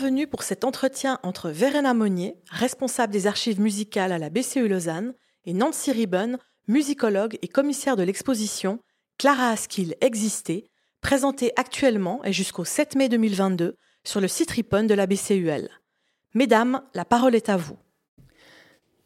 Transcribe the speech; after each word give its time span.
Bienvenue 0.00 0.28
pour 0.28 0.44
cet 0.44 0.62
entretien 0.62 1.18
entre 1.24 1.50
Verena 1.50 1.92
Monnier, 1.92 2.36
responsable 2.50 3.12
des 3.12 3.26
archives 3.26 3.60
musicales 3.60 4.12
à 4.12 4.18
la 4.18 4.30
BCE 4.30 4.58
Lausanne, 4.58 5.12
et 5.44 5.52
Nancy 5.52 5.90
Ribbon, 5.90 6.38
musicologue 6.68 7.36
et 7.42 7.48
commissaire 7.48 7.96
de 7.96 8.04
l'exposition 8.04 8.78
Clara 9.18 9.48
Askill 9.48 9.96
existait, 10.00 10.66
présentée 11.00 11.50
actuellement 11.56 12.24
et 12.24 12.32
jusqu'au 12.32 12.64
7 12.64 12.94
mai 12.94 13.08
2022 13.08 13.74
sur 14.04 14.20
le 14.20 14.28
site 14.28 14.52
Ripon 14.52 14.84
de 14.84 14.94
la 14.94 15.08
BCUL. 15.08 15.68
Mesdames, 16.32 16.80
la 16.94 17.04
parole 17.04 17.34
est 17.34 17.48
à 17.48 17.56
vous. 17.56 17.76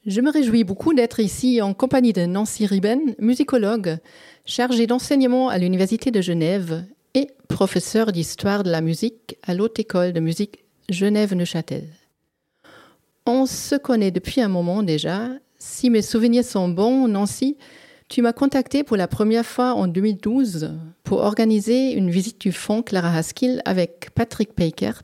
Je 0.04 0.20
me 0.20 0.30
réjouis 0.30 0.64
beaucoup 0.64 0.92
d'être 0.92 1.20
ici 1.20 1.62
en 1.62 1.72
compagnie 1.72 2.12
de 2.12 2.26
Nancy 2.26 2.66
Riben, 2.66 3.14
musicologue, 3.18 3.96
chargée 4.44 4.86
d'enseignement 4.86 5.48
à 5.48 5.56
l'Université 5.56 6.10
de 6.10 6.20
Genève 6.20 6.84
et 7.14 7.28
professeur 7.48 8.12
d'histoire 8.12 8.62
de 8.62 8.70
la 8.70 8.82
musique 8.82 9.38
à 9.42 9.54
l'Haute 9.54 9.78
École 9.78 10.12
de 10.12 10.20
musique 10.20 10.61
Genève-Neuchâtel. 10.92 11.88
On 13.26 13.46
se 13.46 13.76
connaît 13.76 14.10
depuis 14.10 14.40
un 14.40 14.48
moment 14.48 14.82
déjà. 14.82 15.28
Si 15.58 15.90
mes 15.90 16.02
souvenirs 16.02 16.44
sont 16.44 16.68
bons, 16.68 17.08
Nancy, 17.08 17.56
tu 18.08 18.20
m'as 18.20 18.32
contacté 18.32 18.84
pour 18.84 18.96
la 18.96 19.08
première 19.08 19.46
fois 19.46 19.74
en 19.74 19.86
2012 19.86 20.72
pour 21.04 21.20
organiser 21.20 21.92
une 21.92 22.10
visite 22.10 22.40
du 22.40 22.52
fonds 22.52 22.82
Clara 22.82 23.16
Haskell 23.16 23.62
avec 23.64 24.10
Patrick 24.14 24.54
Peikert, 24.54 25.02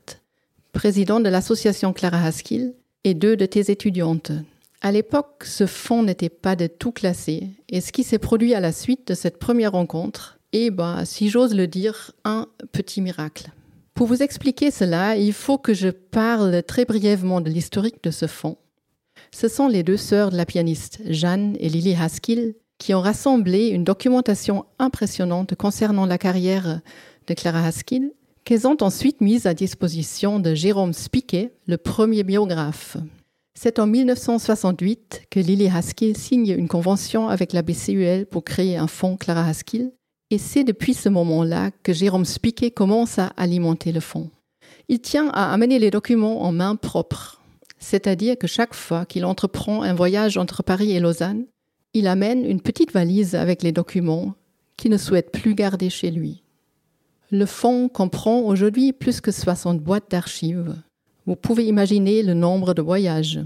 président 0.72 1.20
de 1.20 1.28
l'association 1.28 1.92
Clara 1.92 2.22
Haskell, 2.24 2.74
et 3.04 3.14
deux 3.14 3.36
de 3.36 3.46
tes 3.46 3.70
étudiantes. 3.70 4.32
À 4.80 4.92
l'époque, 4.92 5.44
ce 5.44 5.66
fonds 5.66 6.02
n'était 6.02 6.28
pas 6.28 6.54
de 6.54 6.66
tout 6.66 6.92
classé, 6.92 7.48
et 7.68 7.80
ce 7.80 7.92
qui 7.92 8.02
s'est 8.02 8.18
produit 8.18 8.54
à 8.54 8.60
la 8.60 8.72
suite 8.72 9.08
de 9.08 9.14
cette 9.14 9.38
première 9.38 9.72
rencontre 9.72 10.38
est, 10.52 10.70
bah, 10.70 11.04
si 11.04 11.30
j'ose 11.30 11.54
le 11.54 11.66
dire, 11.66 12.12
un 12.24 12.46
petit 12.72 13.00
miracle. 13.00 13.50
Pour 13.98 14.06
vous 14.06 14.22
expliquer 14.22 14.70
cela, 14.70 15.16
il 15.16 15.32
faut 15.32 15.58
que 15.58 15.74
je 15.74 15.88
parle 15.88 16.62
très 16.62 16.84
brièvement 16.84 17.40
de 17.40 17.50
l'historique 17.50 18.00
de 18.04 18.12
ce 18.12 18.28
fonds. 18.28 18.56
Ce 19.32 19.48
sont 19.48 19.66
les 19.66 19.82
deux 19.82 19.96
sœurs 19.96 20.30
de 20.30 20.36
la 20.36 20.46
pianiste 20.46 21.00
Jeanne 21.06 21.56
et 21.58 21.68
Lily 21.68 21.96
Haskell 21.96 22.54
qui 22.78 22.94
ont 22.94 23.00
rassemblé 23.00 23.66
une 23.70 23.82
documentation 23.82 24.66
impressionnante 24.78 25.56
concernant 25.56 26.06
la 26.06 26.16
carrière 26.16 26.80
de 27.26 27.34
Clara 27.34 27.66
Haskell 27.66 28.12
qu'elles 28.44 28.68
ont 28.68 28.76
ensuite 28.82 29.20
mise 29.20 29.46
à 29.46 29.54
disposition 29.54 30.38
de 30.38 30.54
Jérôme 30.54 30.92
Spiquet, 30.92 31.56
le 31.66 31.76
premier 31.76 32.22
biographe. 32.22 32.98
C'est 33.54 33.80
en 33.80 33.88
1968 33.88 35.22
que 35.28 35.40
Lily 35.40 35.66
Haskell 35.66 36.16
signe 36.16 36.54
une 36.56 36.68
convention 36.68 37.28
avec 37.28 37.52
la 37.52 37.62
BCUL 37.62 38.26
pour 38.26 38.44
créer 38.44 38.76
un 38.76 38.86
fonds 38.86 39.16
Clara 39.16 39.44
Haskell, 39.48 39.90
et 40.30 40.38
c'est 40.38 40.64
depuis 40.64 40.94
ce 40.94 41.08
moment-là 41.08 41.70
que 41.82 41.92
Jérôme 41.92 42.24
Spiquet 42.24 42.70
commence 42.70 43.18
à 43.18 43.32
alimenter 43.36 43.92
le 43.92 44.00
fonds. 44.00 44.30
Il 44.88 45.00
tient 45.00 45.28
à 45.30 45.52
amener 45.52 45.78
les 45.78 45.90
documents 45.90 46.42
en 46.42 46.52
main 46.52 46.76
propre, 46.76 47.40
c'est-à-dire 47.78 48.36
que 48.38 48.46
chaque 48.46 48.74
fois 48.74 49.06
qu'il 49.06 49.24
entreprend 49.24 49.82
un 49.82 49.94
voyage 49.94 50.36
entre 50.36 50.62
Paris 50.62 50.92
et 50.92 51.00
Lausanne, 51.00 51.46
il 51.94 52.06
amène 52.06 52.44
une 52.44 52.60
petite 52.60 52.92
valise 52.92 53.34
avec 53.34 53.62
les 53.62 53.72
documents 53.72 54.34
qu'il 54.76 54.90
ne 54.90 54.98
souhaite 54.98 55.32
plus 55.32 55.54
garder 55.54 55.90
chez 55.90 56.10
lui. 56.10 56.42
Le 57.30 57.46
fonds 57.46 57.88
comprend 57.88 58.40
aujourd'hui 58.40 58.92
plus 58.92 59.20
que 59.20 59.30
60 59.30 59.80
boîtes 59.80 60.10
d'archives 60.10 60.76
vous 61.28 61.36
pouvez 61.36 61.66
imaginer 61.66 62.22
le 62.22 62.32
nombre 62.32 62.72
de 62.72 62.80
voyages. 62.80 63.40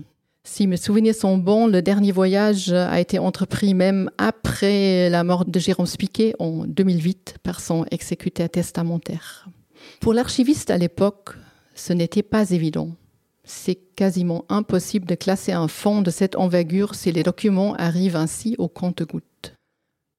Si 0.45 0.67
mes 0.67 0.77
souvenirs 0.77 1.15
sont 1.15 1.39
bons, 1.39 1.69
le 1.69 1.83
dernier 1.83 2.11
voyage 2.11 2.73
a 2.73 2.99
été 3.01 3.19
entrepris 3.19 3.75
même 3.75 4.11
après 4.19 5.09
la 5.09 5.23
mort 5.23 5.45
de 5.45 5.59
Jérôme 5.61 5.87
Spiquet 5.87 6.35
en 6.41 6.65
2008 6.67 7.37
par 7.43 7.61
son 7.61 7.87
exécuteur 7.93 8.51
testamentaire. 8.51 9.49
Pour 10.01 10.15
l'archiviste 10.15 10.71
à 10.71 10.79
l'époque, 10.79 11.31
ce 11.75 11.93
n'était 11.93 12.25
pas 12.25 12.51
évident. 12.51 12.91
C'est 13.45 13.77
quasiment 13.77 14.45
impossible 14.49 15.07
de 15.07 15.15
classer 15.15 15.53
un 15.53 15.69
fonds 15.69 16.03
de 16.03 16.11
cette 16.11 16.37
envergure 16.37 16.97
si 16.97 17.13
les 17.13 17.23
documents 17.23 17.75
arrivent 17.75 18.17
ainsi 18.17 18.57
au 18.59 18.69
compte-gouttes. 18.69 19.55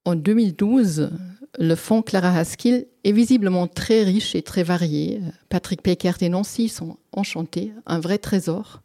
En 0.06 0.16
2012, 0.16 1.12
le 1.59 1.75
fonds 1.75 2.01
Clara 2.01 2.38
Haskell 2.38 2.88
est 3.03 3.12
visiblement 3.12 3.67
très 3.67 4.03
riche 4.03 4.35
et 4.35 4.41
très 4.41 4.63
varié. 4.63 5.22
Patrick 5.50 5.81
Peckert 5.81 6.22
et 6.22 6.29
Nancy 6.29 6.69
sont 6.69 6.97
enchantés, 7.12 7.73
un 7.85 8.00
vrai 8.00 8.17
trésor. 8.17 8.81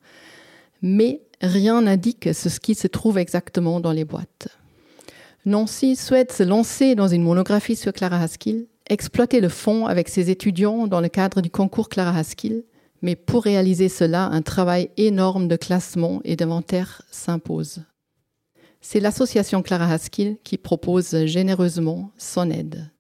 Mais 0.83 1.23
rien 1.41 1.83
n'indique 1.83 2.31
ce 2.33 2.49
qui 2.61 2.75
se 2.75 2.87
trouve 2.87 3.19
exactement 3.19 3.81
dans 3.81 3.93
les 3.93 4.05
boîtes. 4.05 4.49
Nancy 5.45 5.97
souhaite 5.97 6.33
se 6.33 6.43
lancer 6.43 6.95
dans 6.95 7.09
une 7.09 7.23
monographie 7.23 7.77
sur 7.77 7.93
Clara 7.93 8.21
Haskell, 8.21 8.67
exploiter 8.91 9.41
le 9.41 9.49
fonds 9.49 9.87
avec 9.87 10.09
ses 10.09 10.31
étudiants 10.31 10.87
dans 10.87 11.01
le 11.01 11.09
cadre 11.09 11.41
du 11.41 11.51
concours 11.51 11.89
Clara 11.89 12.19
Haskell, 12.19 12.65
mais 13.03 13.17
pour 13.17 13.45
réaliser 13.45 13.89
cela, 13.89 14.25
un 14.27 14.43
travail 14.43 14.91
énorme 14.97 15.49
de 15.49 15.57
classement 15.57 16.21
et 16.25 16.37
d'inventaire 16.37 17.03
s'impose. 17.11 17.83
C'est 18.81 19.01
l'association 19.01 19.63
Clara 19.63 19.93
Haskell 19.93 20.37
qui 20.45 20.59
propose 20.59 21.25
généreusement 21.27 22.11
son 22.19 22.51
aide. 22.51 22.91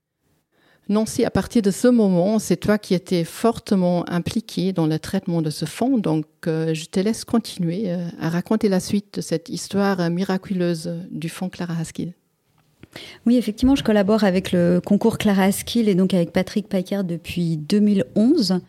Nancy, 0.89 1.23
à 1.27 1.31
partir 1.31 1.61
de 1.61 1.71
ce 1.71 1.87
moment, 1.87 2.39
c'est 2.39 2.57
toi 2.57 2.79
qui 2.79 2.95
étais 2.95 3.25
fortement 3.25 4.09
impliquée 4.09 4.73
dans 4.73 4.87
le 4.87 4.99
traitement 4.99 5.43
de 5.43 5.51
ce 5.51 5.67
fonds, 5.67 5.99
donc 5.99 6.25
euh, 6.47 6.73
je 6.73 6.87
te 6.87 6.99
laisse 6.99 7.27
continuer 7.27 7.91
euh, 7.93 8.09
à 8.19 8.31
raconter 8.31 8.71
la 8.71 8.81
suite 8.81 9.17
de 9.17 9.21
cette 9.21 9.51
histoire 9.51 10.09
miraculeuse 10.09 10.91
du 11.11 11.29
fonds 11.29 11.51
Clara 11.51 11.75
Haskell. 11.79 12.15
Oui, 13.27 13.37
effectivement, 13.37 13.77
je 13.77 13.85
collabore 13.85 14.25
avec 14.25 14.51
le 14.53 14.81
concours 14.83 15.19
Clara 15.19 15.45
Haskell 15.45 15.91
et 15.91 15.95
donc 15.95 16.15
avec 16.15 16.33
Patrick 16.33 16.69
Packard 16.69 17.05
depuis 17.05 17.59
2011. 17.59 18.61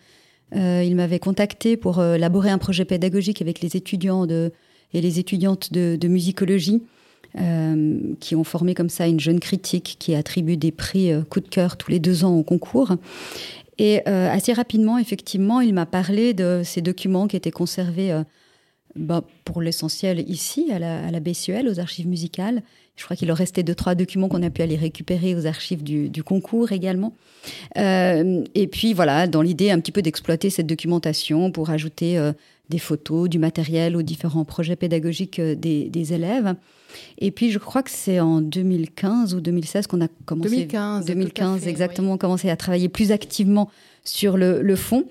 Euh, 0.57 0.83
il 0.83 0.97
m'avait 0.97 1.19
contacté 1.19 1.77
pour 1.77 2.03
élaborer 2.03 2.49
un 2.49 2.57
projet 2.57 2.83
pédagogique 2.83 3.41
avec 3.41 3.61
les 3.61 3.77
étudiants 3.77 4.27
et 4.27 5.01
les 5.01 5.19
étudiantes 5.19 5.71
de 5.71 6.07
musicologie 6.09 6.83
euh, 7.37 7.99
qui 8.19 8.35
ont 8.35 8.43
formé 8.43 8.73
comme 8.73 8.89
ça 8.89 9.05
une 9.05 9.19
jeune 9.19 9.39
critique 9.39 9.97
qui 9.99 10.15
attribue 10.15 10.57
des 10.57 10.71
prix 10.71 11.11
euh, 11.13 11.21
coup 11.21 11.41
de 11.41 11.47
cœur 11.47 11.77
tous 11.77 11.91
les 11.91 11.99
deux 11.99 12.23
ans 12.23 12.35
au 12.35 12.41
concours. 12.41 12.95
Et 13.77 14.01
euh, 14.07 14.31
assez 14.31 14.51
rapidement, 14.51 14.97
effectivement, 14.97 15.61
il 15.61 15.75
m'a 15.75 15.85
parlé 15.85 16.33
de 16.33 16.63
ces 16.65 16.81
documents 16.81 17.27
qui 17.27 17.35
étaient 17.35 17.51
conservés 17.51 18.19
bah, 18.95 19.23
pour 19.45 19.61
l'essentiel 19.61 20.27
ici, 20.27 20.71
à 20.71 20.79
la, 20.79 21.05
à 21.05 21.19
BCUL, 21.19 21.69
aux 21.69 21.79
archives 21.79 22.07
musicales. 22.07 22.63
Je 22.95 23.05
crois 23.05 23.15
qu'il 23.15 23.27
leur 23.27 23.37
restait 23.37 23.61
deux, 23.61 23.75
trois 23.75 23.93
documents 23.93 24.27
qu'on 24.27 24.41
a 24.41 24.49
pu 24.49 24.63
aller 24.63 24.75
récupérer 24.75 25.35
aux 25.35 25.45
archives 25.45 25.83
du, 25.83 26.23
concours 26.23 26.71
également. 26.71 27.13
Et 27.75 28.69
puis 28.69 28.93
voilà, 28.93 29.27
dans 29.27 29.43
l'idée 29.43 29.69
un 29.69 29.79
petit 29.79 29.93
peu 29.93 30.01
d'exploiter 30.01 30.49
cette 30.49 30.67
documentation 30.67 31.51
pour 31.51 31.69
ajouter 31.69 32.19
des 32.69 32.79
photos, 32.79 33.29
du 33.29 33.39
matériel 33.39 33.95
aux 33.95 34.01
différents 34.01 34.43
projets 34.43 34.75
pédagogiques 34.75 35.39
des 35.39 36.13
élèves. 36.13 36.55
Et 37.17 37.31
puis, 37.31 37.51
je 37.51 37.59
crois 37.59 37.83
que 37.83 37.91
c'est 37.91 38.19
en 38.19 38.41
2015 38.41 39.35
ou 39.35 39.41
2016 39.41 39.87
qu'on 39.87 40.01
a 40.01 40.07
commencé. 40.25 40.49
2015. 40.49 41.05
2015, 41.05 41.67
exactement, 41.67 42.13
oui. 42.13 42.17
commencé 42.17 42.49
à 42.49 42.55
travailler 42.55 42.89
plus 42.89 43.11
activement 43.11 43.69
sur 44.03 44.37
le, 44.37 44.61
le 44.61 44.75
fond. 44.75 45.05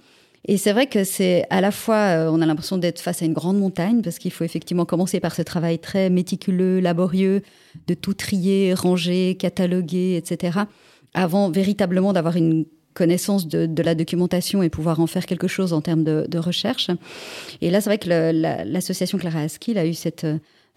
Et 0.46 0.56
c'est 0.56 0.72
vrai 0.72 0.86
que 0.86 1.04
c'est 1.04 1.44
à 1.50 1.60
la 1.60 1.70
fois, 1.70 1.96
euh, 1.96 2.30
on 2.32 2.40
a 2.40 2.46
l'impression 2.46 2.78
d'être 2.78 3.00
face 3.00 3.22
à 3.22 3.26
une 3.26 3.34
grande 3.34 3.58
montagne, 3.58 4.02
parce 4.02 4.18
qu'il 4.18 4.32
faut 4.32 4.44
effectivement 4.44 4.84
commencer 4.84 5.20
par 5.20 5.34
ce 5.34 5.42
travail 5.42 5.78
très 5.78 6.10
méticuleux, 6.10 6.80
laborieux, 6.80 7.42
de 7.86 7.94
tout 7.94 8.14
trier, 8.14 8.72
ranger, 8.74 9.36
cataloguer, 9.36 10.16
etc., 10.16 10.60
avant 11.14 11.50
véritablement 11.50 12.12
d'avoir 12.12 12.36
une 12.36 12.64
connaissance 12.94 13.46
de, 13.46 13.66
de, 13.66 13.82
la 13.82 13.94
documentation 13.94 14.62
et 14.62 14.68
pouvoir 14.68 15.00
en 15.00 15.06
faire 15.06 15.26
quelque 15.26 15.46
chose 15.46 15.72
en 15.72 15.80
termes 15.80 16.02
de, 16.02 16.26
de 16.28 16.38
recherche. 16.38 16.90
Et 17.60 17.70
là, 17.70 17.80
c'est 17.80 17.90
vrai 17.90 17.98
que 17.98 18.08
l'association 18.64 19.18
la, 19.18 19.22
Clara 19.22 19.40
Askill 19.40 19.78
a 19.78 19.86
eu 19.86 19.94
cette 19.94 20.26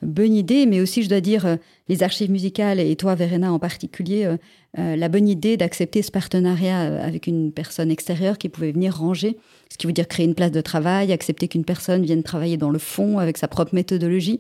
bonne 0.02 0.34
idée, 0.34 0.66
mais 0.66 0.82
aussi, 0.82 1.04
je 1.04 1.10
dois 1.10 1.22
dire, 1.22 1.46
euh, 1.46 1.56
les 1.88 2.04
archives 2.04 2.32
musicales 2.32 2.80
et 2.80 2.96
toi, 2.96 3.16
Verena, 3.16 3.52
en 3.52 3.60
particulier, 3.60 4.26
euh, 4.26 4.38
euh, 4.80 4.96
la 4.96 5.10
bonne 5.10 5.28
idée 5.28 5.58
d'accepter 5.58 6.02
ce 6.02 6.12
partenariat 6.12 6.80
avec 7.04 7.28
une 7.28 7.52
personne 7.52 7.92
extérieure 7.92 8.38
qui 8.38 8.50
pouvait 8.50 8.72
venir 8.72 8.98
ranger, 8.98 9.38
ce 9.70 9.78
qui 9.78 9.88
veut 9.88 9.94
dire 9.94 10.08
créer 10.08 10.26
une 10.26 10.36
place 10.36 10.52
de 10.52 10.62
travail, 10.62 11.12
accepter 11.12 11.48
qu'une 11.48 11.66
personne 11.66 12.04
vienne 12.04 12.24
travailler 12.24 12.58
dans 12.58 12.70
le 12.70 12.80
fond 12.80 13.20
avec 13.20 13.38
sa 13.38 13.48
propre 13.48 13.76
méthodologie. 13.76 14.40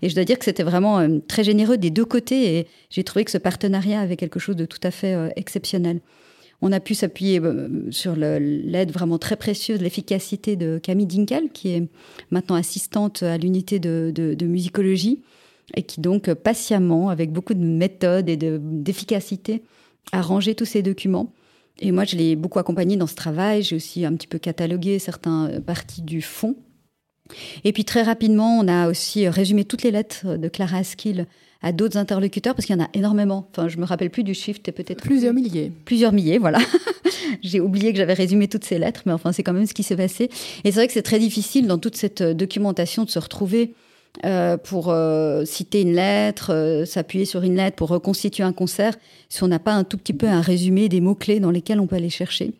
Et 0.00 0.08
je 0.08 0.14
dois 0.14 0.24
dire 0.24 0.38
que 0.38 0.44
c'était 0.44 0.62
vraiment 0.62 1.04
très 1.26 1.42
généreux 1.42 1.78
des 1.78 1.90
deux 1.90 2.04
côtés 2.04 2.58
et 2.58 2.66
j'ai 2.90 3.02
trouvé 3.02 3.24
que 3.24 3.30
ce 3.30 3.38
partenariat 3.38 4.00
avait 4.00 4.16
quelque 4.16 4.38
chose 4.38 4.56
de 4.56 4.64
tout 4.64 4.80
à 4.84 4.92
fait 4.92 5.32
exceptionnel. 5.34 6.00
On 6.64 6.70
a 6.70 6.78
pu 6.78 6.94
s'appuyer 6.94 7.40
euh, 7.40 7.90
sur 7.90 8.14
l'aide 8.14 8.92
vraiment 8.92 9.18
très 9.18 9.36
précieuse, 9.36 9.80
l'efficacité 9.80 10.54
de 10.54 10.78
Camille 10.78 11.06
Dinkel, 11.06 11.50
qui 11.52 11.70
est 11.70 11.88
maintenant 12.30 12.54
assistante 12.54 13.24
à 13.24 13.36
l'unité 13.36 13.80
de, 13.80 14.36
musicologie 14.46 15.22
et 15.74 15.82
qui 15.82 16.00
donc 16.00 16.32
patiemment, 16.34 17.08
avec 17.08 17.32
beaucoup 17.32 17.54
de 17.54 17.64
méthode 17.64 18.28
et 18.28 18.36
d'efficacité, 18.36 19.62
a 20.12 20.22
rangé 20.22 20.54
tous 20.54 20.64
ces 20.64 20.82
documents. 20.82 21.32
Et 21.80 21.90
moi, 21.90 22.04
je 22.04 22.16
l'ai 22.16 22.36
beaucoup 22.36 22.58
accompagné 22.58 22.96
dans 22.96 23.06
ce 23.06 23.14
travail. 23.14 23.62
J'ai 23.62 23.76
aussi 23.76 24.04
un 24.04 24.14
petit 24.14 24.26
peu 24.26 24.38
catalogué 24.38 24.98
certaines 24.98 25.60
parties 25.60 26.02
du 26.02 26.22
fond. 26.22 26.56
Et 27.64 27.72
puis 27.72 27.84
très 27.84 28.02
rapidement, 28.02 28.58
on 28.58 28.68
a 28.68 28.88
aussi 28.88 29.28
résumé 29.28 29.64
toutes 29.64 29.82
les 29.82 29.90
lettres 29.90 30.36
de 30.36 30.48
Clara 30.48 30.78
Askill 30.78 31.26
à 31.62 31.72
d'autres 31.72 31.96
interlocuteurs 31.96 32.54
parce 32.54 32.66
qu'il 32.66 32.76
y 32.76 32.80
en 32.80 32.84
a 32.84 32.88
énormément. 32.94 33.46
Enfin, 33.50 33.68
je 33.68 33.78
me 33.78 33.84
rappelle 33.84 34.10
plus 34.10 34.24
du 34.24 34.34
chiffre, 34.34 34.60
peut-être 34.60 35.02
plusieurs 35.02 35.32
milliers. 35.32 35.72
Plusieurs 35.84 36.12
milliers, 36.12 36.38
voilà. 36.38 36.58
J'ai 37.42 37.60
oublié 37.60 37.92
que 37.92 37.98
j'avais 37.98 38.14
résumé 38.14 38.48
toutes 38.48 38.64
ces 38.64 38.78
lettres, 38.78 39.02
mais 39.06 39.12
enfin, 39.12 39.32
c'est 39.32 39.42
quand 39.42 39.52
même 39.52 39.66
ce 39.66 39.74
qui 39.74 39.82
s'est 39.82 39.96
passé. 39.96 40.28
Et 40.64 40.72
c'est 40.72 40.78
vrai 40.78 40.86
que 40.86 40.92
c'est 40.92 41.02
très 41.02 41.18
difficile 41.18 41.66
dans 41.66 41.78
toute 41.78 41.96
cette 41.96 42.20
euh, 42.20 42.34
documentation 42.34 43.04
de 43.04 43.10
se 43.10 43.18
retrouver 43.18 43.74
euh, 44.24 44.56
pour 44.56 44.90
euh, 44.90 45.44
citer 45.44 45.82
une 45.82 45.94
lettre, 45.94 46.84
s'appuyer 46.86 47.24
sur 47.24 47.42
une 47.42 47.56
lettre 47.56 47.76
pour 47.76 47.88
reconstituer 47.88 48.42
un 48.44 48.52
concert, 48.52 48.94
si 49.28 49.42
on 49.42 49.48
n'a 49.48 49.58
pas 49.58 49.72
un 49.72 49.84
tout 49.84 49.96
petit 49.96 50.12
peu 50.12 50.26
un 50.26 50.42
résumé 50.42 50.88
des 50.88 51.00
mots-clés 51.00 51.40
dans 51.40 51.50
lesquels 51.50 51.80
on 51.80 51.86
peut 51.86 51.96
aller 51.96 52.10
chercher. 52.10 52.52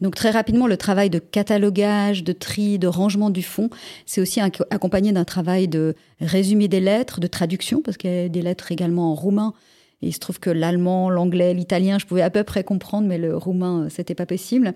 Donc 0.00 0.14
très 0.14 0.30
rapidement, 0.30 0.66
le 0.66 0.76
travail 0.76 1.10
de 1.10 1.18
catalogage, 1.18 2.24
de 2.24 2.32
tri, 2.32 2.78
de 2.78 2.86
rangement 2.86 3.30
du 3.30 3.42
fond, 3.42 3.68
c'est 4.06 4.20
aussi 4.20 4.40
accompagné 4.40 5.12
d'un 5.12 5.24
travail 5.24 5.68
de 5.68 5.94
résumé 6.20 6.68
des 6.68 6.80
lettres, 6.80 7.20
de 7.20 7.26
traduction, 7.26 7.82
parce 7.82 7.96
qu'il 7.96 8.10
y 8.10 8.18
a 8.18 8.28
des 8.28 8.42
lettres 8.42 8.72
également 8.72 9.12
en 9.12 9.14
roumain. 9.14 9.52
Et 10.02 10.08
il 10.08 10.12
se 10.12 10.18
trouve 10.18 10.40
que 10.40 10.48
l'allemand, 10.48 11.10
l'anglais, 11.10 11.52
l'italien, 11.52 11.98
je 11.98 12.06
pouvais 12.06 12.22
à 12.22 12.30
peu 12.30 12.44
près 12.44 12.64
comprendre, 12.64 13.06
mais 13.06 13.18
le 13.18 13.36
roumain, 13.36 13.88
c'était 13.90 14.14
pas 14.14 14.26
possible. 14.26 14.72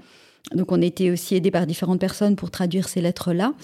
Donc 0.55 0.73
on 0.73 0.83
était 0.83 1.11
aussi 1.11 1.35
aidé 1.35 1.51
par 1.51 1.67
différentes 1.67 2.01
personnes 2.01 2.37
pour 2.37 2.51
traduire 2.51 2.89
ces 2.89 3.01
lettres-là. 3.01 3.55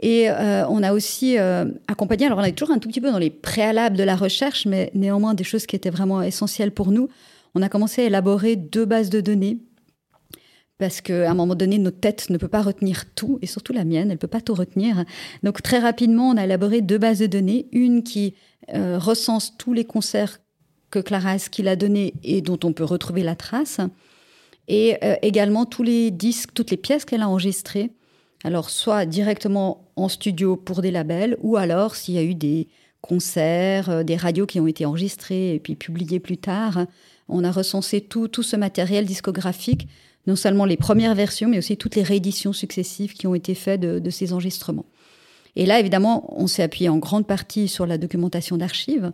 Et 0.00 0.30
euh, 0.30 0.66
on 0.68 0.82
a 0.82 0.92
aussi 0.92 1.38
euh, 1.38 1.66
accompagné, 1.86 2.26
alors 2.26 2.38
on 2.38 2.44
est 2.44 2.52
toujours 2.52 2.74
un 2.74 2.78
tout 2.78 2.88
petit 2.88 3.00
peu 3.00 3.10
dans 3.10 3.18
les 3.18 3.30
préalables 3.30 3.96
de 3.96 4.04
la 4.04 4.16
recherche, 4.16 4.66
mais 4.66 4.90
néanmoins 4.94 5.34
des 5.34 5.44
choses 5.44 5.66
qui 5.66 5.76
étaient 5.76 5.90
vraiment 5.90 6.22
essentielles 6.22 6.72
pour 6.72 6.90
nous. 6.90 7.08
On 7.54 7.62
a 7.62 7.68
commencé 7.68 8.02
à 8.02 8.04
élaborer 8.04 8.56
deux 8.56 8.84
bases 8.84 9.10
de 9.10 9.20
données 9.20 9.58
parce 10.78 11.00
qu'à 11.00 11.30
un 11.30 11.34
moment 11.34 11.56
donné, 11.56 11.78
notre 11.78 11.98
tête 11.98 12.30
ne 12.30 12.38
peut 12.38 12.48
pas 12.48 12.62
retenir 12.62 13.04
tout, 13.14 13.38
et 13.42 13.46
surtout 13.46 13.72
la 13.72 13.84
mienne, 13.84 14.10
elle 14.10 14.14
ne 14.14 14.16
peut 14.16 14.28
pas 14.28 14.40
tout 14.40 14.54
retenir. 14.54 15.04
Donc 15.42 15.60
très 15.62 15.80
rapidement, 15.80 16.30
on 16.30 16.36
a 16.36 16.44
élaboré 16.44 16.80
deux 16.80 16.98
bases 16.98 17.18
de 17.18 17.26
données, 17.26 17.66
une 17.72 18.04
qui 18.04 18.34
euh, 18.74 18.98
recense 18.98 19.56
tous 19.58 19.72
les 19.72 19.84
concerts 19.84 20.38
que 20.90 21.00
Clara 21.00 21.32
Askill 21.32 21.68
a 21.68 21.76
donnés 21.76 22.14
et 22.22 22.40
dont 22.40 22.58
on 22.64 22.72
peut 22.72 22.84
retrouver 22.84 23.22
la 23.22 23.34
trace, 23.34 23.80
et 24.68 24.96
euh, 25.02 25.16
également 25.22 25.66
tous 25.66 25.82
les 25.82 26.10
disques, 26.10 26.50
toutes 26.54 26.70
les 26.70 26.76
pièces 26.76 27.04
qu'elle 27.04 27.22
a 27.22 27.28
enregistrées, 27.28 27.90
alors 28.44 28.70
soit 28.70 29.04
directement 29.04 29.90
en 29.96 30.08
studio 30.08 30.56
pour 30.56 30.80
des 30.80 30.92
labels, 30.92 31.36
ou 31.40 31.56
alors 31.56 31.96
s'il 31.96 32.14
y 32.14 32.18
a 32.18 32.22
eu 32.22 32.36
des 32.36 32.68
concerts, 33.00 33.90
euh, 33.90 34.02
des 34.04 34.16
radios 34.16 34.46
qui 34.46 34.60
ont 34.60 34.66
été 34.68 34.86
enregistrés 34.86 35.54
et 35.54 35.58
puis 35.58 35.74
publiés 35.74 36.20
plus 36.20 36.38
tard, 36.38 36.86
on 37.28 37.42
a 37.42 37.50
recensé 37.50 38.00
tout, 38.00 38.28
tout 38.28 38.42
ce 38.44 38.56
matériel 38.56 39.06
discographique 39.06 39.88
non 40.28 40.36
seulement 40.36 40.66
les 40.66 40.76
premières 40.76 41.14
versions, 41.14 41.48
mais 41.48 41.56
aussi 41.56 41.78
toutes 41.78 41.96
les 41.96 42.02
rééditions 42.02 42.52
successives 42.52 43.14
qui 43.14 43.26
ont 43.26 43.34
été 43.34 43.54
faites 43.54 43.80
de, 43.80 44.10
ces 44.10 44.34
enregistrements. 44.34 44.84
Et 45.56 45.64
là, 45.64 45.80
évidemment, 45.80 46.38
on 46.38 46.46
s'est 46.46 46.62
appuyé 46.62 46.90
en 46.90 46.98
grande 46.98 47.26
partie 47.26 47.66
sur 47.66 47.86
la 47.86 47.96
documentation 47.96 48.58
d'archives. 48.58 49.10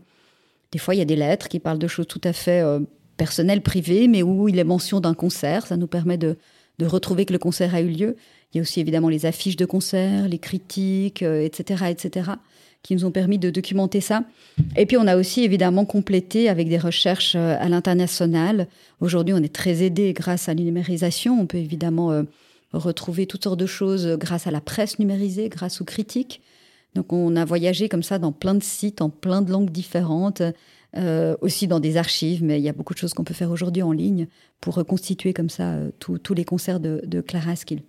Des 0.72 0.78
fois, 0.78 0.96
il 0.96 0.98
y 0.98 1.02
a 1.02 1.06
des 1.06 1.14
lettres 1.14 1.48
qui 1.48 1.60
parlent 1.60 1.78
de 1.78 1.86
choses 1.86 2.08
tout 2.08 2.20
à 2.24 2.32
fait 2.32 2.60
euh, 2.60 2.80
personnelles, 3.16 3.62
privées, 3.62 4.08
mais 4.08 4.24
où 4.24 4.48
il 4.48 4.58
est 4.58 4.64
mention 4.64 4.98
d'un 4.98 5.14
concert. 5.14 5.66
Ça 5.66 5.76
nous 5.76 5.86
permet 5.86 6.18
de, 6.18 6.36
retrouver 6.82 7.24
que 7.24 7.32
le 7.32 7.38
concert 7.38 7.76
a 7.76 7.80
eu 7.80 7.88
lieu. 7.88 8.16
Il 8.52 8.56
y 8.56 8.60
a 8.60 8.62
aussi 8.62 8.80
évidemment 8.80 9.08
les 9.08 9.24
affiches 9.24 9.56
de 9.56 9.66
concert, 9.66 10.28
les 10.28 10.40
critiques, 10.40 11.22
etc., 11.22 11.84
euh, 11.84 11.86
etc 11.86 12.22
qui 12.84 12.94
nous 12.94 13.04
ont 13.06 13.10
permis 13.10 13.38
de 13.38 13.50
documenter 13.50 14.00
ça. 14.00 14.22
Et 14.76 14.86
puis 14.86 14.96
on 14.96 15.06
a 15.08 15.16
aussi 15.16 15.42
évidemment 15.42 15.86
complété 15.86 16.48
avec 16.48 16.68
des 16.68 16.78
recherches 16.78 17.34
euh, 17.34 17.56
à 17.58 17.68
l'international. 17.68 18.68
Aujourd'hui, 19.00 19.34
on 19.34 19.42
est 19.42 19.52
très 19.52 19.82
aidé 19.82 20.12
grâce 20.12 20.48
à 20.48 20.54
la 20.54 20.62
numérisation. 20.62 21.40
On 21.40 21.46
peut 21.46 21.58
évidemment 21.58 22.12
euh, 22.12 22.22
retrouver 22.72 23.26
toutes 23.26 23.42
sortes 23.42 23.58
de 23.58 23.66
choses 23.66 24.16
grâce 24.20 24.46
à 24.46 24.50
la 24.50 24.60
presse 24.60 24.98
numérisée, 24.98 25.48
grâce 25.48 25.80
aux 25.80 25.84
critiques. 25.84 26.42
Donc 26.94 27.12
on 27.12 27.34
a 27.36 27.44
voyagé 27.44 27.88
comme 27.88 28.04
ça 28.04 28.18
dans 28.18 28.32
plein 28.32 28.54
de 28.54 28.62
sites, 28.62 29.00
en 29.00 29.08
plein 29.08 29.40
de 29.40 29.50
langues 29.50 29.70
différentes, 29.70 30.42
euh, 30.96 31.36
aussi 31.40 31.66
dans 31.66 31.80
des 31.80 31.96
archives, 31.96 32.44
mais 32.44 32.60
il 32.60 32.62
y 32.62 32.68
a 32.68 32.72
beaucoup 32.72 32.92
de 32.92 32.98
choses 32.98 33.14
qu'on 33.14 33.24
peut 33.24 33.34
faire 33.34 33.50
aujourd'hui 33.50 33.82
en 33.82 33.92
ligne 33.92 34.28
pour 34.60 34.74
reconstituer 34.74 35.32
comme 35.32 35.50
ça 35.50 35.78
tous 35.98 36.34
les 36.34 36.44
concerts 36.44 36.80
de, 36.80 37.00
de 37.04 37.20
Clara 37.22 37.56
Skill. 37.56 37.82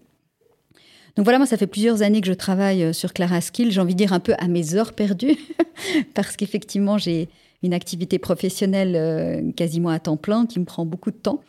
Donc 1.16 1.24
voilà, 1.26 1.38
moi, 1.38 1.48
ça 1.48 1.58
fait 1.58 1.68
plusieurs 1.68 2.02
années 2.02 2.20
que 2.20 2.28
je 2.28 2.34
travaille 2.34 2.84
euh, 2.84 2.94
sur 2.94 3.14
Clara 3.14 3.40
Skill. 3.40 3.72
J'ai 3.72 3.80
envie 3.80 3.94
de 3.94 3.98
dire 3.98 4.12
un 4.12 4.20
peu 4.20 4.34
à 4.38 4.48
mes 4.48 4.76
heures 4.76 4.94
perdues, 4.94 5.38
parce 6.14 6.36
qu'effectivement, 6.36 6.98
j'ai 6.98 7.30
une 7.64 7.74
activité 7.74 8.20
professionnelle 8.20 8.96
euh, 8.96 9.52
quasiment 9.54 9.90
à 9.90 10.00
temps 10.00 10.18
plein 10.18 10.46
qui 10.46 10.60
me 10.60 10.66
prend 10.66 10.86
beaucoup 10.86 11.12
de 11.12 11.16
temps. 11.16 11.42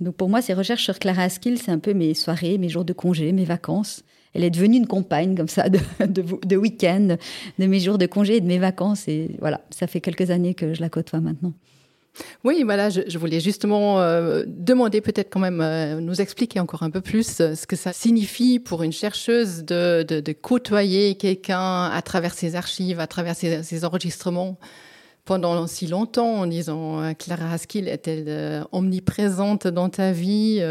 Donc 0.00 0.14
pour 0.14 0.28
moi, 0.28 0.40
ces 0.40 0.54
recherches 0.54 0.84
sur 0.84 0.98
Clara 1.00 1.28
Skill, 1.28 1.58
c'est 1.58 1.72
un 1.72 1.80
peu 1.80 1.94
mes 1.94 2.14
soirées, 2.14 2.58
mes 2.58 2.68
jours 2.68 2.84
de 2.84 2.92
congé, 2.92 3.32
mes 3.32 3.44
vacances. 3.44 4.04
Elle 4.34 4.44
est 4.44 4.50
devenue 4.50 4.76
une 4.76 4.86
compagne 4.86 5.34
comme 5.34 5.48
ça 5.48 5.68
de, 5.68 5.80
de, 6.00 6.22
de 6.46 6.56
week-end, 6.56 7.16
de 7.58 7.66
mes 7.66 7.80
jours 7.80 7.98
de 7.98 8.06
congé 8.06 8.36
et 8.36 8.40
de 8.40 8.46
mes 8.46 8.58
vacances. 8.58 9.08
Et 9.08 9.32
voilà, 9.40 9.60
ça 9.70 9.88
fait 9.88 10.00
quelques 10.00 10.30
années 10.30 10.54
que 10.54 10.74
je 10.74 10.80
la 10.80 10.88
côtoie 10.88 11.20
maintenant. 11.20 11.52
Oui, 12.44 12.62
voilà, 12.64 12.88
je, 12.90 13.18
voulais 13.18 13.40
justement 13.40 14.00
euh, 14.00 14.44
demander 14.46 15.00
peut-être 15.00 15.30
quand 15.30 15.40
même 15.40 15.60
euh, 15.60 16.00
nous 16.00 16.20
expliquer 16.20 16.60
encore 16.60 16.82
un 16.82 16.90
peu 16.90 17.00
plus 17.00 17.40
euh, 17.40 17.54
ce 17.54 17.66
que 17.66 17.76
ça 17.76 17.92
signifie 17.92 18.58
pour 18.58 18.82
une 18.82 18.92
chercheuse 18.92 19.64
de, 19.64 20.32
côtoyer 20.40 21.16
quelqu'un 21.16 21.86
à 21.86 22.00
travers 22.02 22.34
ses 22.34 22.54
archives, 22.54 23.00
à 23.00 23.06
travers 23.06 23.34
ses, 23.34 23.84
enregistrements. 23.84 24.58
Pendant 25.24 25.66
si 25.66 25.86
longtemps 25.86 26.40
en 26.40 26.46
disant 26.46 27.12
Clara 27.18 27.52
Haskell 27.52 27.86
est-elle 27.86 28.64
omniprésente 28.72 29.66
dans 29.66 29.90
ta 29.90 30.10
vie 30.10 30.62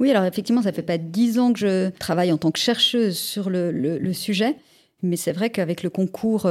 Oui, 0.00 0.10
alors 0.10 0.24
effectivement, 0.24 0.62
ça 0.62 0.72
fait 0.72 0.82
pas 0.82 0.98
dix 0.98 1.38
ans 1.38 1.52
que 1.52 1.60
je 1.60 1.90
travaille 1.90 2.32
en 2.32 2.38
tant 2.38 2.50
que 2.50 2.58
chercheuse 2.58 3.16
sur 3.16 3.50
le 3.50 4.12
sujet, 4.12 4.56
mais 5.02 5.14
c'est 5.14 5.30
vrai 5.30 5.50
qu'avec 5.50 5.84
le 5.84 5.90
concours 5.90 6.50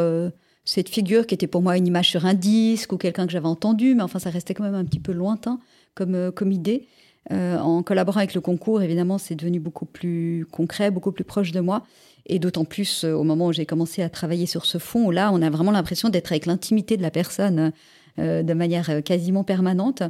cette 0.64 0.90
figure 0.90 1.26
qui 1.26 1.34
était 1.34 1.48
pour 1.48 1.62
moi 1.62 1.78
une 1.78 1.88
image 1.88 2.10
sur 2.10 2.26
un 2.26 2.34
disque 2.34 2.94
ou 2.94 2.98
quelqu'un 2.98 3.26
que 3.26 3.32
j'avais 3.32 3.48
entendu, 3.48 3.96
mais 3.96 4.04
enfin 4.04 4.20
ça 4.20 4.30
restait 4.30 4.54
quand 4.54 4.64
même 4.64 4.76
un 4.76 4.86
petit 4.86 5.00
peu 5.00 5.12
lointain 5.12 5.60
comme, 5.96 6.16
euh, 6.16 6.32
comme 6.32 6.52
idée. 6.52 6.88
Euh, 7.32 7.58
en 7.60 7.84
collaborant 7.84 8.18
avec 8.18 8.34
le 8.34 8.42
concours, 8.42 8.82
évidemment, 8.82 9.20
c'est 9.20 9.36
devenu 9.36 9.60
beaucoup 9.60 9.86
plus 9.86 10.48
concret, 10.52 10.90
beaucoup 10.90 11.12
plus 11.12 11.24
proche 11.24 11.52
de 11.52 11.60
moi. 11.60 11.84
Et 12.26 12.40
d'autant 12.40 12.66
plus 12.66 13.04
euh, 13.04 13.14
au 13.14 13.24
moment 13.24 13.48
où 13.48 13.54
j'ai 13.54 13.66
commencé 13.66 14.02
à 14.02 14.10
travailler 14.10 14.46
sur 14.46 14.66
ce 14.66 14.78
fond, 14.78 15.12
là, 15.12 15.32
on 15.34 15.42
a 15.42 15.50
vraiment 15.50 15.72
l'impression 15.72 16.10
d'être 16.10 16.32
avec 16.32 16.46
l'intimité 16.46 16.98
de 16.98 17.02
la 17.02 17.12
personne 17.12 17.72
de 18.18 18.54
manière 18.54 19.02
quasiment 19.06 19.46
permanente. 19.46 20.04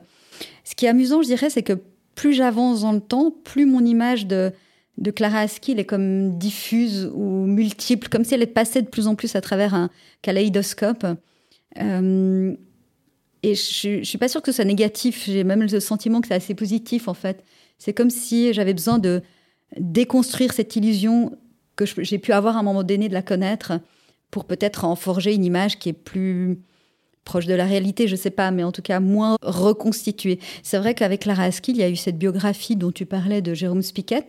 Ce 0.64 0.74
qui 0.74 0.88
est 0.88 0.90
amusant, 0.90 1.22
je 1.22 1.28
dirais, 1.28 1.52
c'est 1.52 1.62
que 1.62 1.80
plus 2.16 2.34
j'avance 2.34 2.82
dans 2.82 2.94
le 2.94 3.00
temps, 3.00 3.32
plus 3.44 3.68
mon 3.68 3.86
image 3.86 4.26
de, 4.26 4.52
de 4.98 5.12
Clara 5.12 5.40
Askill 5.40 5.80
est 5.80 5.86
comme 5.86 6.38
diffuse 6.38 7.10
ou 7.14 7.46
multiple, 7.46 8.10
comme 8.10 8.24
si 8.24 8.34
elle 8.34 8.46
passait 8.48 8.82
de 8.82 8.88
plus 8.88 9.08
en 9.08 9.16
plus 9.16 9.36
à 9.36 9.42
travers 9.42 9.74
un 9.74 9.90
kaléidoscope. 10.22 11.06
Euh, 11.80 12.56
et 13.44 13.56
je, 13.56 14.00
ne 14.00 14.04
suis 14.04 14.18
pas 14.18 14.28
sûre 14.28 14.42
que 14.42 14.52
ce 14.52 14.58
soit 14.58 14.66
négatif. 14.66 15.26
J'ai 15.26 15.44
même 15.44 15.64
le 15.64 15.80
sentiment 15.80 16.22
que 16.22 16.28
c'est 16.28 16.36
assez 16.36 16.54
positif 16.54 17.08
en 17.08 17.14
fait. 17.14 17.44
C'est 17.78 17.94
comme 17.94 18.10
si 18.10 18.54
j'avais 18.54 18.74
besoin 18.74 19.00
de 19.00 19.22
déconstruire 19.80 20.54
cette 20.54 20.76
illusion 20.76 21.38
que 21.76 21.86
j'ai 21.86 22.20
pu 22.20 22.34
avoir 22.34 22.58
à 22.58 22.60
un 22.60 22.64
moment 22.64 22.84
donné 22.84 23.08
de 23.08 23.14
la 23.14 23.22
connaître 23.22 23.80
pour 24.30 24.46
peut-être 24.46 24.86
en 24.86 24.96
forger 24.96 25.34
une 25.34 25.46
image 25.46 25.80
qui 25.80 25.90
est 25.90 25.94
plus 25.94 26.60
proche 27.24 27.46
de 27.46 27.54
la 27.54 27.66
réalité, 27.66 28.08
je 28.08 28.16
sais 28.16 28.32
pas, 28.32 28.52
mais 28.52 28.64
en 28.64 28.72
tout 28.72 28.82
cas 28.82 29.00
moins 29.00 29.38
reconstituée. 29.42 30.40
C'est 30.64 30.78
vrai 30.78 30.94
qu'avec 30.94 31.22
Clara 31.22 31.44
Askill, 31.44 31.76
il 31.76 31.80
y 31.80 31.84
a 31.84 31.90
eu 31.90 31.96
cette 31.96 32.18
biographie 32.18 32.76
dont 32.76 32.92
tu 32.92 33.06
parlais 33.06 33.42
de 33.42 33.54
Jérôme 33.54 33.82
Spiquet, 33.82 34.26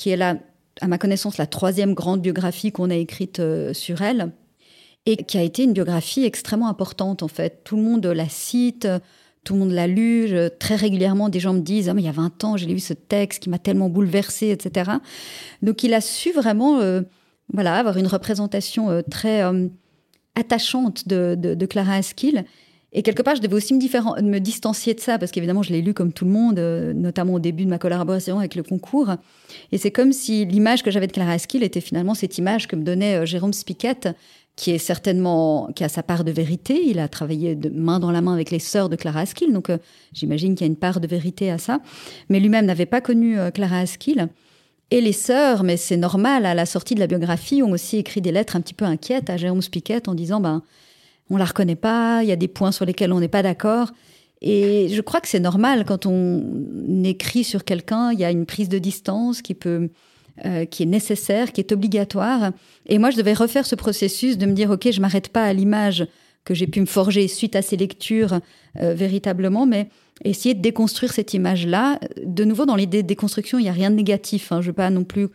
qui 0.00 0.08
est 0.08 0.16
là, 0.16 0.38
à 0.80 0.88
ma 0.88 0.96
connaissance, 0.96 1.36
la 1.36 1.46
troisième 1.46 1.92
grande 1.92 2.22
biographie 2.22 2.72
qu'on 2.72 2.88
a 2.88 2.94
écrite 2.94 3.38
euh, 3.38 3.74
sur 3.74 4.00
elle, 4.00 4.32
et 5.04 5.18
qui 5.18 5.36
a 5.36 5.42
été 5.42 5.64
une 5.64 5.74
biographie 5.74 6.24
extrêmement 6.24 6.68
importante, 6.68 7.22
en 7.22 7.28
fait. 7.28 7.60
Tout 7.64 7.76
le 7.76 7.82
monde 7.82 8.06
la 8.06 8.26
cite, 8.26 8.88
tout 9.44 9.52
le 9.52 9.60
monde 9.60 9.72
l'a 9.72 9.86
lu. 9.86 10.30
très 10.58 10.76
régulièrement, 10.76 11.28
des 11.28 11.38
gens 11.38 11.52
me 11.52 11.60
disent 11.60 11.90
ah, 11.90 11.94
mais 11.94 12.00
il 12.00 12.06
y 12.06 12.08
a 12.08 12.12
20 12.12 12.44
ans, 12.44 12.56
j'ai 12.56 12.64
lu 12.64 12.78
ce 12.78 12.94
texte 12.94 13.42
qui 13.42 13.50
m'a 13.50 13.58
tellement 13.58 13.90
bouleversé, 13.90 14.48
etc. 14.48 14.90
Donc, 15.60 15.82
il 15.82 15.92
a 15.92 16.00
su 16.00 16.32
vraiment 16.32 16.80
euh, 16.80 17.02
voilà, 17.52 17.76
avoir 17.76 17.98
une 17.98 18.06
représentation 18.06 18.88
euh, 18.88 19.02
très 19.02 19.42
attachante 20.34 21.08
de, 21.08 21.34
de, 21.34 21.66
Clara 21.66 21.94
Askill 21.94 22.46
et 22.92 23.02
quelque 23.02 23.22
part, 23.22 23.36
je 23.36 23.40
devais 23.40 23.54
aussi 23.54 23.72
me, 23.74 24.38
distancier 24.38 24.94
de 24.94 25.00
ça, 25.00 25.18
parce 25.18 25.30
qu'évidemment, 25.30 25.62
je 25.62 25.72
l'ai 25.72 25.80
lu 25.80 25.94
comme 25.94 26.12
tout 26.12 26.24
le 26.24 26.32
monde, 26.32 26.58
euh, 26.58 26.92
notamment 26.92 27.34
au 27.34 27.38
début 27.38 27.64
de 27.64 27.70
ma 27.70 27.78
collaboration 27.78 28.40
avec 28.40 28.56
le 28.56 28.64
concours. 28.64 29.10
Et 29.70 29.78
c'est 29.78 29.92
comme 29.92 30.12
si 30.12 30.44
l'image 30.44 30.82
que 30.82 30.90
j'avais 30.90 31.06
de 31.06 31.12
Clara 31.12 31.32
Askill 31.32 31.62
était 31.62 31.80
finalement 31.80 32.14
cette 32.14 32.36
image 32.38 32.66
que 32.66 32.74
me 32.74 32.82
donnait 32.82 33.16
euh, 33.16 33.26
Jérôme 33.26 33.52
Spiquet, 33.52 34.14
qui 34.56 34.72
est 34.72 34.78
certainement, 34.78 35.70
qui 35.76 35.84
a 35.84 35.88
sa 35.88 36.02
part 36.02 36.24
de 36.24 36.32
vérité. 36.32 36.82
Il 36.84 36.98
a 36.98 37.06
travaillé 37.06 37.54
de 37.54 37.68
main 37.68 38.00
dans 38.00 38.10
la 38.10 38.22
main 38.22 38.34
avec 38.34 38.50
les 38.50 38.58
sœurs 38.58 38.88
de 38.88 38.96
Clara 38.96 39.20
Askill, 39.20 39.52
donc 39.52 39.70
euh, 39.70 39.78
j'imagine 40.12 40.56
qu'il 40.56 40.66
y 40.66 40.68
a 40.68 40.72
une 40.72 40.76
part 40.76 41.00
de 41.00 41.06
vérité 41.06 41.48
à 41.52 41.58
ça. 41.58 41.80
Mais 42.28 42.40
lui-même 42.40 42.66
n'avait 42.66 42.86
pas 42.86 43.00
connu 43.00 43.36
Clara 43.54 43.78
Askill. 43.78 44.28
Et 44.90 45.00
les 45.00 45.12
sœurs, 45.12 45.62
mais 45.62 45.76
c'est 45.76 45.96
normal, 45.96 46.44
à 46.44 46.54
la 46.54 46.66
sortie 46.66 46.96
de 46.96 47.00
la 47.00 47.06
biographie, 47.06 47.62
ont 47.62 47.70
aussi 47.70 47.98
écrit 47.98 48.20
des 48.20 48.32
lettres 48.32 48.56
un 48.56 48.60
petit 48.60 48.74
peu 48.74 48.84
inquiètes 48.84 49.30
à 49.30 49.36
Jérôme 49.36 49.62
Spiquet 49.62 50.08
en 50.08 50.14
disant, 50.14 50.40
ben, 50.40 50.64
on 51.30 51.36
la 51.36 51.44
reconnaît 51.44 51.76
pas, 51.76 52.22
il 52.22 52.28
y 52.28 52.32
a 52.32 52.36
des 52.36 52.48
points 52.48 52.72
sur 52.72 52.84
lesquels 52.84 53.12
on 53.12 53.20
n'est 53.20 53.28
pas 53.28 53.42
d'accord. 53.42 53.90
Et 54.42 54.88
je 54.88 55.00
crois 55.00 55.20
que 55.20 55.28
c'est 55.28 55.40
normal 55.40 55.84
quand 55.86 56.06
on 56.06 57.02
écrit 57.04 57.44
sur 57.44 57.64
quelqu'un, 57.64 58.12
il 58.12 58.18
y 58.18 58.24
a 58.24 58.30
une 58.30 58.46
prise 58.46 58.68
de 58.68 58.78
distance 58.78 59.42
qui 59.42 59.54
peut, 59.54 59.90
euh, 60.44 60.64
qui 60.64 60.82
est 60.82 60.86
nécessaire, 60.86 61.52
qui 61.52 61.60
est 61.60 61.72
obligatoire. 61.72 62.52
Et 62.86 62.98
moi, 62.98 63.10
je 63.10 63.16
devais 63.16 63.34
refaire 63.34 63.66
ce 63.66 63.74
processus 63.74 64.38
de 64.38 64.46
me 64.46 64.52
dire, 64.52 64.70
ok, 64.70 64.90
je 64.90 65.00
m'arrête 65.00 65.28
pas 65.28 65.44
à 65.44 65.52
l'image 65.52 66.06
que 66.44 66.54
j'ai 66.54 66.66
pu 66.66 66.80
me 66.80 66.86
forger 66.86 67.28
suite 67.28 67.54
à 67.54 67.62
ces 67.62 67.76
lectures 67.76 68.40
véritablement, 68.74 69.66
mais 69.66 69.88
essayer 70.24 70.54
de 70.54 70.60
déconstruire 70.60 71.12
cette 71.12 71.34
image-là. 71.34 71.98
De 72.24 72.44
nouveau, 72.44 72.66
dans 72.66 72.76
l'idée 72.76 73.02
de 73.02 73.08
déconstruction, 73.08 73.58
il 73.58 73.62
n'y 73.62 73.68
a 73.68 73.72
rien 73.72 73.90
de 73.90 73.96
négatif. 73.96 74.52
Hein. 74.52 74.60
Je 74.60 74.66
ne 74.66 74.70
veux 74.70 74.76
pas 74.76 74.90
non 74.90 75.04
plus 75.04 75.28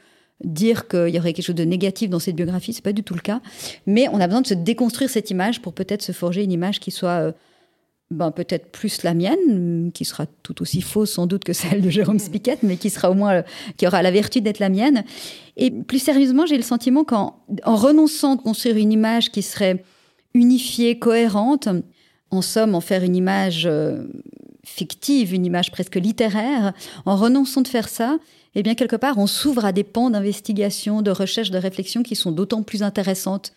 dire 0.44 0.88
qu'il 0.88 1.10
y 1.10 1.20
aurait 1.20 1.34
quelque 1.34 1.46
chose 1.46 1.56
de 1.56 1.64
négatif 1.64 2.10
dans 2.10 2.20
cette 2.20 2.36
biographie, 2.36 2.74
c'est 2.74 2.84
pas 2.84 2.94
du 2.94 3.04
tout 3.04 3.14
le 3.14 3.22
cas. 3.22 3.42
Mais 3.86 4.08
on 4.12 4.20
a 4.20 4.28
besoin 4.28 4.42
de 4.42 4.48
se 4.48 4.54
déconstruire 4.54 5.10
cette 5.10 5.32
image 5.32 5.62
pour 5.62 5.74
peut-être 5.74 6.02
se 6.02 6.12
forger 6.12 6.44
une 6.44 6.52
image 6.52 6.80
qui 6.80 6.92
soit 6.92 7.22
euh, 7.22 7.32
ben, 8.12 8.32
peut-être 8.32 8.72
plus 8.72 9.04
la 9.04 9.14
mienne, 9.14 9.92
qui 9.94 10.06
sera 10.06 10.26
tout 10.44 10.62
aussi 10.62 10.82
fausse 10.82 11.14
sans 11.14 11.26
doute 11.26 11.44
que 11.44 11.54
celle 11.54 11.82
de 11.82 11.90
Jérôme 11.90 12.20
Spiquet, 12.20 12.60
mais 12.64 12.78
qui 12.78 12.90
sera 12.90 13.10
au 13.10 13.14
moins, 13.14 13.36
euh, 13.36 13.42
qui 13.78 13.88
aura 13.88 14.02
la 14.02 14.12
vertu 14.12 14.42
d'être 14.42 14.60
la 14.60 14.70
mienne. 14.70 15.04
Et 15.58 15.72
plus 15.72 16.00
sérieusement, 16.00 16.46
j'ai 16.46 16.58
le 16.58 16.64
sentiment 16.64 17.04
qu'en 17.04 17.44
en 17.64 17.76
renonçant 17.76 18.36
à 18.36 18.38
construire 18.38 18.78
une 18.78 18.92
image 18.92 19.32
qui 19.32 19.42
serait 19.42 19.84
unifiée, 20.34 21.00
cohérente, 21.00 21.70
en 22.30 22.42
somme, 22.42 22.76
en 22.76 22.82
faire 22.82 23.04
une 23.04 23.16
image 23.16 23.66
euh, 23.66 24.04
fictive, 24.66 25.34
une 25.34 25.46
image 25.46 25.72
presque 25.72 25.96
littéraire, 25.96 26.74
en 27.06 27.16
renonçant 27.16 27.62
de 27.62 27.68
faire 27.68 27.88
ça, 27.88 28.20
eh 28.56 28.64
bien, 28.64 28.76
quelque 28.76 28.96
part, 28.96 29.18
on 29.18 29.28
s'ouvre 29.28 29.66
à 29.66 29.72
des 29.72 29.84
pans 29.84 30.10
d'investigation, 30.10 31.02
de 31.02 31.12
recherche, 31.12 31.52
de 31.52 31.58
réflexion 31.58 32.04
qui 32.04 32.16
sont 32.16 32.32
d'autant 32.32 32.64
plus 32.64 32.84
intéressantes. 32.84 33.54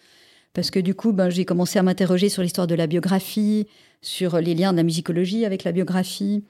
Parce 0.54 0.70
que 0.70 0.80
du 0.80 0.94
coup, 0.94 1.12
ben, 1.12 1.30
j'ai 1.30 1.44
commencé 1.44 1.78
à 1.78 1.82
m'interroger 1.82 2.28
sur 2.28 2.42
l'histoire 2.42 2.66
de 2.66 2.74
la 2.74 2.88
biographie, 2.88 3.66
sur 4.02 4.40
les 4.40 4.54
liens 4.54 4.72
de 4.72 4.78
la 4.78 4.82
musicologie 4.82 5.44
avec 5.44 5.62
la 5.64 5.72
biographie, 5.72 6.42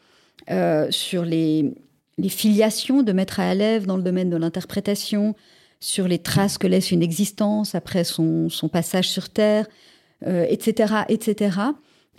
euh, 0.50 0.86
sur 0.90 1.24
les, 1.24 1.74
filiations 2.28 3.02
de 3.02 3.12
maître 3.12 3.38
à 3.38 3.52
élève 3.52 3.86
dans 3.86 3.96
le 3.96 4.02
domaine 4.02 4.30
de 4.30 4.36
l'interprétation, 4.36 5.34
sur 5.78 6.08
les 6.08 6.18
traces 6.18 6.58
que 6.58 6.66
laisse 6.66 6.90
une 6.90 7.02
existence 7.02 7.74
après 7.74 8.02
son, 8.02 8.48
passage 8.72 9.08
sur 9.08 9.28
Terre, 9.28 9.66
etc., 10.22 10.94
euh, 10.98 11.04
etc. 11.08 11.58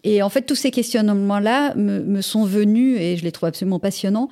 Et 0.04 0.22
en 0.22 0.30
fait, 0.30 0.44
tous 0.44 0.56
ces 0.56 0.72
questionnements-là 0.72 1.76
me, 1.76 2.22
sont 2.22 2.46
venus, 2.46 2.98
et 3.00 3.18
je 3.18 3.24
les 3.24 3.32
trouve 3.32 3.50
absolument 3.50 3.80
passionnants, 3.80 4.30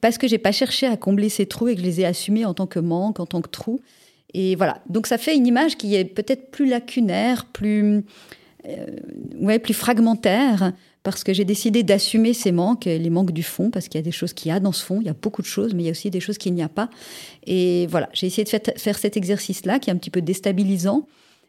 parce 0.00 0.18
que 0.18 0.28
j'ai 0.28 0.38
pas 0.38 0.52
cherché 0.52 0.86
à 0.86 0.96
combler 0.96 1.28
ces 1.28 1.46
trous 1.46 1.68
et 1.68 1.74
que 1.74 1.80
je 1.80 1.86
les 1.86 2.00
ai 2.00 2.04
assumés 2.04 2.44
en 2.44 2.54
tant 2.54 2.66
que 2.66 2.78
manque, 2.78 3.20
en 3.20 3.26
tant 3.26 3.40
que 3.40 3.48
trou. 3.48 3.80
Et 4.34 4.56
voilà. 4.56 4.82
Donc 4.88 5.06
ça 5.06 5.18
fait 5.18 5.34
une 5.34 5.46
image 5.46 5.76
qui 5.76 5.94
est 5.94 6.04
peut-être 6.04 6.50
plus 6.50 6.66
lacunaire, 6.66 7.46
plus, 7.46 8.04
euh, 8.66 8.86
ouais, 9.40 9.58
plus 9.58 9.74
fragmentaire, 9.74 10.72
parce 11.02 11.24
que 11.24 11.32
j'ai 11.32 11.44
décidé 11.44 11.82
d'assumer 11.82 12.34
ces 12.34 12.52
manques, 12.52 12.84
les 12.84 13.10
manques 13.10 13.32
du 13.32 13.42
fond, 13.42 13.70
parce 13.70 13.88
qu'il 13.88 13.98
y 13.98 14.02
a 14.02 14.04
des 14.04 14.12
choses 14.12 14.34
qu'il 14.34 14.50
y 14.50 14.52
a 14.52 14.60
dans 14.60 14.72
ce 14.72 14.84
fond, 14.84 15.00
il 15.00 15.06
y 15.06 15.10
a 15.10 15.14
beaucoup 15.14 15.42
de 15.42 15.46
choses, 15.46 15.74
mais 15.74 15.84
il 15.84 15.86
y 15.86 15.88
a 15.88 15.92
aussi 15.92 16.10
des 16.10 16.20
choses 16.20 16.38
qu'il 16.38 16.52
n'y 16.54 16.62
a 16.62 16.68
pas. 16.68 16.90
Et 17.46 17.86
voilà, 17.88 18.08
j'ai 18.12 18.26
essayé 18.26 18.44
de 18.44 18.48
faire, 18.48 18.98
cet 18.98 19.16
exercice-là, 19.16 19.78
qui 19.78 19.90
est 19.90 19.92
un 19.92 19.96
petit 19.96 20.10
peu 20.10 20.20
déstabilisant, 20.20 21.06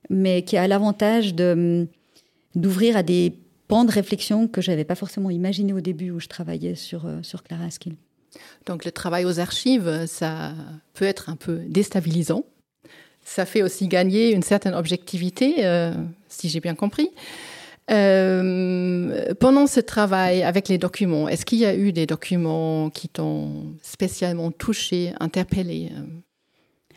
mais 0.09 0.43
qui 0.43 0.57
a 0.57 0.67
l'avantage 0.67 1.35
de 1.35 1.87
d'ouvrir 2.55 2.97
à 2.97 3.03
des 3.03 3.33
pans 3.67 3.85
de 3.85 3.91
réflexion 3.91 4.47
que 4.47 4.59
je 4.59 4.71
n'avais 4.71 4.83
pas 4.83 4.95
forcément 4.95 5.29
imaginé 5.29 5.71
au 5.71 5.81
début 5.81 6.09
où 6.09 6.19
je 6.19 6.27
travaillais 6.27 6.73
sur, 6.73 7.05
euh, 7.05 7.19
sur 7.21 7.43
Clara 7.43 7.65
Askill. 7.65 7.95
Donc 8.65 8.85
le 8.85 8.91
travail 8.91 9.25
aux 9.25 9.39
archives, 9.39 10.05
ça 10.07 10.53
peut 10.93 11.05
être 11.05 11.29
un 11.29 11.35
peu 11.35 11.59
déstabilisant. 11.67 12.43
Ça 13.23 13.45
fait 13.45 13.61
aussi 13.61 13.87
gagner 13.87 14.33
une 14.33 14.43
certaine 14.43 14.73
objectivité, 14.73 15.65
euh, 15.65 15.93
si 16.27 16.49
j'ai 16.49 16.59
bien 16.59 16.75
compris. 16.75 17.09
Euh, 17.91 19.33
pendant 19.39 19.65
ce 19.65 19.79
travail 19.79 20.43
avec 20.43 20.67
les 20.67 20.77
documents, 20.77 21.27
est-ce 21.27 21.45
qu'il 21.45 21.57
y 21.57 21.65
a 21.65 21.75
eu 21.75 21.91
des 21.91 22.05
documents 22.05 22.89
qui 22.89 23.09
t'ont 23.09 23.65
spécialement 23.81 24.51
touché, 24.51 25.13
interpellé 25.19 25.89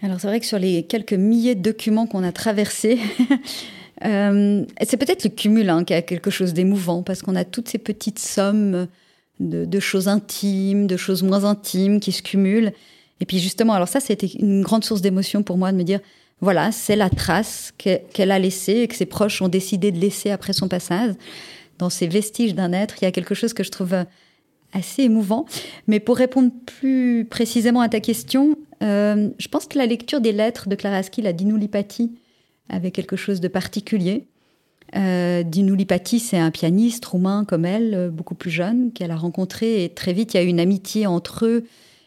Alors 0.03 0.21
c'est 0.21 0.27
vrai 0.27 0.41
que 0.41 0.47
sur 0.47 0.59
les 0.59 0.85
quelques 0.85 1.15
milliers 1.15 1.55
de 1.55 1.63
documents 1.63 2.07
qu'on 2.07 2.23
a 2.23 2.33
traversés, 2.33 2.99
Euh, 4.05 4.65
c'est 4.83 4.97
peut-être 4.97 5.25
le 5.25 5.31
cumul 5.31 5.71
hein, 5.71 5.85
qui 5.85 5.95
a 5.95 6.03
quelque 6.03 6.31
chose 6.31 6.53
d'émouvant, 6.53 7.03
parce 7.03 7.23
qu'on 7.23 7.37
a 7.37 7.45
toutes 7.45 7.69
ces 7.69 7.79
petites 7.79 8.19
sommes 8.19 8.89
de, 9.49 9.81
choses 9.81 10.09
intimes, 10.09 10.87
de 10.87 10.97
choses 10.97 11.23
moins 11.23 11.45
intimes 11.45 12.01
qui 12.01 12.13
se 12.13 12.23
cumulent. 12.23 12.73
Et 13.21 13.27
puis 13.27 13.39
justement, 13.39 13.75
alors 13.75 13.89
ça, 13.89 14.01
c'était 14.01 14.27
une 14.27 14.63
grande 14.63 14.85
source 14.85 15.01
d'émotion 15.01 15.43
pour 15.43 15.59
moi 15.59 15.73
de 15.73 15.77
me 15.77 15.85
dire, 15.85 16.01
voilà, 16.41 16.73
c'est 16.73 16.97
la 16.97 17.09
trace 17.09 17.73
qu'elle 17.79 18.31
a 18.31 18.39
laissée 18.39 18.79
et 18.79 18.89
que 18.89 18.97
ses 18.97 19.07
proches 19.07 19.43
ont 19.43 19.49
décidé 19.49 19.93
de 19.93 19.99
laisser 19.99 20.31
après 20.31 20.53
son 20.53 20.69
passage. 20.69 21.15
Dans 21.79 21.91
ces 21.91 22.07
vestiges 22.07 22.55
d'un 22.55 22.73
être, 22.73 22.97
il 23.01 23.05
y 23.05 23.09
a 23.09 23.13
quelque 23.13 23.35
chose 23.35 23.53
que 23.53 23.63
je 23.63 23.71
trouve 23.71 23.95
assez 24.73 25.03
émouvant. 25.03 25.47
Mais 25.87 26.01
pour 26.01 26.17
répondre 26.17 26.51
plus 26.67 27.27
précisément 27.29 27.81
à 27.81 27.89
ta 27.89 28.01
question, 28.01 28.57
euh, 28.83 29.29
je 29.39 29.49
pense 29.49 29.67
que 29.67 29.79
la 29.79 29.87
lecture 29.87 30.21
des 30.21 30.33
lettres 30.33 30.69
de 30.69 30.75
Clara 30.75 30.97
Askill 30.97 31.27
à 31.27 31.33
Dinulipati 31.33 32.13
avait 32.69 32.91
quelque 32.91 33.17
chose 33.17 33.41
de 33.41 33.49
particulier. 33.49 34.27
Euh, 34.95 35.43
Lipati, 35.43 36.21
c'est 36.21 36.39
un 36.39 36.51
pianiste 36.51 37.05
roumain 37.05 37.45
comme 37.47 37.65
elle, 37.65 37.95
euh, 37.95 38.11
beaucoup 38.11 38.35
plus 38.35 38.51
jeune, 38.51 38.93
qu'elle 38.93 39.11
a 39.11 39.17
rencontré. 39.17 39.85
Et 39.85 39.89
très 39.89 40.13
vite, 40.13 40.35
il 40.35 40.37
y 40.37 40.41
a 40.41 40.43
eu 40.43 40.49
une 40.49 40.61
amitié 40.61 41.07
entre 41.07 41.47
eux 41.47 41.65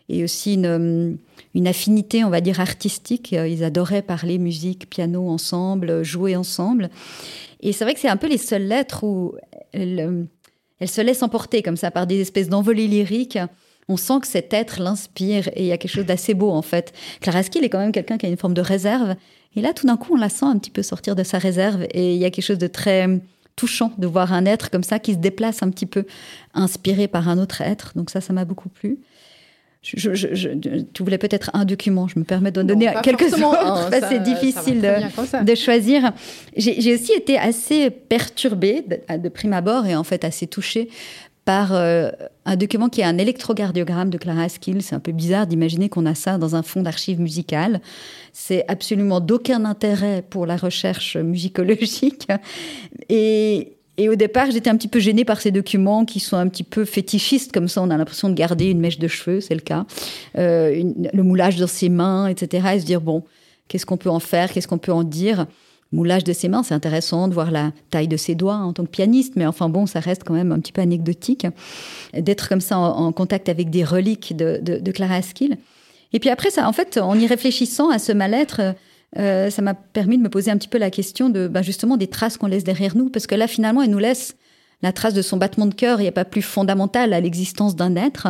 et 0.10 0.24
aussi 0.24 0.54
une, 0.54 0.66
euh, 0.66 1.66
affinité, 1.66 2.24
on 2.24 2.30
va 2.30 2.42
dire, 2.42 2.60
artistique. 2.60 3.34
Euh, 3.34 3.48
ils 3.48 3.64
adoraient 3.64 4.02
parler 4.02 4.38
musique, 4.38 4.90
piano 4.90 5.28
ensemble, 5.28 6.04
jouer 6.04 6.36
ensemble. 6.36 6.90
Et 7.62 7.72
c'est 7.72 7.84
vrai 7.86 7.94
que 7.94 8.00
c'est 8.00 8.10
un 8.10 8.18
peu 8.18 8.28
les 8.28 8.38
seules 8.38 8.68
lettres 8.68 9.04
où 9.04 9.36
elle, 9.74 10.28
se 10.86 11.02
laisse 11.02 11.24
emporter 11.24 11.64
comme 11.64 11.78
ça 11.78 11.90
par 11.90 12.06
des 12.06 12.22
espèces 12.22 12.50
d'envolées 12.50 12.88
lyriques. 12.88 13.40
On 13.88 13.98
sent 13.98 14.20
que 14.22 14.28
cet 14.28 14.54
être 14.54 14.82
l'inspire 14.82 15.48
et 15.50 15.62
il 15.62 15.66
y 15.66 15.72
a 15.72 15.78
quelque 15.78 15.92
chose 15.92 16.06
d'assez 16.06 16.34
beau 16.34 16.52
en 16.52 16.62
fait. 16.62 16.94
Clara 17.22 17.40
Askill 17.40 17.64
est 17.64 17.70
quand 17.70 17.80
même 17.80 17.92
quelqu'un 17.92 18.18
qui 18.18 18.26
a 18.26 18.30
une 18.30 18.38
forme 18.38 18.54
de 18.54 18.62
réserve 18.62 19.16
et 19.56 19.62
là, 19.62 19.74
tout 19.74 19.88
d'un 19.88 19.98
coup, 19.98 20.14
on 20.14 20.18
la 20.18 20.30
sent 20.30 20.46
un 20.46 20.58
petit 20.58 20.72
peu 20.72 20.84
sortir 20.84 21.16
de 21.16 21.24
sa 21.24 21.38
réserve 21.38 21.84
et 21.92 22.14
il 22.14 22.20
y 22.20 22.26
a 22.26 22.30
quelque 22.30 22.46
chose 22.46 22.58
de 22.58 22.68
très 22.68 23.08
touchant 23.56 23.94
de 23.98 24.08
voir 24.08 24.34
un 24.34 24.46
être 24.46 24.70
comme 24.70 24.84
ça 24.84 25.00
qui 25.00 25.14
se 25.14 25.18
déplace 25.18 25.64
un 25.64 25.70
petit 25.70 25.86
peu, 25.86 26.06
inspiré 26.54 27.08
par 27.08 27.30
un 27.30 27.38
autre 27.38 27.62
être. 27.62 27.94
Donc 27.96 28.10
ça, 28.10 28.22
ça 28.22 28.34
m'a 28.34 28.46
beaucoup 28.46 28.70
plu. 28.70 29.00
Je, 29.82 30.48
tu 30.94 31.04
voulais 31.04 31.20
peut-être 31.20 31.52
un 31.54 31.64
document, 31.64 32.08
je 32.08 32.18
me 32.18 32.26
permets 32.26 32.52
de 32.52 32.64
donner 32.64 32.92
quelques 33.04 33.34
autres, 33.36 33.92
c'est 34.10 34.24
difficile 34.24 34.82
de, 34.82 35.56
choisir. 35.56 36.12
J'ai 36.58 36.96
aussi 36.96 37.14
été 37.14 37.38
assez 37.38 37.92
perturbée 37.92 38.84
de, 38.88 39.18
de, 39.18 39.30
prime 39.30 39.54
abord 39.54 39.86
et 39.86 39.96
en 39.96 40.04
fait 40.04 40.26
assez 40.26 40.48
touchée 40.48 40.90
par 41.46 41.74
euh, 41.74 42.10
un 42.46 42.56
document 42.56 42.90
qui 42.90 43.02
est 43.02 43.06
un 43.06 43.20
électrocardiogramme 43.20 44.10
de 44.10 44.18
Clara 44.18 44.42
Askill. 44.42 44.82
C'est 44.82 44.96
un 44.96 45.00
peu 45.00 45.12
bizarre 45.12 45.46
d'imaginer 45.46 45.90
qu'on 45.90 46.08
a 46.08 46.16
ça 46.16 46.40
dans 46.40 46.56
un 46.56 46.64
fonds 46.64 46.82
d'archives 46.82 47.22
musicales. 47.22 47.82
C'est 48.34 48.66
absolument 48.68 49.20
d'aucun 49.20 49.64
intérêt 49.64 50.24
pour 50.28 50.48
la 50.48 50.58
recherche 50.58 51.16
musicologique. 51.18 52.28
Et, 53.10 53.78
au 54.00 54.16
départ, 54.16 54.52
j'étais 54.52 54.70
un 54.70 54.76
petit 54.76 54.90
peu 54.90 55.00
gênée 55.00 55.24
par 55.24 55.40
ces 55.40 55.52
documents 55.52 56.04
qui 56.04 56.20
sont 56.20 56.36
un 56.36 56.50
petit 56.50 56.64
peu 56.64 56.84
fétichistes, 56.84 57.54
comme 57.54 57.70
ça 57.70 57.82
on 57.82 57.90
a 57.90 57.98
l'impression 57.98 58.28
de 58.28 58.34
garder 58.34 58.66
une 58.66 58.82
mèche 58.82 59.00
de 59.00 59.08
cheveux, 59.08 59.40
c'est 59.40 59.54
le 59.54 59.62
cas, 59.62 59.86
euh, 60.38 60.84
le 61.14 61.24
moulage 61.24 61.56
dans 61.56 61.68
ses 61.68 61.88
mains, 61.88 62.28
etc. 62.28 62.72
Et 62.76 62.80
se 62.82 62.86
dire, 62.86 63.00
bon, 63.00 63.24
qu'est-ce 63.70 63.86
qu'on 63.86 63.96
peut 63.96 64.10
en 64.10 64.20
faire, 64.20 64.52
qu'est-ce 64.52 64.68
qu'on 64.68 64.80
peut 64.80 64.92
en 64.92 65.04
dire? 65.04 65.48
Moulage 65.96 66.24
de 66.24 66.34
ses 66.34 66.48
mains, 66.48 66.64
c'est 66.64 66.74
intéressant 66.74 67.28
de 67.28 67.34
voir 67.34 67.52
la 67.52 67.72
taille 67.90 68.08
de 68.08 68.18
ses 68.18 68.36
doigts 68.36 68.58
en 68.58 68.74
tant 68.74 68.84
que 68.84 68.90
pianiste, 68.90 69.34
mais 69.36 69.46
enfin 69.46 69.70
bon, 69.70 69.86
ça 69.86 70.00
reste 70.00 70.24
quand 70.24 70.34
même 70.34 70.52
un 70.52 70.60
petit 70.60 70.72
peu 70.72 70.82
anecdotique 70.82 71.48
d'être 72.14 72.48
comme 72.50 72.62
ça 72.62 72.78
en, 72.78 73.12
contact 73.12 73.50
avec 73.50 73.70
des 73.70 73.84
reliques 73.84 74.36
de, 74.36 74.92
Clara 74.92 75.16
Askill. 75.16 75.58
Et 76.14 76.20
puis 76.20 76.30
après, 76.30 76.50
ça, 76.50 76.68
en 76.68 76.74
fait, 76.74 76.98
en 76.98 77.18
y 77.18 77.28
réfléchissant 77.28 77.90
à 77.90 78.00
ce 78.00 78.12
mal-être, 78.12 78.76
euh, 79.18 79.50
ça 79.50 79.62
m'a 79.62 79.74
permis 79.74 80.18
de 80.18 80.24
me 80.24 80.30
poser 80.30 80.52
un 80.52 80.58
petit 80.58 80.68
peu 80.68 80.78
la 80.78 80.92
question 80.92 81.30
de 81.30 81.48
bah, 81.48 81.62
justement 81.62 81.98
des 81.98 82.08
traces 82.08 82.38
qu'on 82.38 82.48
laisse 82.48 82.64
derrière 82.64 82.96
nous, 82.96 83.10
parce 83.10 83.28
que 83.28 83.36
là, 83.36 83.48
finalement, 83.48 83.82
elle 83.82 83.90
nous 83.90 83.98
laisse 83.98 84.36
la 84.82 84.92
trace 84.92 85.14
de 85.14 85.22
son 85.22 85.38
battement 85.38 85.66
de 85.66 85.74
cœur, 85.74 86.00
il 86.00 86.04
n'y 86.04 86.10
a 86.10 86.14
pas 86.14 86.26
plus 86.26 86.42
fondamental 86.42 87.14
à 87.14 87.20
l'existence 87.20 87.76
d'un 87.76 87.96
être. 87.96 88.28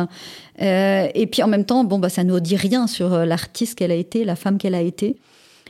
Euh, 0.62 1.08
et 1.14 1.26
puis 1.26 1.42
en 1.42 1.48
même 1.48 1.64
temps, 1.64 1.84
bon, 1.84 1.98
bah, 1.98 2.08
ça 2.08 2.24
nous 2.24 2.40
dit 2.40 2.56
rien 2.56 2.86
sur 2.86 3.12
euh, 3.12 3.24
l'artiste 3.24 3.76
qu'elle 3.76 3.90
a 3.90 3.96
été, 3.96 4.24
la 4.24 4.36
femme 4.36 4.58
qu'elle 4.58 4.74
a 4.74 4.80
été. 4.80 5.16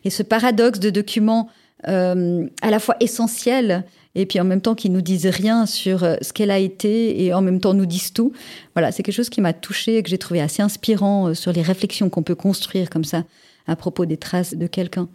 Et 0.05 0.11
ce 0.11 0.23
paradoxe 0.23 0.79
de 0.79 0.91
documents 0.91 1.49
euh, 1.87 2.49
à 2.63 2.71
la 2.71 2.79
fois 2.79 2.97
essentielles 3.01 3.85
et 4.15 4.25
puis 4.25 4.41
en 4.41 4.45
même 4.45 4.63
temps 4.63 4.75
qui 4.75 4.89
nous 4.89 5.03
disent 5.03 5.27
rien 5.27 5.67
sur 5.67 6.05
euh, 6.05 6.17
ce 6.23 6.33
qu'elle 6.33 6.51
a 6.51 6.59
été 6.59 7.23
et 7.23 7.35
en 7.35 7.43
même 7.43 7.61
temps 7.61 7.75
nous 7.75 7.85
disent 7.85 8.15
tout. 8.15 8.33
Voilà, 8.75 8.93
c'est 8.93 9.03
quelque 9.03 9.15
chose 9.15 9.29
qui 9.29 9.43
m'a 9.43 9.53
touchée 9.53 9.99
et 9.99 10.03
que 10.03 10.09
j'ai 10.09 10.17
trouvé 10.17 10.41
assez 10.41 10.63
inspirant 10.63 11.29
euh, 11.29 11.35
sur 11.35 11.53
les 11.53 11.61
réflexions 11.61 12.09
qu'on 12.09 12.23
peut 12.23 12.35
construire 12.35 12.89
comme 12.89 13.05
ça 13.05 13.25
à 13.67 13.77
propos 13.77 14.07
des 14.07 14.17
traces 14.17 14.55
de 14.55 14.67
quelqu'un. 14.67 15.09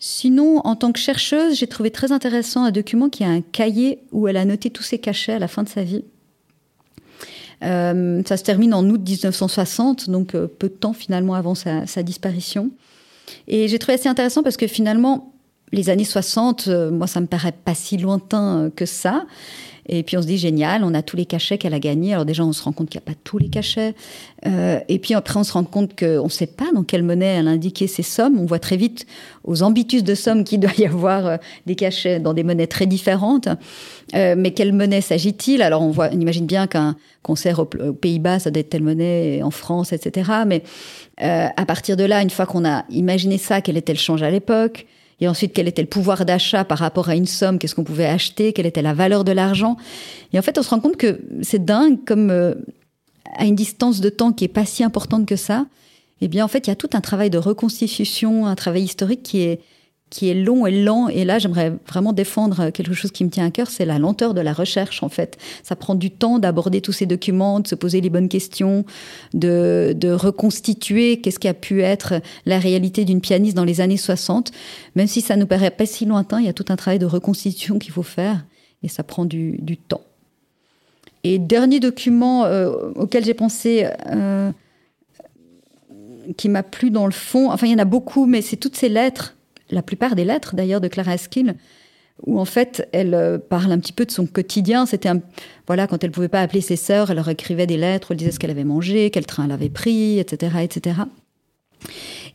Sinon, 0.00 0.58
en 0.64 0.74
tant 0.74 0.90
que 0.90 0.98
chercheuse, 0.98 1.56
j'ai 1.56 1.68
trouvé 1.68 1.92
très 1.92 2.10
intéressant 2.10 2.64
un 2.64 2.72
document 2.72 3.08
qui 3.08 3.22
a 3.22 3.28
un 3.28 3.40
cahier 3.40 4.00
où 4.10 4.26
elle 4.26 4.38
a 4.38 4.44
noté 4.44 4.68
tous 4.68 4.82
ses 4.82 4.98
cachets 4.98 5.34
à 5.34 5.38
la 5.38 5.46
fin 5.46 5.62
de 5.62 5.68
sa 5.68 5.84
vie. 5.84 6.02
ça 7.60 8.36
se 8.36 8.42
termine 8.42 8.74
en 8.74 8.84
août 8.88 9.00
1960, 9.00 10.10
donc 10.10 10.32
peu 10.32 10.68
de 10.68 10.74
temps 10.74 10.92
finalement 10.92 11.34
avant 11.34 11.54
sa 11.54 12.02
disparition. 12.02 12.72
Et 13.46 13.68
j'ai 13.68 13.78
trouvé 13.78 13.94
assez 13.94 14.08
intéressant 14.08 14.42
parce 14.42 14.56
que 14.56 14.66
finalement, 14.66 15.31
les 15.72 15.90
années 15.90 16.04
60, 16.04 16.68
moi, 16.68 17.06
ça 17.06 17.20
me 17.20 17.26
paraît 17.26 17.52
pas 17.52 17.74
si 17.74 17.96
lointain 17.96 18.70
que 18.74 18.86
ça. 18.86 19.24
Et 19.88 20.02
puis 20.04 20.16
on 20.16 20.22
se 20.22 20.26
dit 20.26 20.38
génial, 20.38 20.84
on 20.84 20.94
a 20.94 21.02
tous 21.02 21.16
les 21.16 21.26
cachets 21.26 21.58
qu'elle 21.58 21.74
a 21.74 21.80
gagnés. 21.80 22.12
Alors 22.12 22.24
déjà 22.24 22.44
on 22.44 22.52
se 22.52 22.62
rend 22.62 22.72
compte 22.72 22.88
qu'il 22.88 23.00
n'y 23.00 23.04
a 23.04 23.12
pas 23.12 23.18
tous 23.24 23.38
les 23.38 23.48
cachets. 23.48 23.94
Euh, 24.46 24.78
et 24.88 24.98
puis 24.98 25.14
après 25.14 25.38
on 25.40 25.44
se 25.44 25.52
rend 25.52 25.64
compte 25.64 25.98
qu'on 25.98 26.24
ne 26.24 26.28
sait 26.28 26.46
pas 26.46 26.70
dans 26.72 26.84
quelle 26.84 27.02
monnaie 27.02 27.38
elle 27.38 27.48
a 27.48 27.50
indiqué 27.50 27.88
ses 27.88 28.04
sommes. 28.04 28.38
On 28.38 28.44
voit 28.44 28.60
très 28.60 28.76
vite 28.76 29.06
aux 29.44 29.62
ambitus 29.62 30.04
de 30.04 30.14
sommes 30.14 30.44
qu'il 30.44 30.60
doit 30.60 30.72
y 30.78 30.86
avoir 30.86 31.26
euh, 31.26 31.36
des 31.66 31.74
cachets 31.74 32.20
dans 32.20 32.32
des 32.32 32.44
monnaies 32.44 32.68
très 32.68 32.86
différentes. 32.86 33.48
Euh, 34.14 34.34
mais 34.38 34.52
quelle 34.52 34.72
monnaie 34.72 35.00
s'agit-il? 35.00 35.62
Alors 35.62 35.82
on 35.82 35.90
voit, 35.90 36.10
on 36.12 36.20
imagine 36.20 36.46
bien 36.46 36.68
qu'un 36.68 36.94
concert 37.22 37.58
aux, 37.58 37.64
Pays-Bas 37.64 38.38
ça 38.38 38.50
doit 38.50 38.60
être 38.60 38.70
telle 38.70 38.84
monnaie, 38.84 39.42
en 39.42 39.50
France, 39.50 39.92
etc. 39.92 40.30
Mais 40.46 40.62
à 41.18 41.66
partir 41.66 41.96
de 41.96 42.04
là, 42.04 42.20
une 42.20 42.30
fois 42.30 42.46
qu'on 42.46 42.64
a 42.64 42.84
imaginé 42.90 43.38
ça, 43.38 43.60
quel 43.60 43.76
était 43.76 43.92
le 43.92 43.98
change 43.98 44.22
à 44.22 44.30
l'époque? 44.30 44.86
Et 45.22 45.28
ensuite, 45.28 45.52
quel 45.52 45.68
était 45.68 45.82
le 45.82 45.88
pouvoir 45.88 46.24
d'achat 46.24 46.64
par 46.64 46.78
rapport 46.78 47.08
à 47.08 47.14
une 47.14 47.26
somme? 47.26 47.60
Qu'est-ce 47.60 47.76
qu'on 47.76 47.84
pouvait 47.84 48.06
acheter? 48.06 48.52
Quelle 48.52 48.66
était 48.66 48.82
la 48.82 48.92
valeur 48.92 49.22
de 49.22 49.30
l'argent? 49.30 49.76
Et 50.32 50.38
en 50.38 50.42
fait, 50.42 50.58
on 50.58 50.64
se 50.64 50.70
rend 50.70 50.80
compte 50.80 50.96
que 50.96 51.20
c'est 51.42 51.64
dingue 51.64 52.04
comme 52.04 52.30
euh, 52.30 52.54
à 53.36 53.44
une 53.44 53.54
distance 53.54 54.00
de 54.00 54.08
temps 54.08 54.32
qui 54.32 54.42
est 54.42 54.48
pas 54.48 54.66
si 54.66 54.82
importante 54.82 55.24
que 55.24 55.36
ça. 55.36 55.66
Eh 56.22 56.26
bien, 56.26 56.44
en 56.44 56.48
fait, 56.48 56.66
il 56.66 56.70
y 56.70 56.72
a 56.72 56.74
tout 56.74 56.90
un 56.94 57.00
travail 57.00 57.30
de 57.30 57.38
reconstitution, 57.38 58.48
un 58.48 58.56
travail 58.56 58.82
historique 58.82 59.22
qui 59.22 59.42
est 59.42 59.60
qui 60.12 60.28
est 60.28 60.34
long 60.34 60.66
et 60.66 60.70
lent. 60.70 61.08
Et 61.08 61.24
là, 61.24 61.38
j'aimerais 61.38 61.72
vraiment 61.88 62.12
défendre 62.12 62.68
quelque 62.68 62.92
chose 62.92 63.10
qui 63.10 63.24
me 63.24 63.30
tient 63.30 63.46
à 63.46 63.50
cœur, 63.50 63.70
c'est 63.70 63.86
la 63.86 63.98
lenteur 63.98 64.34
de 64.34 64.42
la 64.42 64.52
recherche, 64.52 65.02
en 65.02 65.08
fait. 65.08 65.38
Ça 65.62 65.74
prend 65.74 65.94
du 65.94 66.10
temps 66.10 66.38
d'aborder 66.38 66.82
tous 66.82 66.92
ces 66.92 67.06
documents, 67.06 67.60
de 67.60 67.66
se 67.66 67.74
poser 67.74 68.02
les 68.02 68.10
bonnes 68.10 68.28
questions, 68.28 68.84
de, 69.32 69.96
reconstituer 70.12 71.22
qu'est-ce 71.22 71.38
qui 71.38 71.48
a 71.48 71.54
pu 71.54 71.80
être 71.80 72.20
la 72.44 72.58
réalité 72.58 73.06
d'une 73.06 73.22
pianiste 73.22 73.56
dans 73.56 73.64
les 73.64 73.80
années 73.80 73.96
60. 73.96 74.52
Même 74.96 75.06
si 75.06 75.22
ça 75.22 75.36
nous 75.36 75.46
paraît 75.46 75.70
pas 75.70 75.86
si 75.86 76.04
lointain, 76.04 76.40
il 76.40 76.44
y 76.44 76.50
a 76.50 76.52
tout 76.52 76.66
un 76.68 76.76
travail 76.76 76.98
de 76.98 77.06
reconstitution 77.06 77.78
qu'il 77.78 77.92
faut 77.92 78.02
faire. 78.02 78.44
Et 78.82 78.88
ça 78.88 79.04
prend 79.04 79.24
du, 79.24 79.56
du 79.62 79.78
temps. 79.78 80.02
Et 81.24 81.38
dernier 81.38 81.80
document 81.80 82.44
euh, 82.44 82.90
auquel 82.96 83.24
j'ai 83.24 83.32
pensé, 83.32 83.88
euh, 84.10 84.50
qui 86.36 86.50
m'a 86.50 86.62
plu 86.62 86.90
dans 86.90 87.06
le 87.06 87.12
fond, 87.12 87.50
enfin 87.50 87.66
il 87.66 87.72
y 87.72 87.74
en 87.74 87.78
a 87.78 87.86
beaucoup, 87.86 88.26
mais 88.26 88.42
c'est 88.42 88.56
toutes 88.56 88.76
ces 88.76 88.90
lettres 88.90 89.36
la 89.72 89.82
plupart 89.82 90.14
des 90.14 90.24
lettres 90.24 90.54
d'ailleurs 90.54 90.80
de 90.80 90.88
Clara 90.88 91.12
Askill, 91.12 91.56
où 92.24 92.38
en 92.38 92.44
fait 92.44 92.88
elle 92.92 93.14
euh, 93.14 93.38
parle 93.38 93.72
un 93.72 93.78
petit 93.78 93.92
peu 93.92 94.04
de 94.04 94.10
son 94.10 94.26
quotidien. 94.26 94.86
C'était 94.86 95.10
voilà 95.66 95.86
quand 95.86 96.04
elle 96.04 96.10
pouvait 96.10 96.28
pas 96.28 96.40
appeler 96.40 96.60
ses 96.60 96.76
sœurs, 96.76 97.10
elle 97.10 97.16
leur 97.16 97.28
écrivait 97.28 97.66
des 97.66 97.76
lettres, 97.76 98.12
elle 98.12 98.18
disait 98.18 98.30
ce 98.30 98.38
qu'elle 98.38 98.50
avait 98.50 98.64
mangé, 98.64 99.10
quel 99.10 99.26
train 99.26 99.46
elle 99.46 99.52
avait 99.52 99.70
pris, 99.70 100.18
etc., 100.18 100.58
etc. 100.62 101.00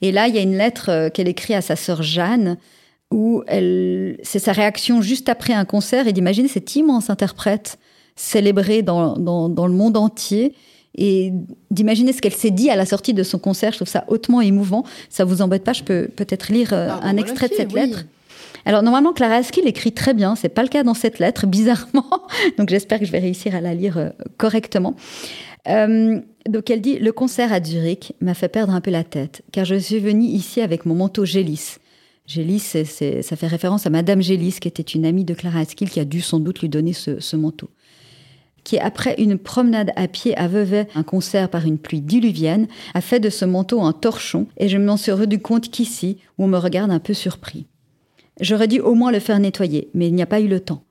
Et 0.02 0.12
là, 0.12 0.28
il 0.28 0.36
y 0.36 0.38
a 0.38 0.42
une 0.42 0.58
lettre 0.58 0.90
euh, 0.90 1.10
qu'elle 1.10 1.28
écrit 1.30 1.54
à 1.54 1.62
sa 1.62 1.76
sœur 1.76 2.04
Jeanne, 2.04 2.58
où 3.10 3.42
c'est 3.48 4.40
sa 4.40 4.52
réaction 4.52 5.02
juste 5.02 5.30
après 5.30 5.54
un 5.54 5.64
concert 5.64 6.10
et 6.10 6.14
d'imaginer 6.14 6.50
cet 6.50 6.76
immense 6.76 7.10
interprète 7.10 7.80
célébré 8.18 8.82
dans, 8.82 9.16
dans 9.18 9.68
le 9.68 9.72
monde 9.72 9.96
entier 9.96 10.54
et 10.98 11.32
d'imaginer 11.72 12.12
ce 12.12 12.22
qu'elle 12.22 12.34
s'est 12.34 12.52
dit 12.52 12.70
à 12.70 12.76
la 12.76 12.86
sortie 12.86 13.14
de 13.14 13.24
son 13.24 13.40
concert. 13.40 13.72
Je 13.72 13.78
trouve 13.78 13.88
ça 13.88 14.06
hautement 14.08 14.42
émouvant. 14.42 14.84
Ça 15.10 15.26
vous 15.26 15.42
embête 15.42 15.64
pas 15.64 15.74
Je 15.74 15.84
peux 15.84 16.08
peut-être 16.08 16.52
lire 16.52 16.74
euh, 16.74 16.90
ah, 16.90 17.00
un 17.04 17.18
extrait 17.18 17.48
de 17.48 17.54
cette 17.54 17.74
lettre. 17.74 18.06
Alors 18.66 18.84
normalement, 18.84 19.14
Clara 19.14 19.36
Askill 19.36 19.68
écrit 19.68 19.94
très 19.94 20.14
bien. 20.14 20.36
C'est 20.36 20.50
pas 20.50 20.64
le 20.64 20.70
cas 20.70 20.84
dans 20.84 20.96
cette 20.96 21.20
lettre, 21.20 21.46
bizarrement. 21.48 22.28
Donc 22.58 22.70
j'espère 22.70 23.00
que 23.00 23.06
je 23.06 23.12
vais 23.12 23.20
réussir 23.20 23.56
à 23.56 23.62
la 23.62 23.74
lire 23.74 23.98
euh, 23.98 24.10
correctement. 24.38 24.96
Euh, 25.68 26.20
donc 26.50 26.70
elle 26.70 26.82
dit 26.82 26.98
le 26.98 27.12
concert 27.12 27.54
à 27.54 27.62
Zurich 27.62 28.14
m'a 28.22 28.34
fait 28.34 28.48
perdre 28.48 28.74
un 28.74 28.82
peu 28.82 28.90
la 28.90 29.04
tête, 29.04 29.44
car 29.52 29.66
je 29.66 29.76
suis 29.76 30.00
venue 30.00 30.26
ici 30.26 30.62
avec 30.62 30.86
mon 30.86 30.96
manteau 30.96 31.26
Gélis. 31.26 31.76
Gélis, 32.26 32.60
ça 32.60 33.36
fait 33.36 33.48
référence 33.48 33.86
à 33.86 33.90
Madame 33.90 34.22
Gélis, 34.22 34.58
qui 34.60 34.68
était 34.68 34.82
une 34.82 35.06
amie 35.06 35.24
de 35.24 35.34
Clara 35.34 35.60
Askill, 35.60 35.90
qui 35.90 36.02
a 36.02 36.06
dû 36.06 36.20
sans 36.20 36.40
doute 36.40 36.60
lui 36.60 36.68
donner 36.68 36.92
ce 36.92 37.36
manteau 37.38 37.70
qui, 38.68 38.78
après 38.78 39.16
une 39.18 39.38
promenade 39.38 39.94
à 39.96 40.10
pied 40.10 40.38
à 40.38 40.50
Vevey, 40.50 40.90
un 40.94 41.04
concert 41.04 41.48
par 41.48 41.66
une 41.66 41.78
pluie 41.78 42.02
diluvienne, 42.02 42.68
a 42.94 43.00
fait 43.00 43.22
de 43.22 43.30
ce 43.30 43.46
manteau 43.46 43.82
un 43.82 43.94
torchon, 43.94 44.46
et 44.58 44.68
je 44.68 44.78
m'en 44.78 44.98
suis 44.98 45.14
rendu 45.14 45.40
compte 45.40 45.72
qu'ici, 45.72 46.18
où 46.38 46.44
on 46.44 46.48
me 46.48 46.58
regarde 46.58 46.92
un 46.92 47.00
peu 47.00 47.14
surpris. 47.14 47.66
J'aurais 48.42 48.68
dû 48.68 48.82
au 48.82 48.94
moins 48.94 49.14
le 49.14 49.22
faire 49.22 49.40
nettoyer, 49.40 49.90
mais 49.94 50.10
il 50.10 50.16
n'y 50.16 50.22
a 50.22 50.26
pas 50.26 50.42
eu 50.42 50.50
le 50.50 50.60
temps. 50.60 50.84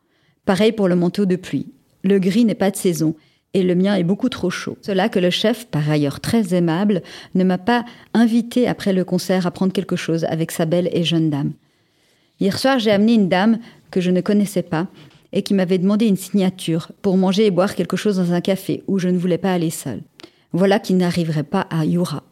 Pareil 0.46 0.72
pour 0.72 0.88
le 0.88 0.96
manteau 0.96 1.26
de 1.26 1.36
pluie. 1.36 1.66
Le 2.02 2.18
gris 2.18 2.46
n'est 2.46 2.54
pas 2.54 2.70
de 2.70 2.76
saison, 2.76 3.14
et 3.52 3.62
le 3.62 3.74
mien 3.74 3.94
est 3.94 4.04
beaucoup 4.04 4.30
trop 4.30 4.48
chaud. 4.48 4.78
Cela 4.80 5.10
que 5.10 5.18
le 5.18 5.28
chef, 5.28 5.66
par 5.66 5.90
ailleurs 5.90 6.20
très 6.20 6.54
aimable, 6.54 7.02
ne 7.34 7.44
m'a 7.44 7.58
pas 7.58 7.84
invité 8.14 8.66
après 8.66 8.94
le 8.94 9.04
concert 9.04 9.46
à 9.46 9.50
prendre 9.50 9.74
quelque 9.74 9.96
chose 9.96 10.24
avec 10.24 10.50
sa 10.50 10.64
belle 10.64 10.88
et 10.94 11.04
jeune 11.04 11.28
dame. 11.28 11.52
Hier 12.40 12.58
soir, 12.58 12.78
j'ai 12.78 12.90
amené 12.90 13.12
une 13.12 13.28
dame 13.28 13.58
que 13.90 14.00
je 14.00 14.10
ne 14.10 14.22
connaissais 14.22 14.62
pas, 14.62 14.88
et 15.36 15.42
qui 15.42 15.52
m'avait 15.52 15.76
demandé 15.76 16.06
une 16.06 16.16
signature 16.16 16.90
pour 17.02 17.18
manger 17.18 17.44
et 17.44 17.50
boire 17.50 17.74
quelque 17.74 17.98
chose 17.98 18.16
dans 18.16 18.32
un 18.32 18.40
café 18.40 18.82
où 18.86 18.98
je 18.98 19.10
ne 19.10 19.18
voulais 19.18 19.36
pas 19.36 19.52
aller 19.52 19.68
seule. 19.68 20.00
Voilà 20.52 20.78
qui 20.78 20.94
n'arriverait 20.94 21.42
pas 21.42 21.60
à 21.68 21.84
Yura. 21.84 22.22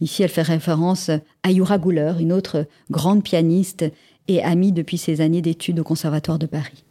Ici, 0.00 0.22
elle 0.22 0.28
fait 0.28 0.42
référence 0.42 1.10
à 1.42 1.50
Yura 1.50 1.78
Gouler, 1.78 2.12
une 2.20 2.32
autre 2.32 2.66
grande 2.92 3.24
pianiste 3.24 3.84
et 4.28 4.40
amie 4.40 4.70
depuis 4.70 4.98
ses 4.98 5.20
années 5.20 5.42
d'études 5.42 5.80
au 5.80 5.82
Conservatoire 5.84 6.38
de 6.38 6.46
Paris 6.46 6.84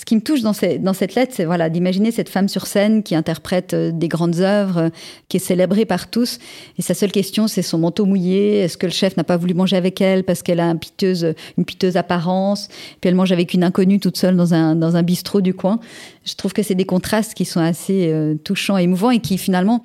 ce 0.00 0.06
qui 0.06 0.16
me 0.16 0.22
touche 0.22 0.40
dans, 0.40 0.54
cette 0.54 1.14
lettre, 1.14 1.34
c'est 1.36 1.70
d'imaginer 1.70 2.10
cette 2.10 2.30
femme 2.30 2.48
sur 2.48 2.66
scène 2.66 3.02
qui 3.02 3.14
interprète 3.14 3.74
euh, 3.74 3.92
des 3.92 4.08
grandes 4.08 4.40
œuvres, 4.40 4.78
euh, 4.78 4.88
qui 5.28 5.36
est 5.36 5.40
célébrée 5.40 5.84
par 5.84 6.08
tous. 6.08 6.38
Et 6.78 6.82
sa 6.82 6.94
seule 6.94 7.12
question, 7.12 7.48
c'est 7.48 7.60
son 7.60 7.76
manteau 7.76 8.06
mouillé. 8.06 8.60
Est-ce 8.60 8.78
que 8.78 8.86
le 8.86 8.92
chef 8.92 9.18
n'a 9.18 9.24
pas 9.24 9.36
voulu 9.36 9.52
manger 9.52 9.76
avec 9.76 10.00
elle 10.00 10.24
parce 10.24 10.42
qu'elle 10.42 10.58
a 10.58 10.70
une 10.70 10.78
piteuse, 10.78 11.96
apparence? 11.96 12.68
Puis 13.02 13.10
elle 13.10 13.14
mange 13.14 13.30
avec 13.30 13.52
une 13.52 13.62
inconnue 13.62 14.00
toute 14.00 14.16
seule 14.16 14.36
dans 14.36 14.54
un, 14.54 15.02
bistrot 15.02 15.42
du 15.42 15.52
coin. 15.52 15.80
Je 16.24 16.34
trouve 16.34 16.54
que 16.54 16.62
c'est 16.62 16.74
des 16.74 16.86
contrastes 16.86 17.34
qui 17.34 17.44
sont 17.44 17.60
assez 17.60 18.10
euh, 18.10 18.36
touchants 18.42 18.78
et 18.78 18.84
émouvants 18.84 19.10
et 19.10 19.20
qui 19.20 19.36
finalement 19.36 19.84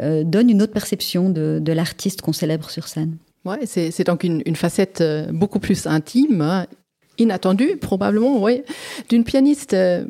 donnent 0.00 0.48
une 0.48 0.62
autre 0.62 0.72
perception 0.72 1.28
de, 1.28 1.72
l'artiste 1.72 2.22
qu'on 2.22 2.32
célèbre 2.32 2.70
sur 2.70 2.88
scène. 2.88 3.16
Ouais, 3.44 3.66
c'est 3.66 4.04
donc 4.04 4.24
une, 4.24 4.40
une, 4.46 4.56
facette 4.56 5.02
beaucoup 5.30 5.58
plus 5.58 5.86
intime 5.86 6.64
inattendue, 7.18 7.76
probablement, 7.76 8.42
oui, 8.42 8.62
d'une 9.08 9.24
pianiste 9.24 9.74
euh, 9.74 10.04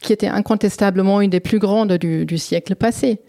qui 0.00 0.12
était 0.12 0.28
incontestablement 0.28 1.20
une 1.20 1.30
des 1.30 1.40
plus 1.40 1.58
grandes 1.58 1.92
du, 1.94 2.38
siècle 2.38 2.74
passé. 2.74 3.20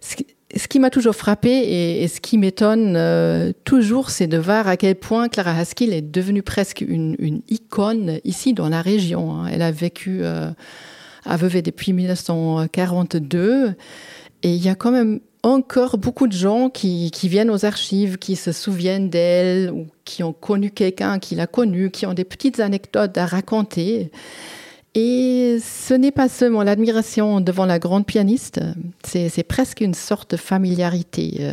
Ce 0.00 0.68
qui, 0.68 0.78
m'a 0.78 0.90
toujours 0.90 1.14
frappé 1.14 1.50
et, 1.50 2.08
ce 2.08 2.20
qui 2.20 2.38
m'étonne 2.38 2.94
euh, 2.96 3.52
toujours, 3.64 4.10
c'est 4.10 4.26
de 4.26 4.38
voir 4.38 4.68
à 4.68 4.76
quel 4.76 4.94
point 4.96 5.28
Clara 5.28 5.56
Haskell 5.58 5.92
est 5.92 6.02
devenue 6.02 6.42
presque 6.42 6.80
une, 6.80 7.42
icône 7.48 8.20
ici 8.24 8.54
dans 8.54 8.68
la 8.68 8.80
région. 8.80 9.32
Hein. 9.32 9.48
Elle 9.52 9.62
a 9.62 9.70
vécu 9.70 10.20
euh, 10.22 10.50
à 11.24 11.36
Vevey 11.36 11.62
depuis 11.62 11.92
1942 11.92 13.74
et 14.42 14.54
il 14.54 14.64
y 14.64 14.68
a 14.68 14.74
quand 14.74 14.92
même 14.92 15.20
encore 15.42 15.98
beaucoup 15.98 16.26
de 16.26 16.32
gens 16.32 16.70
qui, 16.70 17.10
viennent 17.24 17.50
aux 17.50 17.64
archives, 17.64 18.18
qui 18.18 18.36
se 18.36 18.52
souviennent 18.52 19.10
d'elle 19.10 19.70
ou 19.70 19.86
qui 20.04 20.22
ont 20.22 20.32
connu 20.32 20.70
quelqu'un 20.70 21.18
qui 21.18 21.34
l'a 21.34 21.46
connue, 21.46 21.90
qui 21.90 22.06
ont 22.06 22.14
des 22.14 22.24
petites 22.24 22.60
anecdotes 22.60 23.16
à 23.16 23.26
raconter. 23.26 24.10
Et 24.94 25.58
ce 25.62 25.94
n'est 25.94 26.10
pas 26.10 26.28
seulement 26.28 26.62
l'admiration 26.62 27.40
devant 27.40 27.66
la 27.66 27.78
grande 27.78 28.06
pianiste, 28.06 28.60
c'est 29.04 29.46
presque 29.46 29.82
une 29.82 29.94
sorte 29.94 30.32
de 30.32 30.36
familiarité. 30.36 31.52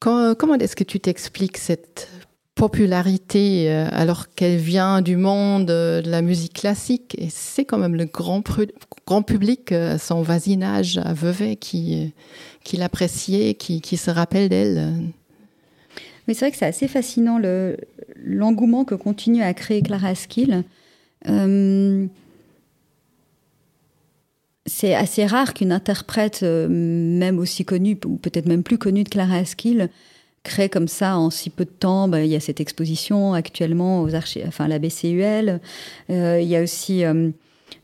comment 0.00 0.54
est-ce 0.58 0.76
que 0.76 0.84
tu 0.84 0.98
t'expliques 0.98 1.58
cette 1.58 2.08
popularité 2.60 3.70
euh, 3.70 3.88
alors 3.90 4.34
qu'elle 4.34 4.58
vient 4.58 5.00
du 5.00 5.16
monde 5.16 5.64
de 5.64 6.02
la 6.04 6.20
musique 6.20 6.52
classique 6.52 7.16
et 7.16 7.28
c'est 7.30 7.64
quand 7.64 7.78
même 7.78 7.94
le 7.94 8.04
grand, 8.04 8.44
grand 9.06 9.22
public, 9.22 9.72
euh, 9.72 9.96
son 9.96 10.20
voisinage 10.20 10.98
à 10.98 11.14
Vevey 11.14 11.56
qui, 11.56 12.12
qui 12.62 12.76
l'appréciait, 12.76 13.54
qui, 13.54 13.80
qui 13.80 13.96
se 13.96 14.10
rappelle 14.10 14.50
d'elle. 14.50 14.92
Mais 16.28 16.34
c'est 16.34 16.40
vrai 16.40 16.50
que 16.50 16.58
c'est 16.58 16.66
assez 16.66 16.86
fascinant 16.86 17.38
le, 17.38 17.78
l'engouement 18.22 18.84
que 18.84 18.94
continue 18.94 19.42
à 19.42 19.54
créer 19.54 19.80
Clara 19.80 20.08
Askill. 20.08 20.64
Euh, 21.30 22.04
c'est 24.66 24.94
assez 24.94 25.24
rare 25.24 25.54
qu'une 25.54 25.72
interprète, 25.72 26.42
même 26.42 27.38
aussi 27.38 27.64
connue, 27.64 27.98
ou 28.04 28.16
peut-être 28.16 28.46
même 28.46 28.62
plus 28.62 28.76
connue 28.76 29.04
de 29.04 29.08
Clara 29.08 29.36
Askill, 29.36 29.88
crée 30.42 30.68
comme 30.68 30.88
ça 30.88 31.16
en 31.16 31.30
si 31.30 31.50
peu 31.50 31.64
de 31.64 31.70
temps. 31.70 32.08
Ben, 32.08 32.24
il 32.24 32.30
y 32.30 32.36
a 32.36 32.40
cette 32.40 32.60
exposition 32.60 33.34
actuellement 33.34 34.02
aux 34.02 34.14
archives, 34.14 34.44
enfin 34.46 34.68
la 34.68 34.78
BCUL. 34.78 35.60
Euh, 36.10 36.40
il 36.40 36.48
y 36.48 36.56
a 36.56 36.62
aussi 36.62 37.04
euh, 37.04 37.30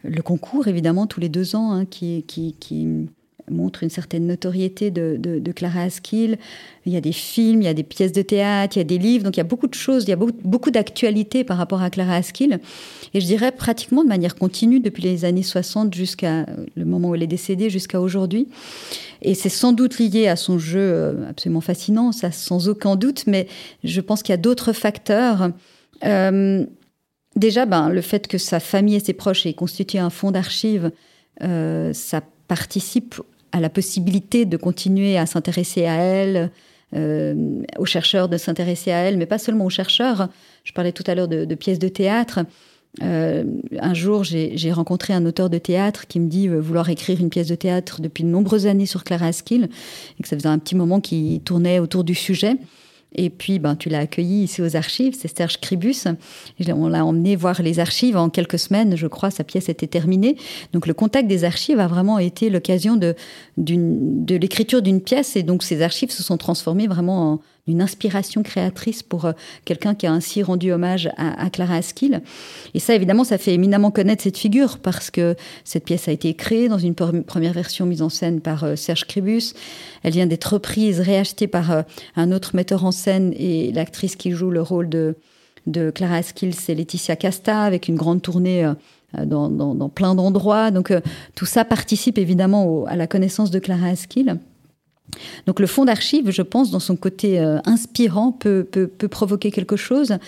le 0.02 0.22
concours, 0.22 0.68
évidemment, 0.68 1.06
tous 1.06 1.20
les 1.20 1.28
deux 1.28 1.56
ans, 1.56 1.72
hein, 1.72 1.84
qui, 1.84 2.24
qui, 2.26 2.54
qui, 2.58 3.08
montre 3.50 3.82
une 3.82 3.90
certaine 3.90 4.26
notoriété 4.26 4.90
de, 4.90 5.52
Clara 5.52 5.82
Askill. 5.82 6.38
Il 6.84 6.92
y 6.92 6.96
a 6.96 7.00
des 7.00 7.12
films, 7.12 7.62
il 7.62 7.64
y 7.64 7.68
a 7.68 7.74
des 7.74 7.82
pièces 7.82 8.12
de 8.12 8.22
théâtre, 8.22 8.76
il 8.76 8.80
y 8.80 8.82
a 8.82 8.84
des 8.84 8.98
livres, 8.98 9.24
donc 9.24 9.36
il 9.36 9.40
y 9.40 9.42
a 9.42 9.44
beaucoup 9.44 9.66
de 9.66 9.74
choses, 9.74 10.04
il 10.04 10.10
y 10.10 10.12
a 10.12 10.16
beaucoup, 10.16 10.36
beaucoup 10.44 10.70
d'actualités 10.70 11.44
par 11.44 11.56
rapport 11.56 11.82
à 11.82 11.90
Clara 11.90 12.16
Askill. 12.16 12.60
Et 13.14 13.20
je 13.20 13.26
dirais 13.26 13.52
pratiquement 13.52 14.04
de 14.04 14.08
manière 14.08 14.34
continue 14.34 14.80
depuis 14.80 15.02
les 15.02 15.24
années 15.24 15.42
60 15.42 15.94
jusqu'à 15.94 16.46
le 16.76 16.84
moment 16.84 17.10
où 17.10 17.14
elle 17.14 17.22
est 17.22 17.28
décédée, 17.28 17.70
jusqu'à 17.70 18.00
aujourd'hui. 18.00 18.48
Et 19.22 19.34
c'est 19.34 19.48
sans 19.48 19.72
doute 19.72 19.98
lié 19.98 20.28
à 20.28 20.36
son 20.36 20.58
jeu 20.58 20.80
euh, 20.80 21.30
absolument 21.30 21.60
fascinant, 21.60 22.10
sans 22.12 22.68
aucun 22.68 22.96
doute, 22.96 23.24
mais 23.26 23.46
je 23.82 24.00
pense 24.00 24.22
qu'il 24.22 24.32
y 24.32 24.34
a 24.34 24.38
d'autres 24.38 24.72
facteurs 24.72 25.50
déjà, 27.36 27.66
ben, 27.66 27.88
le 27.88 28.00
fait 28.00 28.28
que 28.28 28.38
sa 28.38 28.60
famille 28.60 28.96
et 28.96 29.00
ses 29.00 29.12
proches 29.12 29.46
aient 29.46 29.54
constitué 29.54 29.98
un 29.98 30.10
fonds 30.10 30.30
d'archives, 30.30 30.90
ça 31.40 32.22
participe 32.48 33.20
à 33.56 33.60
la 33.60 33.70
possibilité 33.70 34.44
de 34.44 34.56
continuer 34.56 35.16
à 35.16 35.26
s'intéresser 35.26 35.86
à 35.86 35.94
elle, 35.94 36.50
aux 36.92 37.84
chercheurs 37.84 38.28
de 38.28 38.36
s'intéresser 38.36 38.92
à 38.92 38.98
elle, 38.98 39.16
mais 39.18 39.26
pas 39.26 39.38
seulement 39.38 39.64
aux 39.64 39.70
chercheurs. 39.70 40.28
Je 40.64 40.72
parlais 40.72 40.92
tout 40.92 41.04
à 41.06 41.14
l'heure 41.14 41.28
de, 41.28 41.54
pièces 41.54 41.78
de 41.78 41.88
théâtre. 41.88 42.40
Euh, 43.02 43.44
un 43.78 43.94
jour, 43.94 44.24
j'ai 44.24 44.72
rencontré 44.72 45.12
un 45.12 45.26
auteur 45.26 45.50
de 45.50 45.58
théâtre 45.58 46.06
qui 46.06 46.18
me 46.18 46.28
dit 46.28 46.48
euh, 46.48 46.60
vouloir 46.60 46.88
écrire 46.88 47.20
une 47.20 47.28
pièce 47.28 47.48
de 47.48 47.54
théâtre 47.54 48.00
depuis 48.00 48.24
de 48.24 48.28
nombreuses 48.28 48.66
années 48.66 48.86
sur 48.86 49.04
Clara 49.04 49.26
Askill 49.26 49.68
et 50.18 50.22
que 50.22 50.28
ça 50.28 50.36
faisait 50.36 50.48
un 50.48 50.58
petit 50.58 50.74
moment 50.74 51.00
qu'il 51.00 51.40
tournait 51.40 51.78
autour 51.78 52.04
du 52.04 52.14
sujet. 52.14 52.56
Et 53.14 53.30
puis, 53.30 53.58
ben, 53.58 53.76
tu 53.76 53.88
l'as 53.88 54.00
accueilli 54.00 54.44
ici 54.44 54.60
aux 54.60 54.76
archives, 54.76 55.16
c'est 55.18 55.34
Serge 55.34 55.58
Cribus. 55.58 56.06
On 56.68 56.88
l'a 56.88 57.04
emmené 57.04 57.34
voir 57.36 57.62
les 57.62 57.78
archives 57.78 58.16
en 58.16 58.28
quelques 58.28 58.58
semaines, 58.58 58.96
je 58.96 59.06
crois, 59.06 59.30
sa 59.30 59.44
pièce 59.44 59.68
était 59.68 59.86
terminée. 59.86 60.36
Donc, 60.72 60.86
le 60.86 60.94
contact 60.94 61.26
des 61.28 61.44
archives 61.44 61.80
a 61.80 61.86
vraiment 61.86 62.18
été 62.18 62.50
l'occasion 62.50 62.96
de, 62.96 63.14
de 63.56 64.36
l'écriture 64.36 64.82
d'une 64.82 65.00
pièce. 65.00 65.36
Et 65.36 65.42
donc, 65.42 65.62
ces 65.62 65.82
archives 65.82 66.10
se 66.10 66.22
sont 66.22 66.36
transformées 66.36 66.88
vraiment 66.88 67.32
en 67.32 67.40
une 67.66 67.82
inspiration 67.82 68.42
créatrice 68.42 69.02
pour 69.02 69.24
euh, 69.24 69.32
quelqu'un 69.64 69.94
qui 69.94 70.06
a 70.06 70.12
ainsi 70.12 70.42
rendu 70.42 70.72
hommage 70.72 71.10
à, 71.16 71.50
Clara 71.50 71.76
Askill. 71.76 72.22
Et 72.74 72.78
ça, 72.78 72.94
évidemment, 72.94 73.24
ça 73.24 73.38
fait 73.38 73.54
éminemment 73.54 73.90
connaître 73.90 74.22
cette 74.22 74.38
figure 74.38 74.78
parce 74.78 75.10
que 75.10 75.36
cette 75.64 75.84
pièce 75.84 76.08
a 76.08 76.12
été 76.12 76.34
créée 76.34 76.68
dans 76.68 76.78
une 76.78 76.94
première 76.94 77.52
version 77.52 77.86
mise 77.86 78.02
en 78.02 78.08
scène 78.08 78.40
par 78.40 78.64
euh, 78.64 78.76
Serge 78.76 79.04
Cribus. 79.04 79.54
Elle 80.02 80.12
vient 80.12 80.26
d'être 80.26 80.54
reprise, 80.54 81.00
réachetée 81.00 81.46
par 81.46 81.70
euh, 81.70 81.82
un 82.14 82.32
autre 82.32 82.54
metteur 82.54 82.84
en 82.84 82.92
scène 82.92 83.34
et 83.36 83.72
l'actrice 83.72 84.16
qui 84.16 84.30
joue 84.30 84.50
le 84.50 84.62
rôle 84.62 84.88
de, 84.88 85.16
Clara 85.94 86.16
Askill, 86.16 86.54
c'est 86.54 86.76
Laetitia 86.76 87.16
Casta, 87.16 87.62
avec 87.62 87.88
une 87.88 87.96
grande 87.96 88.22
tournée 88.22 88.72
dans, 89.20 89.88
plein 89.88 90.14
d'endroits. 90.14 90.70
Donc 90.70 90.92
tout 91.34 91.44
ça 91.44 91.64
participe 91.64 92.18
évidemment 92.18 92.84
à 92.84 92.94
la 92.94 93.08
connaissance 93.08 93.50
de 93.50 93.58
Clara 93.58 93.88
Askill. 93.88 94.38
Donc 95.46 95.60
le 95.60 95.66
fonds 95.66 95.84
d'archives, 95.84 96.30
je 96.30 96.42
pense, 96.42 96.70
dans 96.70 96.80
son 96.80 96.96
côté 96.96 97.40
euh, 97.40 97.58
inspirant, 97.64 98.32
peut, 98.32 98.64
peut, 98.64 99.08
provoquer 99.08 99.50
quelque 99.50 99.76
chose. 99.76 100.18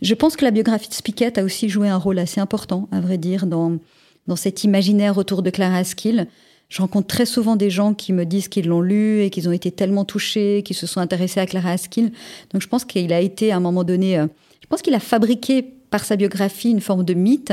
Je 0.00 0.14
pense 0.14 0.36
que 0.36 0.44
la 0.44 0.50
biographie 0.50 0.88
de 0.88 0.94
Spiket 0.94 1.38
a 1.38 1.44
aussi 1.44 1.68
joué 1.68 1.88
un 1.88 1.96
rôle 1.96 2.18
assez 2.18 2.40
important, 2.40 2.88
à 2.92 3.00
vrai 3.00 3.18
dire, 3.18 3.46
dans, 3.46 3.78
dans 4.26 4.36
cet 4.36 4.64
imaginaire 4.64 5.18
autour 5.18 5.42
de 5.42 5.50
Clara 5.50 5.76
Askill. 5.76 6.26
Je 6.68 6.80
rencontre 6.80 7.06
très 7.06 7.26
souvent 7.26 7.56
des 7.56 7.68
gens 7.68 7.92
qui 7.92 8.12
me 8.12 8.24
disent 8.24 8.48
qu'ils 8.48 8.66
l'ont 8.66 8.80
lu 8.80 9.22
et 9.22 9.30
qu'ils 9.30 9.48
ont 9.48 9.52
été 9.52 9.70
tellement 9.70 10.06
touchés, 10.06 10.62
qu'ils 10.64 10.76
se 10.76 10.86
sont 10.86 11.00
intéressés 11.00 11.40
à 11.40 11.46
Clara 11.46 11.70
Askill. 11.70 12.12
Donc 12.52 12.62
je 12.62 12.68
pense 12.68 12.84
qu'il 12.84 13.12
a 13.12 13.20
été 13.20 13.52
à 13.52 13.56
un 13.56 13.60
moment 13.60 13.84
donné, 13.84 14.18
euh, 14.18 14.26
je 14.62 14.66
pense 14.68 14.80
qu'il 14.80 14.94
a 14.94 15.00
fabriqué 15.00 15.62
par 15.90 16.04
sa 16.04 16.16
biographie 16.16 16.70
une 16.70 16.80
forme 16.80 17.04
de 17.04 17.12
mythe 17.12 17.52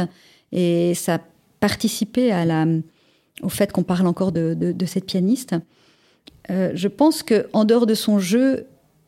et 0.54 0.94
ça 0.96 1.16
a 1.16 1.20
participé 1.60 2.32
au 3.42 3.50
fait 3.50 3.74
qu'on 3.74 3.84
parle 3.84 4.08
encore 4.08 4.32
de, 4.32 4.54
de 4.58 4.86
cette 4.86 5.06
pianiste. 5.06 5.56
Euh, 6.50 6.72
je 6.74 6.88
pense 6.88 7.24
que 7.24 7.48
en 7.54 7.66
dehors 7.66 7.86
de 7.86 7.94
son 7.94 8.20
jeu, 8.20 8.68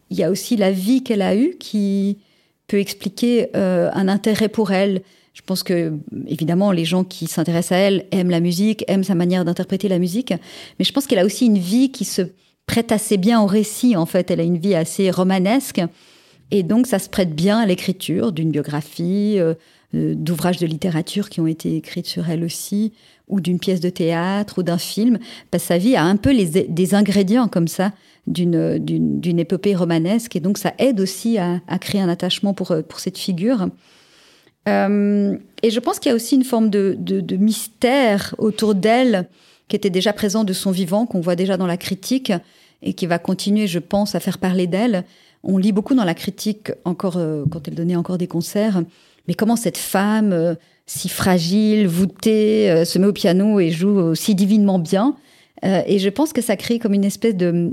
il 0.10 0.17
y 0.17 0.23
a 0.23 0.30
aussi 0.30 0.56
la 0.58 0.71
vie 0.71 1.04
qu'elle 1.04 1.21
a 1.21 1.36
eue 1.36 1.56
qui 1.60 2.17
peut 2.67 2.80
expliquer 2.80 3.49
euh, 3.56 3.89
un 3.93 4.08
intérêt 4.08 4.49
pour 4.49 4.71
elle. 4.71 5.01
Je 5.34 5.41
pense 5.41 5.63
que, 5.63 5.93
évidemment, 6.27 6.71
les 6.71 6.86
gens 6.86 7.04
qui 7.04 7.27
s'intéressent 7.27 7.77
à 7.77 7.77
elle 7.77 8.06
aiment 8.12 8.30
la 8.30 8.41
musique, 8.41 8.84
aiment 8.88 9.04
sa 9.04 9.15
manière 9.15 9.45
d'interpréter 9.45 9.88
la 9.88 9.99
musique, 9.99 10.34
mais 10.77 10.86
je 10.86 10.91
pense 10.91 11.08
qu'elle 11.08 11.19
a 11.19 11.25
aussi 11.25 11.45
une 11.45 11.58
vie 11.58 11.91
qui 11.91 12.04
se 12.04 12.23
prête 12.65 12.91
assez 12.91 13.17
bien 13.17 13.41
au 13.41 13.45
récit, 13.45 13.95
en 13.95 14.06
fait. 14.06 14.30
Elle 14.30 14.41
a 14.41 14.43
une 14.43 14.58
vie 14.58 14.75
assez 14.75 15.10
romanesque, 15.10 15.82
et 16.51 16.63
donc 16.63 16.86
ça 16.86 16.99
se 16.99 17.10
prête 17.10 17.34
bien 17.34 17.60
à 17.60 17.65
l'écriture 17.65 18.34
d'une 18.34 18.51
biographie, 18.51 19.36
euh, 19.39 19.54
d'ouvrages 19.93 20.58
de 20.58 20.65
littérature 20.65 21.30
qui 21.30 21.41
ont 21.41 21.47
été 21.47 21.75
écrits 21.75 22.06
sur 22.06 22.30
elle 22.30 22.43
aussi, 22.43 22.93
ou 23.27 23.41
d'une 23.41 23.60
pièce 23.60 23.80
de 23.80 23.89
théâtre 23.89 24.60
ou 24.60 24.63
d'un 24.63 24.77
film, 24.77 25.19
que 25.51 25.58
sa 25.58 25.77
vie 25.77 25.95
a 25.95 26.04
un 26.04 26.17
peu 26.17 26.32
les, 26.32 26.45
des 26.67 26.95
ingrédients 26.95 27.47
comme 27.47 27.67
ça 27.67 27.91
d'une, 28.27 29.39
épopée 29.39 29.75
romanesque, 29.75 30.36
et 30.36 30.39
donc 30.39 30.58
ça 30.58 30.73
aide 30.77 30.99
aussi 30.99 31.38
à, 31.38 31.60
créer 31.80 32.01
un 32.01 32.10
attachement 32.10 32.54
pour, 32.54 32.75
pour 32.88 32.99
cette 32.99 33.17
figure. 33.17 33.67
Euh, 34.69 35.38
et 35.63 35.71
je 35.71 35.80
pense 35.80 35.99
qu'il 35.99 36.10
y 36.10 36.13
a 36.13 36.15
aussi 36.15 36.36
une 36.36 36.43
forme 36.43 36.69
de, 36.69 36.95
de, 36.99 37.36
mystère 37.36 38.36
autour 38.38 38.75
d'elle 38.75 39.27
qui 39.67 39.75
était 39.75 39.89
déjà 39.89 40.13
présent 40.13 40.43
de 40.43 40.54
son 40.54 40.71
vivant, 40.71 41.06
qu'on 41.06 41.21
voit 41.21 41.36
déjà 41.36 41.58
dans 41.58 41.65
la 41.65 41.77
critique, 41.77 42.32
et 42.84 42.93
qui 42.93 43.06
va 43.06 43.19
continuer, 43.19 43.67
je 43.67 43.80
pense, 43.80 44.15
à 44.15 44.19
faire 44.19 44.38
parler 44.38 44.67
d'elle. 44.67 45.06
On 45.43 45.58
lit 45.58 45.71
beaucoup 45.71 45.95
dans 45.95 46.04
la 46.04 46.13
critique, 46.13 46.71
encore 46.84 47.17
euh, 47.17 47.45
quand 47.49 47.67
elle 47.67 47.75
donnait 47.75 47.95
encore 47.95 48.17
des 48.17 48.27
concerts, 48.27 48.84
mais 49.27 49.34
comment 49.34 49.55
cette 49.55 49.77
femme 49.77 50.34
euh, 50.34 50.55
si 50.86 51.10
fragile, 51.10 51.88
voûtée, 51.88 52.69
euh, 52.69 52.86
se 52.86 52.99
met 52.99 53.07
au 53.07 53.13
piano 53.13 53.60
et 53.60 53.69
joue 53.69 53.97
aussi 53.97 54.36
divinement 54.36 54.79
bien. 54.79 55.15
Euh, 55.63 55.81
et 55.86 55.99
je 55.99 56.10
pense 56.10 56.34
que 56.34 56.41
ça 56.41 56.57
crée 56.57 56.79
comme 56.79 56.93
une 56.93 57.05
espèce 57.05 57.36
de, 57.36 57.71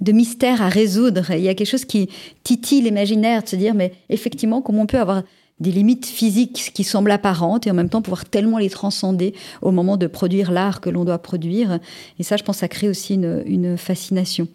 de 0.00 0.12
mystère 0.12 0.62
à 0.62 0.68
résoudre. 0.68 1.30
Il 1.30 1.42
y 1.42 1.48
a 1.48 1.54
quelque 1.54 1.68
chose 1.68 1.84
qui 1.84 2.08
titille 2.42 2.82
l'imaginaire, 2.82 3.42
de 3.42 3.48
se 3.48 3.56
dire, 3.56 3.74
mais 3.74 3.92
effectivement, 4.08 4.62
comment 4.62 4.82
on 4.82 4.86
peut 4.86 4.98
avoir 4.98 5.22
des 5.60 5.70
limites 5.70 6.06
physiques 6.06 6.72
qui 6.74 6.82
semblent 6.82 7.12
apparentes 7.12 7.66
et 7.66 7.70
en 7.70 7.74
même 7.74 7.88
temps 7.88 8.02
pouvoir 8.02 8.24
tellement 8.24 8.58
les 8.58 8.70
transcender 8.70 9.34
au 9.60 9.70
moment 9.70 9.96
de 9.96 10.08
produire 10.08 10.50
l'art 10.50 10.80
que 10.80 10.90
l'on 10.90 11.04
doit 11.04 11.18
produire. 11.18 11.78
Et 12.18 12.24
ça, 12.24 12.36
je 12.36 12.42
pense, 12.42 12.58
ça 12.58 12.68
crée 12.68 12.88
aussi 12.88 13.14
une 13.14 13.76
fascination. 13.76 14.48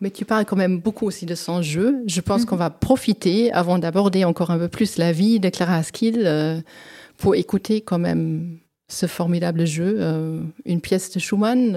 Mais 0.00 0.10
tu 0.10 0.24
parles 0.24 0.46
quand 0.46 0.56
même 0.56 0.78
beaucoup 0.78 1.06
aussi 1.06 1.26
de 1.26 1.34
son 1.34 1.60
jeu. 1.60 2.02
Je 2.06 2.20
pense 2.20 2.44
qu'on 2.44 2.56
mhm. 2.56 2.60
va 2.60 2.70
profiter, 2.70 3.52
avant 3.52 3.78
d'aborder 3.78 4.24
encore 4.24 4.50
un 4.50 4.58
peu 4.58 4.68
plus 4.68 4.96
la 4.96 5.12
vie 5.12 5.40
de 5.40 5.48
Clara 5.48 5.76
Askill, 5.76 6.22
euh, 6.24 6.60
pour 7.18 7.34
écouter 7.34 7.82
quand 7.82 7.98
même 7.98 8.58
ce 8.88 9.06
formidable 9.06 9.66
jeu, 9.66 9.96
euh, 9.98 10.40
une 10.64 10.80
pièce 10.80 11.10
de 11.12 11.20
Schumann. 11.20 11.76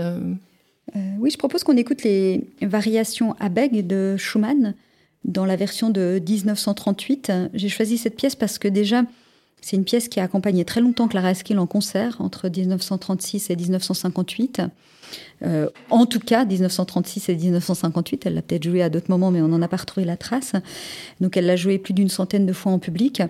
Euh. 0.96 1.00
oui, 1.20 1.32
je 1.32 1.38
propose 1.38 1.64
qu'on 1.64 1.78
écoute 1.78 2.04
les 2.04 2.48
variations 2.62 3.36
à 3.40 3.50
beg 3.50 3.86
de 3.86 4.16
Schumann 4.18 4.74
dans 5.26 5.46
la 5.46 5.56
version 5.56 5.90
de 5.90 6.22
1938. 6.28 7.32
J'ai 7.54 7.70
choisi 7.70 7.98
cette 7.98 8.16
pièce 8.16 8.36
parce 8.36 8.58
que 8.58 8.68
déjà, 8.68 9.04
c'est 9.64 9.78
une 9.78 9.86
pièce 9.86 10.10
qui 10.10 10.20
a 10.20 10.24
accompagné 10.24 10.66
très 10.66 10.82
longtemps 10.82 11.08
Clara 11.08 11.30
Askill 11.30 11.58
en 11.58 11.68
concert, 11.68 12.18
entre 12.20 12.50
1936 12.50 13.50
et 13.50 13.56
1958. 13.56 14.62
Euh, 15.44 15.70
en 15.90 16.06
tout 16.06 16.20
cas, 16.20 16.44
1936 16.44 17.30
et 17.30 17.36
1958, 17.36 18.26
elle 18.26 18.34
l'a 18.34 18.42
peut-être 18.42 18.66
joué 18.66 18.84
à 18.84 18.90
d'autres 18.90 19.10
moments, 19.10 19.32
mais 19.32 19.42
on 19.42 19.48
n'en 19.48 19.62
a 19.62 19.70
pas 19.70 19.78
retrouvé 19.78 20.06
la 20.06 20.18
trace. 20.18 20.52
Donc 21.22 21.38
elle 21.38 21.46
l'a 21.46 21.56
joué 21.56 21.78
plus 21.78 21.94
d'une 21.94 22.10
centaine 22.10 22.46
de 22.46 22.52
fois 22.52 22.74
en 22.74 22.80
public. 22.80 23.22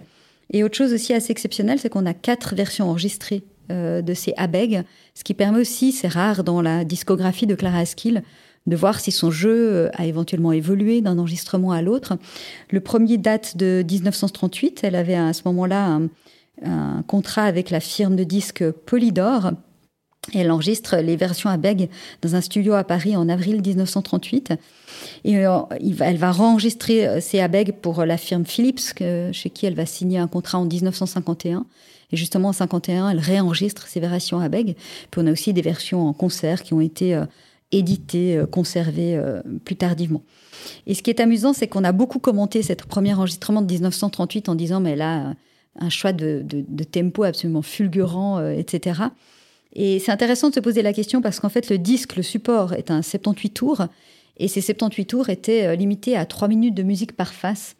Et 0.51 0.63
autre 0.63 0.75
chose 0.75 0.91
aussi 0.91 1.13
assez 1.13 1.31
exceptionnelle, 1.31 1.77
c'est 1.77 1.89
qu'on 1.89 2.07
a 2.07 2.15
quatre 2.15 2.55
versions 2.55 2.89
enregistrées 2.89 3.43
euh, 3.69 4.01
de 4.01 4.15
ces 4.15 4.33
ABEG, 4.35 4.83
ce 5.13 5.23
qui 5.23 5.35
permet 5.35 5.59
aussi, 5.59 5.91
c'est 5.91 6.07
rare 6.07 6.43
dans 6.43 6.63
la 6.63 6.83
discographie 6.83 7.45
de 7.45 7.53
Clara 7.53 7.77
Askill, 7.77 8.23
de 8.65 8.75
voir 8.75 8.99
si 8.99 9.11
son 9.11 9.29
jeu 9.29 9.71
euh, 9.71 9.89
a 9.93 10.07
éventuellement 10.07 10.51
évolué 10.51 11.01
d'un 11.01 11.19
enregistrement 11.19 11.73
à 11.73 11.83
l'autre. 11.83 12.17
Le 12.71 12.79
premier 12.79 13.19
date 13.19 13.55
de 13.55 13.85
1938, 13.87 14.79
elle 14.83 14.95
avait 14.95 15.13
à 15.13 15.31
ce 15.33 15.43
moment-là 15.45 15.99
un 16.61 17.03
contrat 17.03 17.43
avec 17.43 17.69
la 17.69 17.79
firme 17.79 18.15
de 18.15 18.23
disques 18.23 18.69
Polydor, 18.71 19.53
elle 20.33 20.51
enregistre 20.51 20.97
les 20.97 21.17
versions 21.17 21.49
à 21.49 21.57
Beg 21.57 21.89
dans 22.21 22.35
un 22.35 22.41
studio 22.41 22.73
à 22.73 22.83
Paris 22.83 23.15
en 23.17 23.27
avril 23.27 23.61
1938. 23.61 24.53
Et 25.25 25.45
euh, 25.45 25.59
elle 25.99 26.17
va 26.17 26.33
enregistrer 26.33 27.19
ces 27.19 27.39
euh, 27.39 27.43
ABEG 27.43 27.73
pour 27.73 28.05
la 28.05 28.17
firme 28.17 28.45
Philips, 28.45 28.93
chez 29.31 29.49
qui 29.49 29.65
elle 29.65 29.75
va 29.75 29.85
signer 29.85 30.19
un 30.19 30.27
contrat 30.27 30.59
en 30.59 30.65
1951. 30.65 31.65
Et 32.11 32.15
justement, 32.15 32.49
en 32.49 32.53
51, 32.53 33.09
elle 33.09 33.19
réenregistre 33.19 33.87
ces 33.87 33.99
versions 33.99 34.39
à 34.39 34.47
Puis 34.47 34.65
on 35.17 35.27
a 35.27 35.31
aussi 35.31 35.51
des 35.51 35.61
versions 35.61 36.07
en 36.07 36.13
concert 36.13 36.63
qui 36.63 36.73
ont 36.73 36.81
été 36.81 37.15
euh, 37.15 37.25
éditées, 37.71 38.39
conservées 38.51 39.19
plus 39.65 39.75
tardivement. 39.75 40.21
Et 40.85 40.93
ce 40.93 41.01
qui 41.01 41.09
est 41.09 41.19
amusant, 41.19 41.53
c'est 41.53 41.67
qu'on 41.67 41.83
a 41.83 41.91
beaucoup 41.91 42.19
commenté 42.19 42.61
cet 42.61 42.85
premier 42.85 43.15
enregistrement 43.15 43.63
de 43.63 43.73
1938 43.73 44.47
en 44.47 44.53
disant, 44.53 44.79
mais 44.79 44.95
là, 44.95 45.33
un 45.79 45.89
choix 45.89 46.13
de, 46.13 46.45
tempo 46.91 47.23
absolument 47.23 47.61
fulgurant, 47.61 48.47
etc. 48.49 49.01
Et 49.73 49.99
c'est 49.99 50.11
intéressant 50.11 50.49
de 50.49 50.55
se 50.55 50.59
poser 50.59 50.81
la 50.81 50.93
question 50.93 51.21
parce 51.21 51.39
qu'en 51.39 51.49
fait, 51.49 51.69
le 51.69 51.77
disque, 51.77 52.15
le 52.15 52.23
support, 52.23 52.73
est 52.73 52.91
un 52.91 53.01
78 53.01 53.49
tours. 53.49 53.87
Et 54.37 54.47
ces 54.47 54.61
78 54.61 55.05
tours 55.05 55.29
étaient 55.29 55.65
euh, 55.65 55.75
limités 55.75 56.15
à 56.15 56.25
3 56.25 56.47
minutes 56.47 56.75
de 56.75 56.83
musique 56.83 57.15
par 57.15 57.33
face. 57.33 57.75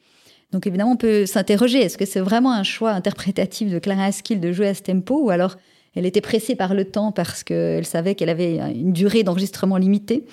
Donc 0.52 0.68
évidemment, 0.68 0.92
on 0.92 0.98
peut 0.98 1.26
s'interroger, 1.26 1.80
est-ce 1.80 1.98
que 1.98 2.06
c'est 2.06 2.20
vraiment 2.20 2.52
un 2.54 2.64
choix 2.64 2.92
interprétatif 2.92 3.72
de 3.72 3.80
Clara 3.80 4.06
Askill 4.06 4.40
de 4.40 4.52
jouer 4.52 4.68
à 4.68 4.76
ce 4.76 4.84
tempo 4.84 5.20
ou 5.20 5.32
alors 5.32 5.58
elle 5.96 6.06
était 6.06 6.22
pressée 6.22 6.56
par 6.56 6.76
le 6.76 6.86
temps 6.86 7.12
parce 7.12 7.44
qu'elle 7.44 7.86
savait 7.86 8.14
qu'elle 8.14 8.30
avait 8.30 8.58
une 8.58 8.94
durée 8.94 9.24
d'enregistrement 9.24 9.78
limitée? 9.78 10.26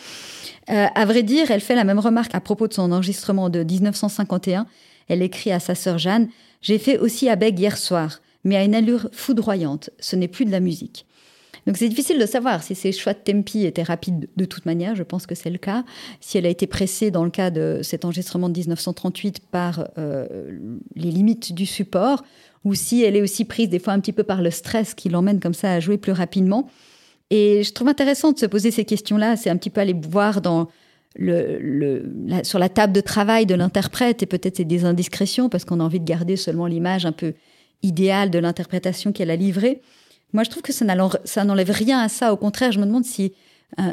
Euh, 0.70 0.87
À 0.94 1.05
vrai 1.07 1.23
dire, 1.23 1.51
elle 1.51 1.61
fait 1.61 1.75
la 1.75 1.85
même 1.85 1.99
remarque 1.99 2.35
à 2.35 2.40
propos 2.40 2.68
de 2.68 2.75
son 2.75 2.92
enregistrement 2.92 3.49
de 3.49 3.62
1951. 3.62 4.66
Elle 5.09 5.23
écrit 5.23 5.53
à 5.53 5.61
sa 5.61 5.75
sœur 5.75 5.99
Jeanne 5.99 6.29
«J'ai 6.61 6.79
fait 6.79 6.99
aussi 6.99 7.29
à 7.29 7.37
Beg 7.37 7.59
hier 7.59 7.77
soir, 7.77 8.20
mais 8.44 8.57
à 8.57 8.64
une 8.64 8.75
allure 8.75 9.09
foudroyante. 9.12 9.90
Ce 9.99 10.16
n'est 10.16 10.29
plus 10.29 10.44
de 10.44 10.51
la 10.51 10.61
musique.» 10.61 11.07
Donc 11.66 11.77
c'est 11.77 11.88
difficile 11.88 12.18
de 12.18 12.27
savoir 12.27 12.62
si 12.62 12.75
ces 12.75 12.92
choix 12.92 13.12
de 13.12 13.18
tempi 13.18 13.64
étaient 13.64 13.83
rapides 13.83 14.29
de 14.37 14.44
toute 14.44 14.66
manière, 14.66 14.96
je 14.96 15.03
pense 15.03 15.27
que 15.27 15.35
c'est 15.35 15.51
le 15.51 15.59
cas. 15.59 15.85
Si 16.20 16.38
elle 16.38 16.46
a 16.46 16.49
été 16.49 16.66
pressée 16.66 17.11
dans 17.11 17.25
le 17.25 17.31
cas 17.31 17.51
de 17.51 17.81
cet 17.83 18.05
enregistrement 18.05 18.49
de 18.49 18.59
1938 18.59 19.40
par 19.51 19.88
euh, 19.99 20.59
les 20.96 21.11
limites 21.11 21.53
du 21.53 21.66
support, 21.66 22.25
ou 22.64 22.75
si 22.75 23.03
elle 23.03 23.16
est 23.16 23.23
aussi 23.23 23.44
prise 23.44 23.68
des 23.68 23.79
fois 23.79 23.92
un 23.92 24.01
petit 24.01 24.12
peu 24.12 24.23
par 24.23 24.42
le 24.42 24.51
stress 24.51 24.94
qui 24.94 25.09
l'emmène 25.09 25.40
comme 25.40 25.55
ça 25.55 25.73
à 25.73 25.81
jouer 25.81 25.99
plus 25.99 26.12
rapidement. 26.12 26.68
Et 27.31 27.62
je 27.62 27.73
trouve 27.73 27.88
intéressant 27.88 28.33
de 28.33 28.38
se 28.38 28.46
poser 28.46 28.70
ces 28.70 28.85
questions-là, 28.85 29.37
c'est 29.37 29.51
un 29.51 29.57
petit 29.57 29.70
peu 29.70 29.81
aller 29.81 29.94
voir 29.94 30.40
dans 30.40 30.68
le, 31.16 32.03
sur 32.44 32.59
la 32.59 32.68
table 32.68 32.92
de 32.92 33.01
travail 33.01 33.46
de 33.46 33.55
l'interprète 33.55 34.23
et 34.23 34.27
peut-être 34.27 34.59
c'est 34.59 34.64
des 34.64 34.85
indiscrétions 34.85 35.49
parce 35.49 35.64
qu'on 35.64 35.81
a 35.81 35.85
envie 35.85 36.01
de 36.01 36.05
garder 36.05 36.37
seulement 36.37 36.66
l'image 36.66 37.05
un 37.05 37.12
peu 37.12 37.35
idéale 37.83 38.31
de 38.31 38.38
l'interprétation 38.38 39.12
qu'elle 39.12 39.31
a 39.31 39.37
livrée. 39.37 39.81
Moi, 40.33 40.44
je 40.44 40.51
trouve 40.51 40.62
que 40.62 40.73
ça 40.73 41.44
n'enlève 41.44 41.70
rien 41.70 42.01
à 42.01 42.09
ça. 42.09 42.33
Au 42.33 42.37
contraire, 42.37 42.73
je 42.73 42.79
me 42.79 42.87
demande 42.87 43.05
si 43.05 43.33
euh, 43.79 43.92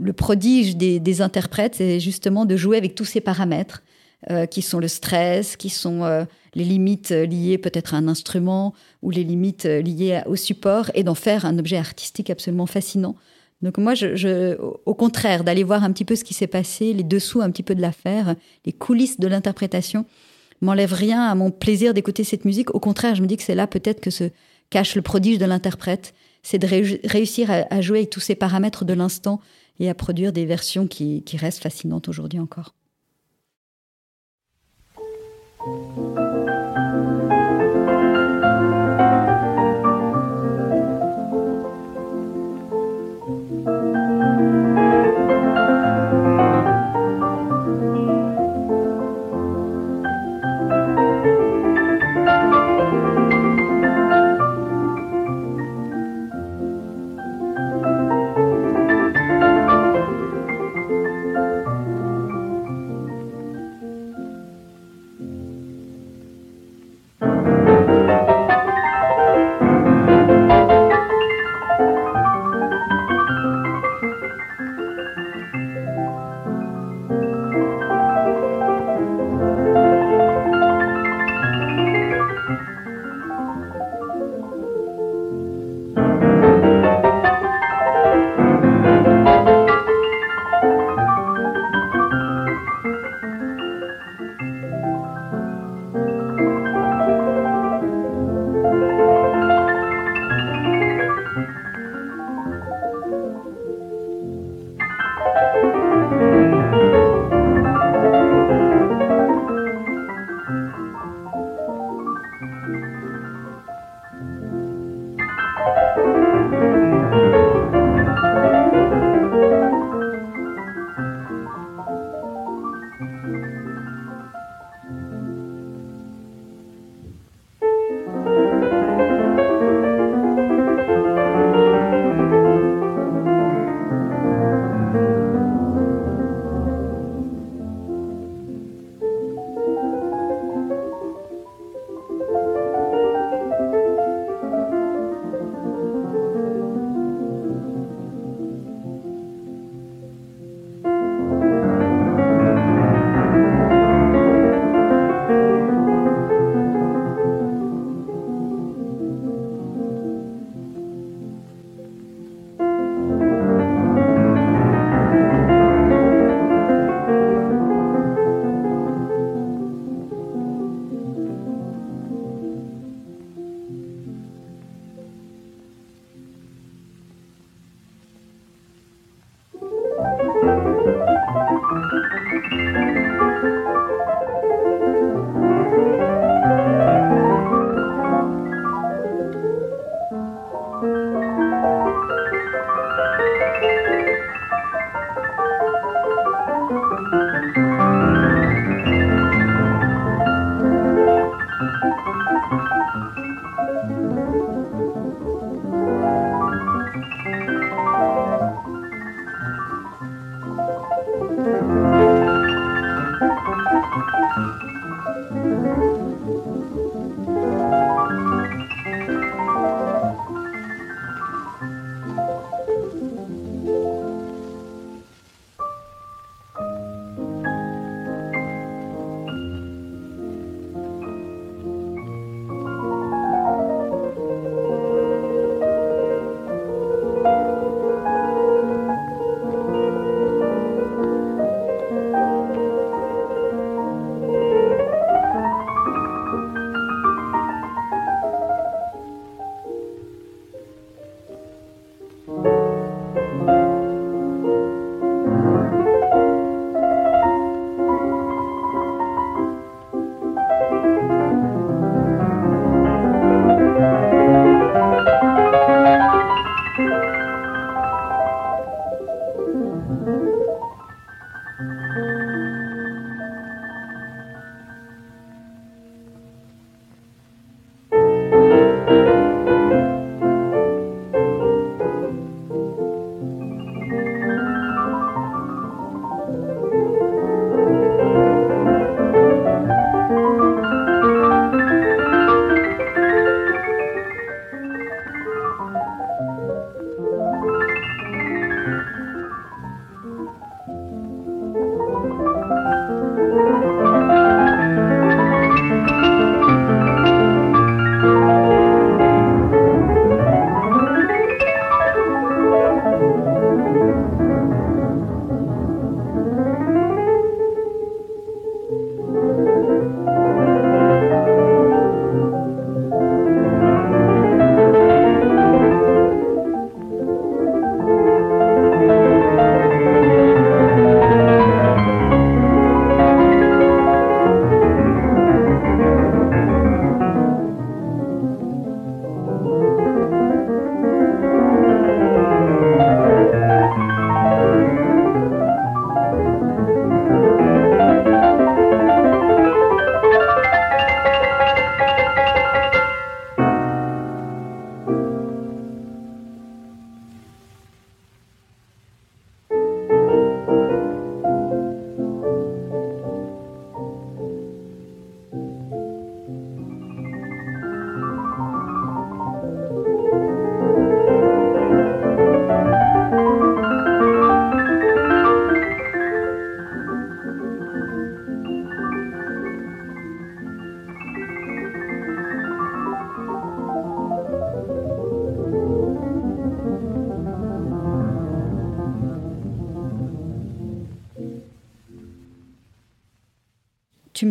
le 0.00 0.12
prodige 0.12 0.76
des, 0.76 1.20
interprètes, 1.22 1.76
c'est 1.76 2.00
justement 2.00 2.44
de 2.44 2.56
jouer 2.56 2.76
avec 2.76 2.94
tous 2.94 3.04
ces 3.04 3.20
paramètres 3.20 3.82
euh, 4.30 4.46
qui 4.46 4.62
sont 4.62 4.78
le 4.78 4.88
stress, 4.88 5.56
qui 5.56 5.70
sont 5.70 6.04
euh, 6.04 6.24
les 6.54 6.64
limites 6.64 7.10
liées 7.10 7.58
peut-être 7.58 7.94
à 7.94 7.98
un 7.98 8.08
instrument 8.08 8.74
ou 9.02 9.10
les 9.10 9.24
limites 9.24 9.64
liées 9.64 10.20
au 10.26 10.36
support 10.36 10.90
et 10.94 11.02
d'en 11.02 11.14
faire 11.14 11.46
un 11.46 11.58
objet 11.58 11.78
artistique 11.78 12.28
absolument 12.28 12.66
fascinant. 12.66 13.16
Donc 13.62 13.76
moi, 13.78 13.94
je, 13.94 14.56
au 14.86 14.94
contraire, 14.94 15.44
d'aller 15.44 15.64
voir 15.64 15.84
un 15.84 15.92
petit 15.92 16.04
peu 16.04 16.16
ce 16.16 16.24
qui 16.24 16.34
s'est 16.34 16.46
passé, 16.46 16.92
les 16.92 17.02
dessous 17.02 17.42
un 17.42 17.50
petit 17.50 17.62
peu 17.62 17.74
de 17.74 17.82
l'affaire, 17.82 18.34
les 18.64 18.72
coulisses 18.72 19.20
de 19.20 19.28
l'interprétation, 19.28 20.06
m'enlève 20.62 20.92
rien 20.92 21.22
à 21.22 21.34
mon 21.34 21.50
plaisir 21.50 21.92
d'écouter 21.92 22.24
cette 22.24 22.44
musique. 22.44 22.74
Au 22.74 22.80
contraire, 22.80 23.14
je 23.14 23.22
me 23.22 23.26
dis 23.26 23.36
que 23.36 23.42
c'est 23.42 23.54
là 23.54 23.66
peut-être 23.66 24.00
que 24.00 24.10
se 24.10 24.24
cache 24.70 24.94
le 24.94 25.02
prodige 25.02 25.38
de 25.38 25.44
l'interprète, 25.44 26.14
c'est 26.42 26.58
de 26.58 26.66
réussir 26.66 27.50
à, 27.50 27.80
jouer 27.82 27.98
avec 27.98 28.10
tous 28.10 28.20
ces 28.20 28.34
paramètres 28.34 28.84
de 28.84 28.94
l'instant 28.94 29.40
et 29.78 29.90
à 29.90 29.94
produire 29.94 30.32
des 30.32 30.46
versions 30.46 30.86
qui 30.86 31.22
restent 31.36 31.62
fascinantes 31.62 32.08
aujourd'hui 32.08 32.38
encore. 32.38 32.74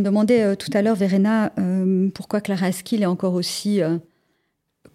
Me 0.10 0.12
demandais 0.12 0.56
tout 0.56 0.72
à 0.74 0.82
l'heure, 0.82 0.96
Verena, 0.96 1.54
pourquoi 2.16 2.42
Clara 2.42 2.66
Askill 2.66 3.04
est 3.04 3.06
encore 3.06 3.36
aussi 3.36 3.80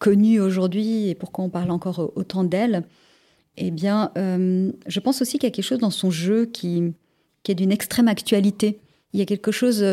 connue 0.01 0.41
aujourd'hui 0.41 1.09
et 1.09 1.15
pourquoi 1.15 1.45
on 1.45 1.51
parle 1.51 1.71
encore 1.71 2.11
autant 2.17 2.43
d'elle. 2.43 2.83
Eh 3.57 3.71
bien, 3.71 4.11
je 4.17 5.01
pense 5.01 5.23
aussi 5.23 5.39
qu'il 5.39 5.47
y 5.47 5.53
a 5.53 5.55
quelque 5.55 5.65
chose 5.65 5.79
dans 5.79 5.93
son 5.93 6.11
jeu 6.11 6.47
qui, 6.47 6.93
est 7.49 7.55
d'une 7.55 7.71
extrême 7.71 8.09
actualité. 8.09 8.81
Il 9.13 9.21
y 9.21 9.23
a 9.23 9.25
quelque 9.25 9.53
chose, 9.53 9.85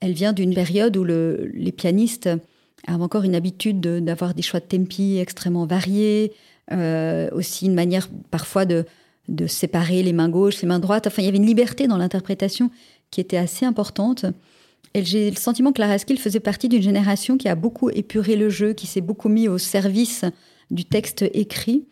elle 0.00 0.12
vient 0.12 0.34
d'une 0.34 0.52
période 0.52 0.98
où 0.98 1.04
le, 1.04 1.50
les 1.54 1.72
pianistes 1.72 2.28
avaient 2.86 3.02
encore 3.02 3.22
une 3.22 3.34
habitude 3.34 3.80
d'avoir 3.80 4.34
des 4.34 4.42
choix 4.42 4.60
de 4.60 4.66
tempi 4.66 5.16
extrêmement 5.16 5.64
variés, 5.64 6.34
euh, 6.72 7.30
aussi 7.32 7.64
une 7.64 7.74
manière 7.74 8.10
parfois 8.30 8.66
de, 8.66 8.84
de 9.28 9.46
séparer 9.46 10.02
les 10.02 10.12
mains 10.12 10.28
gauches, 10.28 10.60
les 10.60 10.68
mains 10.68 10.78
droites. 10.78 11.06
Enfin, 11.06 11.22
il 11.22 11.24
y 11.24 11.28
avait 11.28 11.38
une 11.38 11.46
liberté 11.46 11.86
dans 11.86 11.96
l'interprétation 11.96 12.70
qui 13.12 13.20
était 13.20 13.36
assez 13.36 13.64
importante. 13.64 14.26
Et 14.94 15.04
j'ai 15.04 15.30
le 15.30 15.36
sentiment 15.36 15.70
que 15.70 15.76
Clara 15.76 15.92
Askill 15.92 16.18
faisait 16.18 16.40
partie 16.40 16.68
d'une 16.68 16.82
génération 16.82 17.36
qui 17.36 17.48
a 17.48 17.54
beaucoup 17.54 17.88
épuré 17.90 18.34
le 18.34 18.50
jeu, 18.50 18.72
qui 18.72 18.88
s'est 18.88 19.00
beaucoup 19.00 19.28
mis 19.28 19.46
au 19.46 19.58
service 19.58 20.24
du 20.72 20.84
texte 20.84 21.24
écrit. 21.32 21.86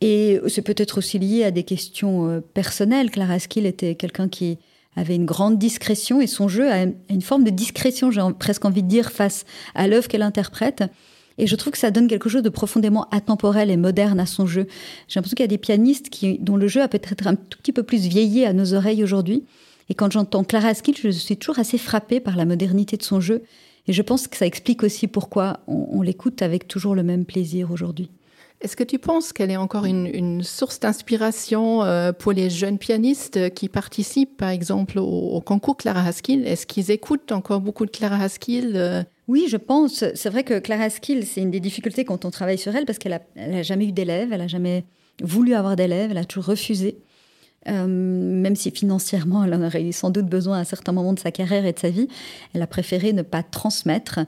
Et 0.00 0.40
c'est 0.48 0.62
peut-être 0.62 0.98
aussi 0.98 1.18
lié 1.18 1.44
à 1.44 1.50
des 1.50 1.62
questions 1.64 2.28
euh, 2.28 2.40
personnelles. 2.40 3.10
Clara 3.10 3.34
Askill 3.34 3.66
était 3.66 3.94
quelqu'un 3.94 4.28
qui 4.28 4.58
avait 4.96 5.14
une 5.14 5.26
grande 5.26 5.58
discrétion 5.58 6.20
et 6.20 6.26
son 6.26 6.48
jeu 6.48 6.70
a 6.70 6.82
une 7.08 7.22
forme 7.22 7.44
de 7.44 7.50
discrétion, 7.50 8.10
j'ai 8.10 8.20
presque 8.38 8.64
envie 8.64 8.82
de 8.82 8.88
dire, 8.88 9.10
face 9.10 9.44
à 9.74 9.88
l'œuvre 9.88 10.08
qu'elle 10.08 10.22
interprète. 10.22 10.84
Et 11.38 11.46
je 11.46 11.56
trouve 11.56 11.72
que 11.72 11.78
ça 11.78 11.90
donne 11.90 12.08
quelque 12.08 12.28
chose 12.28 12.42
de 12.42 12.48
profondément 12.50 13.08
atemporel 13.10 13.70
et 13.70 13.76
moderne 13.76 14.20
à 14.20 14.26
son 14.26 14.46
jeu. 14.46 14.66
J'ai 15.08 15.18
l'impression 15.18 15.34
qu'il 15.34 15.44
y 15.44 15.44
a 15.44 15.48
des 15.48 15.58
pianistes 15.58 16.10
dont 16.40 16.56
le 16.56 16.68
jeu 16.68 16.82
a 16.82 16.88
peut-être 16.88 17.26
un 17.26 17.36
tout 17.36 17.58
petit 17.58 17.72
peu 17.72 17.82
plus 17.82 18.06
vieilli 18.06 18.44
à 18.44 18.52
nos 18.52 18.74
oreilles 18.74 19.02
aujourd'hui. 19.02 19.44
Et 19.88 19.94
quand 19.94 20.10
j'entends 20.10 20.44
Clara 20.44 20.68
Askill, 20.68 20.96
je 20.96 21.10
suis 21.10 21.36
toujours 21.36 21.58
assez 21.58 21.78
frappée 21.78 22.20
par 22.20 22.36
la 22.36 22.44
modernité 22.44 22.96
de 22.96 23.02
son 23.02 23.20
jeu. 23.20 23.42
Et 23.86 23.92
je 23.92 24.02
pense 24.02 24.28
que 24.28 24.36
ça 24.36 24.46
explique 24.46 24.82
aussi 24.82 25.08
pourquoi 25.08 25.60
on 25.66 26.02
l'écoute 26.02 26.40
avec 26.42 26.68
toujours 26.68 26.94
le 26.94 27.02
même 27.02 27.24
plaisir 27.24 27.72
aujourd'hui. 27.72 28.10
Est-ce 28.62 28.76
que 28.76 28.84
tu 28.84 29.00
penses 29.00 29.32
qu'elle 29.32 29.50
est 29.50 29.56
encore 29.56 29.86
une, 29.86 30.42
source 30.44 30.78
d'inspiration 30.78 31.82
euh, 31.82 32.12
pour 32.12 32.30
les 32.30 32.48
jeunes 32.48 32.78
pianistes 32.78 33.52
qui 33.54 33.68
participent, 33.68 34.36
par 34.36 34.50
exemple, 34.50 35.00
au, 35.00 35.40
concours 35.40 35.76
Clara 35.76 36.06
Haskell 36.06 36.46
Est-ce 36.46 36.64
qu'ils 36.64 36.92
écoutent 36.92 37.32
encore 37.32 37.60
beaucoup 37.60 37.84
de 37.86 37.90
Clara 37.90 38.22
Haskell 38.22 38.76
euh? 38.76 39.02
Oui, 39.26 39.46
je 39.48 39.56
pense. 39.56 40.04
C'est 40.14 40.30
vrai 40.30 40.44
que 40.44 40.60
Clara 40.60 40.84
Haskell, 40.84 41.26
c'est 41.26 41.42
une 41.42 41.50
des 41.50 41.58
difficultés 41.58 42.04
quand 42.04 42.24
on 42.24 42.30
travaille 42.30 42.58
sur 42.58 42.74
elle, 42.76 42.84
parce 42.84 42.98
qu'elle 42.98 43.20
n'a 43.34 43.62
jamais 43.64 43.86
eu 43.86 43.92
d'élèves, 43.92 44.32
elle 44.32 44.40
n'a 44.40 44.46
jamais 44.46 44.84
voulu 45.20 45.54
avoir 45.54 45.74
d'élèves, 45.74 46.12
elle 46.12 46.18
a 46.18 46.24
toujours 46.24 46.46
refusé. 46.46 46.98
Euh, 47.68 47.86
même 47.86 48.56
si 48.56 48.70
financièrement, 48.70 49.44
elle 49.44 49.54
en 49.54 49.62
aurait 49.62 49.84
eu 49.84 49.92
sans 49.92 50.10
doute 50.10 50.26
besoin 50.26 50.58
à 50.58 50.60
un 50.60 50.64
certain 50.64 50.92
moment 50.92 51.12
de 51.12 51.20
sa 51.20 51.30
carrière 51.30 51.64
et 51.64 51.72
de 51.72 51.78
sa 51.78 51.90
vie, 51.90 52.08
elle 52.54 52.62
a 52.62 52.66
préféré 52.66 53.12
ne 53.12 53.22
pas 53.22 53.42
transmettre. 53.42 54.20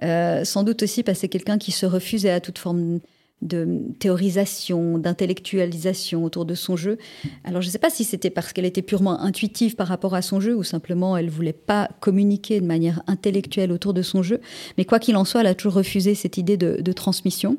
sans 0.00 0.62
doute 0.62 0.82
aussi 0.82 1.02
parce 1.02 1.18
que 1.18 1.20
c'est 1.22 1.28
quelqu'un 1.28 1.58
qui 1.58 1.72
se 1.72 1.84
refusait 1.84 2.30
à 2.30 2.40
toute 2.40 2.58
forme 2.58 3.00
de 3.42 3.82
théorisation, 4.00 4.98
d'intellectualisation 4.98 6.24
autour 6.24 6.44
de 6.44 6.54
son 6.54 6.76
jeu. 6.76 6.98
Alors 7.44 7.62
je 7.62 7.68
ne 7.68 7.72
sais 7.72 7.78
pas 7.78 7.90
si 7.90 8.04
c'était 8.04 8.30
parce 8.30 8.52
qu'elle 8.52 8.64
était 8.64 8.82
purement 8.82 9.20
intuitive 9.20 9.76
par 9.76 9.86
rapport 9.86 10.14
à 10.14 10.22
son 10.22 10.40
jeu 10.40 10.56
ou 10.56 10.64
simplement 10.64 11.16
elle 11.16 11.30
voulait 11.30 11.52
pas 11.52 11.88
communiquer 12.00 12.60
de 12.60 12.66
manière 12.66 13.02
intellectuelle 13.06 13.70
autour 13.70 13.94
de 13.94 14.02
son 14.02 14.22
jeu, 14.22 14.40
mais 14.76 14.84
quoi 14.84 14.98
qu'il 14.98 15.16
en 15.16 15.24
soit, 15.24 15.42
elle 15.42 15.46
a 15.46 15.54
toujours 15.54 15.74
refusé 15.74 16.14
cette 16.14 16.36
idée 16.36 16.56
de, 16.56 16.92
transmission. 16.92 17.58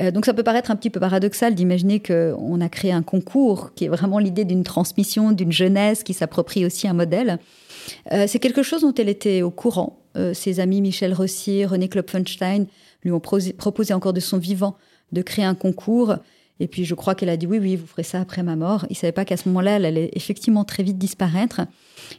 Euh, 0.00 0.10
donc 0.10 0.24
ça 0.24 0.32
peut 0.32 0.42
paraître 0.42 0.70
un 0.70 0.76
petit 0.76 0.90
peu 0.90 1.00
paradoxal 1.00 1.54
d'imaginer 1.54 2.00
qu'on 2.00 2.60
a 2.60 2.68
créé 2.68 2.92
un 2.92 3.02
concours 3.02 3.74
qui 3.74 3.84
est 3.84 3.88
vraiment 3.88 4.18
l'idée 4.18 4.44
d'une 4.44 4.64
transmission, 4.64 5.32
d'une 5.32 5.52
jeunesse 5.52 6.02
qui 6.02 6.14
s'approprie 6.14 6.64
aussi 6.64 6.88
un 6.88 6.94
modèle. 6.94 7.38
Euh, 8.12 8.24
c'est 8.26 8.38
quelque 8.38 8.62
chose 8.62 8.82
dont 8.82 8.94
elle 8.94 9.08
était 9.08 9.42
au 9.42 9.50
courant. 9.50 9.98
Euh, 10.16 10.34
ses 10.34 10.60
amis 10.60 10.80
Michel 10.80 11.12
Rossier, 11.14 11.66
René 11.66 11.88
Klopfenstein 11.88 12.66
lui 13.02 13.12
ont 13.12 13.20
proposé 13.20 13.94
encore 13.94 14.12
de 14.12 14.20
son 14.20 14.38
vivant 14.38 14.76
de 15.12 15.22
créer 15.22 15.44
un 15.44 15.54
concours. 15.54 16.16
Et 16.62 16.68
puis 16.68 16.84
je 16.84 16.94
crois 16.94 17.16
qu'elle 17.16 17.28
a 17.28 17.36
dit 17.36 17.48
oui, 17.48 17.58
oui, 17.58 17.74
vous 17.74 17.88
ferez 17.88 18.04
ça 18.04 18.20
après 18.20 18.44
ma 18.44 18.54
mort. 18.54 18.86
Il 18.88 18.92
ne 18.92 18.96
savait 18.96 19.12
pas 19.12 19.24
qu'à 19.24 19.36
ce 19.36 19.48
moment-là, 19.48 19.72
elle 19.72 19.84
allait 19.84 20.10
effectivement 20.12 20.62
très 20.62 20.84
vite 20.84 20.96
disparaître. 20.96 21.62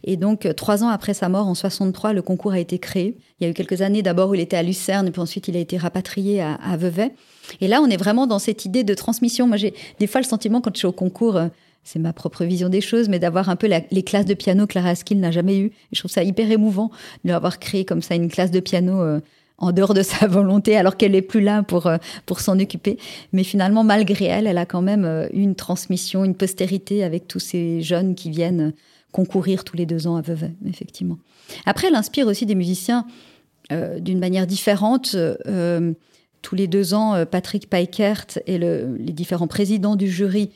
Et 0.03 0.17
donc, 0.17 0.45
euh, 0.45 0.51
trois 0.51 0.83
ans 0.83 0.89
après 0.89 1.13
sa 1.13 1.29
mort, 1.29 1.47
en 1.47 1.55
63, 1.55 2.11
le 2.11 2.21
concours 2.21 2.51
a 2.51 2.59
été 2.59 2.77
créé. 2.77 3.17
Il 3.39 3.45
y 3.45 3.47
a 3.47 3.49
eu 3.49 3.53
quelques 3.53 3.81
années 3.81 4.01
d'abord 4.01 4.31
où 4.31 4.35
il 4.35 4.41
était 4.41 4.57
à 4.57 4.63
Lucerne, 4.63 5.11
puis 5.11 5.21
ensuite 5.21 5.47
il 5.47 5.55
a 5.55 5.61
été 5.61 5.77
rapatrié 5.77 6.41
à, 6.41 6.75
Vevey. 6.75 7.13
Et 7.61 7.69
là, 7.69 7.81
on 7.81 7.89
est 7.89 7.95
vraiment 7.95 8.27
dans 8.27 8.37
cette 8.37 8.65
idée 8.65 8.83
de 8.83 8.93
transmission. 8.93 9.47
Moi, 9.47 9.55
j'ai 9.55 9.73
des 9.99 10.07
fois 10.07 10.19
le 10.19 10.27
sentiment, 10.27 10.59
quand 10.59 10.71
je 10.73 10.79
suis 10.79 10.87
au 10.87 10.91
concours, 10.91 11.37
euh, 11.37 11.47
c'est 11.85 11.99
ma 11.99 12.11
propre 12.11 12.43
vision 12.43 12.67
des 12.67 12.81
choses, 12.81 13.07
mais 13.07 13.19
d'avoir 13.19 13.47
un 13.47 13.55
peu 13.55 13.69
les 13.91 14.03
classes 14.03 14.25
de 14.25 14.33
piano 14.33 14.67
que 14.67 14.73
Clara 14.73 14.89
Askill 14.89 15.21
n'a 15.21 15.31
jamais 15.31 15.57
eu. 15.57 15.67
Et 15.67 15.93
je 15.93 15.99
trouve 15.99 16.11
ça 16.11 16.23
hyper 16.23 16.51
émouvant 16.51 16.91
de 17.23 17.31
avoir 17.31 17.59
créé 17.59 17.85
comme 17.85 18.01
ça 18.01 18.15
une 18.15 18.29
classe 18.29 18.51
de 18.51 18.59
piano. 18.59 19.01
Euh, 19.01 19.21
en 19.63 19.71
dehors 19.71 19.93
de 19.93 20.01
sa 20.01 20.27
volonté, 20.39 20.75
alors 20.77 20.97
qu'elle 20.97 21.13
n'est 21.13 21.21
plus 21.21 21.41
là 21.41 21.63
pour, 21.63 21.87
euh, 21.87 21.97
pour 22.25 22.41
s'en 22.41 22.59
occuper. 22.59 22.97
Mais 23.31 23.43
finalement, 23.43 23.83
malgré 23.83 24.25
elle, 24.25 24.47
elle 24.47 24.57
a 24.57 24.65
quand 24.65 24.81
même 24.81 25.05
euh, 25.05 25.27
une 25.31 25.55
transmission, 25.55 26.23
une 26.25 26.35
postérité 26.35 27.03
avec 27.03 27.27
tous 27.27 27.39
ces 27.39 27.81
jeunes 27.81 28.15
qui 28.15 28.29
viennent 28.29 28.73
concourir 29.11 29.63
tous 29.63 29.77
les 29.77 29.85
deux 29.85 30.07
ans 30.07 30.15
à 30.15 30.21
Vevey, 30.21 30.51
effectivement. 30.67 31.17
Après, 31.65 31.87
elle 31.87 31.95
inspire 31.95 32.27
aussi 32.27 32.45
des 32.45 32.55
musiciens 32.55 33.05
euh, 33.71 33.99
d'une 33.99 34.19
manière 34.19 34.47
différente. 34.47 35.15
tous 36.41 36.55
les 36.55 36.67
deux 36.67 36.93
ans, 36.93 37.25
Patrick 37.25 37.69
Peikert 37.69 38.25
et 38.47 38.57
les 38.57 39.13
différents 39.13 39.47
présidents 39.47 39.95
du 39.95 40.09
jury 40.09 40.49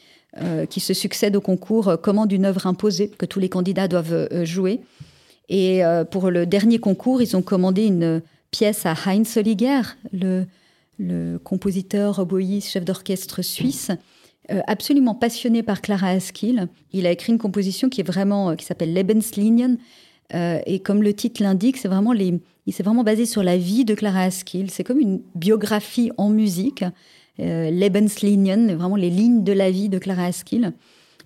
qui 0.70 0.82
se 0.82 0.94
succèdent 0.94 1.38
au 1.38 1.42
concours 1.42 1.98
commandent 2.02 2.34
une 2.34 2.44
œuvre 2.44 2.68
imposée 2.68 3.08
que 3.08 3.26
tous 3.26 3.40
les 3.40 3.48
candidats 3.48 3.88
doivent 3.88 4.28
jouer. 4.44 4.82
Et 5.48 5.82
pour 6.12 6.30
le 6.30 6.46
dernier 6.46 6.80
concours, 6.80 7.22
ils 7.22 7.38
ont 7.38 7.42
commandé 7.42 7.86
une 7.86 8.22
pièce 8.52 8.86
à 8.86 8.94
Heinz 9.06 9.28
Soliger, 9.28 9.82
le, 10.12 11.38
compositeur, 11.44 12.20
oboïste, 12.20 12.70
chef 12.70 12.86
d'orchestre 12.86 13.42
suisse, 13.42 13.92
euh, 14.52 14.62
absolument 14.68 15.14
passionné 15.14 15.62
par 15.62 15.82
Clara 15.82 16.10
Askill. 16.10 16.68
Il 16.94 17.06
a 17.06 17.12
écrit 17.12 17.34
une 17.34 17.38
composition 17.38 17.90
qui 17.90 18.02
est 18.02 18.08
vraiment, 18.08 18.52
euh, 18.52 18.56
qui 18.56 18.66
s'appelle 18.66 18.94
Lebenslinien. 18.94 19.76
Euh, 20.34 20.60
et 20.66 20.80
comme 20.80 21.04
le 21.04 21.14
titre 21.14 21.44
l'indique, 21.44 21.78
c'est 21.78 21.88
vraiment 21.88 22.14
les, 22.14 22.40
il 22.66 22.74
s'est 22.74 22.84
vraiment 22.84 23.04
basé 23.04 23.26
sur 23.26 23.44
la 23.44 23.58
vie 23.58 23.86
de 23.86 23.94
Clara 23.94 24.22
Askill. 24.22 24.72
C'est 24.72 24.84
comme 24.84 25.00
une 25.00 25.22
biographie 25.36 26.12
en 26.18 26.30
musique. 26.30 26.84
Lebenslinien, 27.40 28.76
vraiment 28.76 28.96
les 28.96 29.12
lignes 29.12 29.44
de 29.44 29.54
la 29.54 29.70
vie 29.70 29.90
de 29.90 30.00
Clara 30.00 30.26
Askill. 30.26 30.74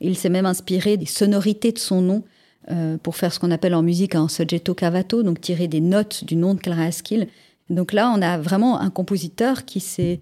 Il 0.01 0.17
s'est 0.17 0.28
même 0.28 0.45
inspiré 0.45 0.97
des 0.97 1.05
sonorités 1.05 1.72
de 1.72 1.80
son 1.80 2.01
nom 2.01 2.24
euh, 2.70 2.97
pour 2.97 3.16
faire 3.16 3.34
ce 3.34 3.39
qu'on 3.39 3.49
appelle 3.49 3.74
en 3.74 3.82
musique 3.82 4.14
un 4.14 4.28
soggetto 4.28 4.76
cavato, 4.76 5.24
donc 5.24 5.41
tirer 5.41 5.68
des 5.68 5.82
notes 5.82 6.24
du 6.24 6.36
nom 6.36 6.53
de 6.53 6.59
Clara 6.59 6.84
Askill. 6.84 7.28
Donc 7.72 7.91
là, 7.91 8.14
on 8.16 8.22
a 8.22 8.38
vraiment 8.38 8.80
un 8.80 8.91
compositeur 8.91 9.66
qui 9.66 9.80
s'est 9.80 10.22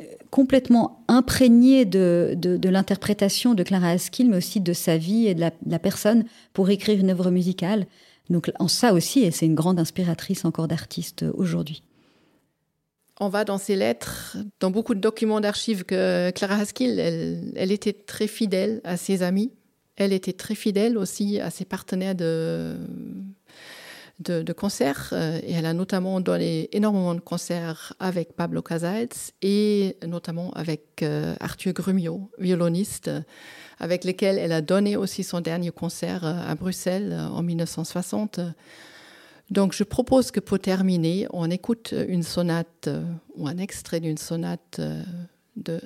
euh, 0.00 0.04
complètement 0.30 1.04
imprégné 1.08 1.84
de, 1.84 2.34
de, 2.36 2.68
l'interprétation 2.68 3.54
de 3.54 3.64
Clara 3.64 3.88
Askill, 3.88 4.30
mais 4.30 4.36
aussi 4.36 4.60
de 4.60 4.72
sa 4.72 4.98
vie 4.98 5.26
et 5.26 5.34
de 5.34 5.40
la, 5.40 5.78
personne 5.80 6.24
pour 6.52 6.70
écrire 6.70 7.00
une 7.00 7.10
œuvre 7.10 7.32
musicale. 7.32 7.86
Donc 8.28 8.52
en 8.60 8.68
ça 8.68 8.92
aussi, 8.92 9.24
et 9.24 9.32
c'est 9.32 9.46
une 9.46 9.56
grande 9.56 9.80
inspiratrice 9.80 10.44
encore 10.44 10.68
d'artistes 10.68 11.24
aujourd'hui. 11.34 11.82
On 13.18 13.28
va 13.28 13.44
dans 13.44 13.58
ses 13.58 13.74
lettres, 13.74 14.36
dans 14.60 14.70
beaucoup 14.70 14.94
de 14.94 15.00
documents 15.00 15.40
d'archives 15.40 15.84
que 15.84 16.30
Clara 16.30 16.54
Haskell, 16.54 17.00
elle, 17.56 17.72
était 17.72 17.92
très 17.92 18.28
fidèle 18.28 18.80
à 18.84 18.96
ses 18.96 19.22
amis. 19.22 19.50
Elle 20.00 20.14
était 20.14 20.32
très 20.32 20.54
fidèle 20.54 20.96
aussi 20.96 21.40
à 21.40 21.50
ses 21.50 21.66
partenaires 21.66 22.14
de, 22.14 22.74
de, 24.18 24.52
concerts 24.54 25.10
euh, 25.12 25.40
et 25.42 25.52
elle 25.52 25.66
a 25.66 25.74
notamment 25.74 26.20
donné 26.20 26.74
énormément 26.74 27.14
de 27.14 27.20
concerts 27.20 27.92
avec 28.00 28.34
Pablo 28.34 28.62
Casals 28.62 29.08
et 29.42 29.98
notamment 30.06 30.52
avec 30.52 31.02
euh, 31.02 31.34
Arthur 31.38 31.74
Grumio, 31.74 32.30
violoniste, 32.38 33.10
avec 33.78 34.04
lequel 34.04 34.38
elle 34.38 34.52
a 34.52 34.62
donné 34.62 34.96
aussi 34.96 35.22
son 35.22 35.42
dernier 35.42 35.70
concert 35.70 36.24
euh, 36.24 36.32
à 36.48 36.54
Bruxelles 36.54 37.12
en 37.12 37.42
1960. 37.42 38.40
Donc 39.50 39.74
je 39.74 39.84
propose 39.84 40.30
que 40.30 40.40
pour 40.40 40.60
terminer, 40.60 41.26
on 41.30 41.50
écoute 41.50 41.92
une 42.08 42.22
sonate 42.22 42.88
ou 43.34 43.48
un 43.48 43.58
extrait 43.58 44.00
d'une 44.00 44.16
sonate 44.16 44.80
de 45.56 45.80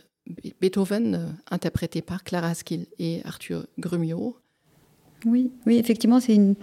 Beethoven, 0.60 1.14
euh, 1.14 1.26
interprété 1.50 2.02
par 2.02 2.24
Clara 2.24 2.48
Askill 2.48 2.86
et 2.98 3.20
Arthur 3.24 3.66
Grumio. 3.78 4.36
Oui, 5.26 5.50
oui, 5.66 5.76
effectivement, 5.76 6.20
c'est 6.20 6.34
une. 6.34 6.54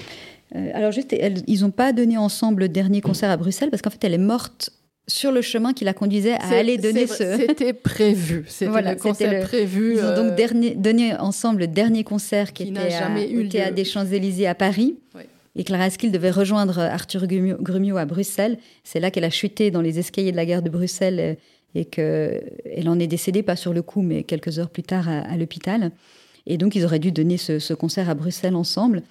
Euh, 0.56 0.72
alors 0.74 0.92
juste, 0.92 1.16
ils 1.48 1.62
n'ont 1.62 1.72
pas 1.72 1.94
donné 1.94 2.18
ensemble 2.18 2.64
le 2.64 2.70
dernier 2.70 3.02
concert 3.02 3.30
à 3.30 3.38
Bruxelles 3.38 3.70
parce 3.70 3.82
qu'en 3.82 3.90
fait, 3.90 4.04
elle 4.04 4.14
est 4.14 4.20
morte 4.20 4.72
sur 5.08 5.32
le 5.32 5.42
chemin 5.42 5.74
qui 5.74 5.84
la 5.84 5.94
conduisait 5.94 6.34
à 6.34 6.50
aller 6.50 6.78
donner 6.78 7.08
ce. 7.08 7.38
C'était 7.38 7.74
prévu. 7.74 8.46
C'était 8.48 8.72
voilà, 8.72 8.94
le 8.94 9.00
concert 9.00 9.44
prévu. 9.44 9.96
Ils 9.96 10.00
ont 10.00 10.16
donc 10.16 10.32
euh, 10.32 10.36
dernier, 10.36 10.76
donné 10.76 11.16
ensemble 11.16 11.62
le 11.62 11.68
dernier 11.68 12.04
concert 12.04 12.54
qui, 12.54 12.64
était 12.64 12.90
jamais 12.90 13.30
eu 13.30 13.46
au 13.46 13.50
Théâtre 13.50 13.76
des 13.76 13.86
Champs-Élysées 13.86 14.48
à 14.48 14.56
Paris. 14.56 14.98
Et 15.56 15.66
Clara 15.66 15.84
Askill 15.84 16.14
devait 16.14 16.32
rejoindre 16.32 16.80
Arthur 16.80 17.28
Grumio 17.28 17.98
à 17.98 18.06
Bruxelles. 18.06 18.58
C'est 18.86 19.02
là 19.02 19.12
qu'elle 19.12 19.26
a 19.26 19.30
chuté 19.30 19.70
dans 19.70 19.82
les 19.82 20.00
escaliers 20.00 20.32
de 20.32 20.38
la 20.38 20.46
gare 20.46 20.62
de 20.62 20.70
Bruxelles 20.70 21.38
et 21.76 21.86
qu'elle 21.86 22.88
en 22.88 23.00
est 23.00 23.08
décédée, 23.08 23.44
pas 23.44 23.56
sur 23.56 23.74
le 23.74 23.82
coup, 23.82 24.02
mais 24.02 24.24
quelques 24.24 24.60
heures 24.60 24.70
plus 24.70 24.84
tard 24.84 25.08
à, 25.08 25.38
l'hôpital. 25.38 25.92
Et 26.46 26.58
donc, 26.58 26.76
ils 26.76 26.86
auraient 26.86 27.00
dû 27.00 27.12
donner 27.12 27.38
ce, 27.38 27.74
concert 27.74 28.10
à 28.10 28.16
Bruxelles 28.16 28.56
ensemble. 28.56 29.04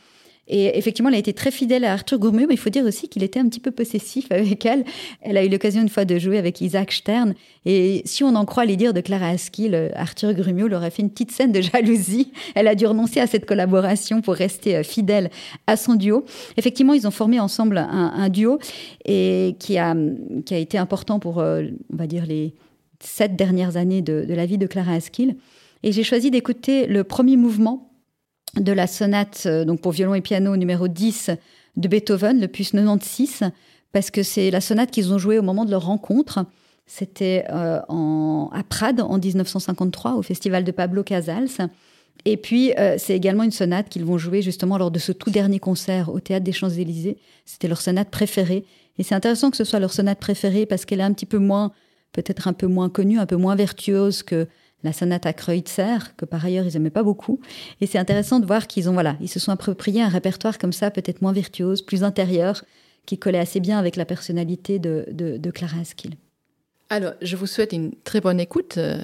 Et 0.48 0.76
effectivement, 0.76 1.08
elle 1.10 1.14
a 1.14 1.18
été 1.18 1.32
très 1.32 1.50
fidèle 1.50 1.84
à 1.84 1.92
Arthur 1.92 2.18
Gourmieux, 2.18 2.46
mais 2.48 2.54
il 2.54 2.60
faut 2.60 2.70
dire 2.70 2.84
aussi 2.84 3.08
qu'il 3.08 3.22
était 3.22 3.38
un 3.38 3.48
petit 3.48 3.60
peu 3.60 3.70
possessif 3.70 4.26
avec 4.32 4.66
elle. 4.66 4.84
Elle 5.22 5.36
a 5.36 5.44
eu 5.44 5.48
l'occasion 5.48 5.80
une 5.80 5.88
fois 5.88 6.04
de 6.04 6.18
jouer 6.18 6.38
avec 6.38 6.60
Isaac 6.60 6.92
Stern. 6.92 7.34
Et 7.66 8.02
si 8.04 8.24
on 8.24 8.34
en 8.34 8.44
croit 8.44 8.64
les 8.64 8.76
dires 8.76 8.92
de 8.92 9.00
Clara 9.00 9.28
Askill, 9.28 9.92
Arthur 9.94 10.34
Grumiaux 10.34 10.66
leur 10.66 10.82
a 10.82 10.90
fait 10.90 11.02
une 11.02 11.10
petite 11.10 11.30
scène 11.30 11.52
de 11.52 11.60
jalousie. 11.60 12.32
Elle 12.54 12.66
a 12.66 12.74
dû 12.74 12.86
renoncer 12.86 13.20
à 13.20 13.26
cette 13.26 13.46
collaboration 13.46 14.20
pour 14.22 14.34
rester 14.34 14.76
euh, 14.76 14.82
fidèle 14.82 15.30
à 15.66 15.76
son 15.76 15.94
duo. 15.94 16.24
Effectivement, 16.56 16.94
ils 16.94 17.06
ont 17.06 17.12
formé 17.12 17.38
ensemble 17.38 17.78
un, 17.78 18.28
duo 18.28 18.58
et 19.04 19.56
qui 19.58 19.78
a, 19.78 19.94
qui 20.44 20.54
a 20.54 20.58
été 20.58 20.78
important 20.78 21.20
pour, 21.20 21.38
euh, 21.38 21.64
on 21.92 21.96
va 21.96 22.06
dire, 22.06 22.26
les 22.26 22.54
sept 23.00 23.36
dernières 23.36 23.76
années 23.76 24.02
de, 24.02 24.24
de 24.24 24.34
la 24.34 24.46
vie 24.46 24.58
de 24.58 24.66
Clara 24.66 24.92
Askill. 24.92 25.36
Et 25.82 25.92
j'ai 25.92 26.02
choisi 26.02 26.30
d'écouter 26.30 26.86
le 26.86 27.04
premier 27.04 27.36
mouvement 27.36 27.89
de 28.56 28.72
la 28.72 28.86
sonate 28.86 29.44
euh, 29.46 29.64
donc 29.64 29.80
pour 29.80 29.92
violon 29.92 30.14
et 30.14 30.20
piano 30.20 30.56
numéro 30.56 30.88
10 30.88 31.30
de 31.76 31.88
Beethoven, 31.88 32.40
le 32.40 32.48
puce 32.48 32.72
96, 32.72 33.50
parce 33.92 34.10
que 34.10 34.22
c'est 34.22 34.50
la 34.50 34.60
sonate 34.60 34.90
qu'ils 34.90 35.12
ont 35.12 35.18
jouée 35.18 35.38
au 35.38 35.42
moment 35.42 35.64
de 35.64 35.70
leur 35.70 35.86
rencontre. 35.86 36.44
C'était 36.86 37.44
euh, 37.50 37.78
à 37.78 38.62
Prades 38.68 39.00
en 39.00 39.18
1953 39.18 40.14
au 40.14 40.22
festival 40.22 40.64
de 40.64 40.72
Pablo 40.72 41.04
Casals. 41.04 41.68
Et 42.24 42.36
puis, 42.36 42.72
euh, 42.78 42.96
c'est 42.98 43.14
également 43.14 43.44
une 43.44 43.52
sonate 43.52 43.88
qu'ils 43.88 44.04
vont 44.04 44.18
jouer 44.18 44.42
justement 44.42 44.76
lors 44.76 44.90
de 44.90 44.98
ce 44.98 45.12
tout 45.12 45.30
dernier 45.30 45.58
concert 45.58 46.08
au 46.12 46.20
Théâtre 46.20 46.44
des 46.44 46.52
Champs-Élysées. 46.52 47.16
C'était 47.46 47.68
leur 47.68 47.80
sonate 47.80 48.10
préférée. 48.10 48.64
Et 48.98 49.02
c'est 49.02 49.14
intéressant 49.14 49.50
que 49.50 49.56
ce 49.56 49.64
soit 49.64 49.78
leur 49.78 49.92
sonate 49.92 50.18
préférée 50.18 50.66
parce 50.66 50.84
qu'elle 50.84 51.00
est 51.00 51.04
un 51.04 51.12
petit 51.12 51.26
peu 51.26 51.38
moins, 51.38 51.72
peut-être 52.12 52.48
un 52.48 52.52
peu 52.52 52.66
moins 52.66 52.90
connue, 52.90 53.18
un 53.18 53.26
peu 53.26 53.36
moins 53.36 53.54
virtuose 53.54 54.22
que 54.22 54.48
la 54.82 54.92
sonate 54.92 55.26
à 55.26 55.32
Kreutzer, 55.32 56.14
que 56.16 56.24
par 56.24 56.44
ailleurs 56.44 56.66
ils 56.66 56.74
n'aimaient 56.74 56.90
pas 56.90 57.02
beaucoup. 57.02 57.40
Et 57.80 57.86
c'est 57.86 57.98
intéressant 57.98 58.40
de 58.40 58.46
voir 58.46 58.66
qu'ils 58.66 58.88
ont, 58.88 58.92
voilà, 58.92 59.16
ils 59.20 59.28
se 59.28 59.38
sont 59.38 59.52
appropriés 59.52 60.02
un 60.02 60.08
répertoire 60.08 60.58
comme 60.58 60.72
ça, 60.72 60.90
peut-être 60.90 61.22
moins 61.22 61.32
virtuose, 61.32 61.82
plus 61.82 62.04
intérieur, 62.04 62.64
qui 63.06 63.18
collait 63.18 63.38
assez 63.38 63.60
bien 63.60 63.78
avec 63.78 63.96
la 63.96 64.04
personnalité 64.04 64.78
de, 64.78 65.50
Clara 65.52 65.80
Askill. 65.80 66.14
Alors, 66.88 67.12
je 67.22 67.36
vous 67.36 67.46
souhaite 67.46 67.72
une 67.72 67.92
très 68.04 68.20
bonne 68.20 68.40
écoute 68.40 68.78
euh, 68.78 68.98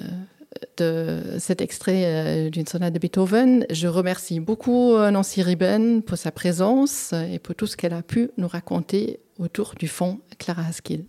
de 0.77 1.37
cet 1.39 1.61
extrait 1.61 2.03
euh, 2.05 2.49
d'une 2.49 2.67
sonate 2.67 2.93
de 2.93 2.99
Beethoven. 2.99 3.65
Je 3.69 3.87
remercie 3.87 4.39
beaucoup 4.39 4.93
euh, 4.93 5.09
Nancy 5.09 5.41
Ribben 5.41 6.01
pour 6.01 6.17
sa 6.17 6.31
présence 6.31 7.13
et 7.13 7.39
pour 7.39 7.55
tout 7.55 7.67
ce 7.67 7.77
qu'elle 7.77 7.93
a 7.93 8.01
pu 8.01 8.29
nous 8.37 8.47
raconter 8.47 9.19
autour 9.39 9.75
du 9.77 9.87
fond 9.87 10.19
Clara 10.37 10.63
Askill. 10.67 11.05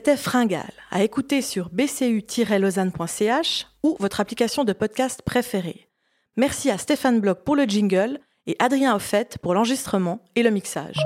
C'était 0.00 0.16
Fringal, 0.16 0.72
à 0.90 1.02
écouter 1.02 1.42
sur 1.42 1.68
bcu-lausanne.ch 1.68 3.66
ou 3.82 3.98
votre 4.00 4.20
application 4.20 4.64
de 4.64 4.72
podcast 4.72 5.20
préférée. 5.20 5.90
Merci 6.38 6.70
à 6.70 6.78
Stéphane 6.78 7.20
Bloch 7.20 7.44
pour 7.44 7.54
le 7.54 7.64
jingle 7.64 8.18
et 8.46 8.56
Adrien 8.60 8.96
Offet 8.96 9.28
pour 9.42 9.52
l'enregistrement 9.52 10.24
et 10.36 10.42
le 10.42 10.48
mixage. 10.48 10.96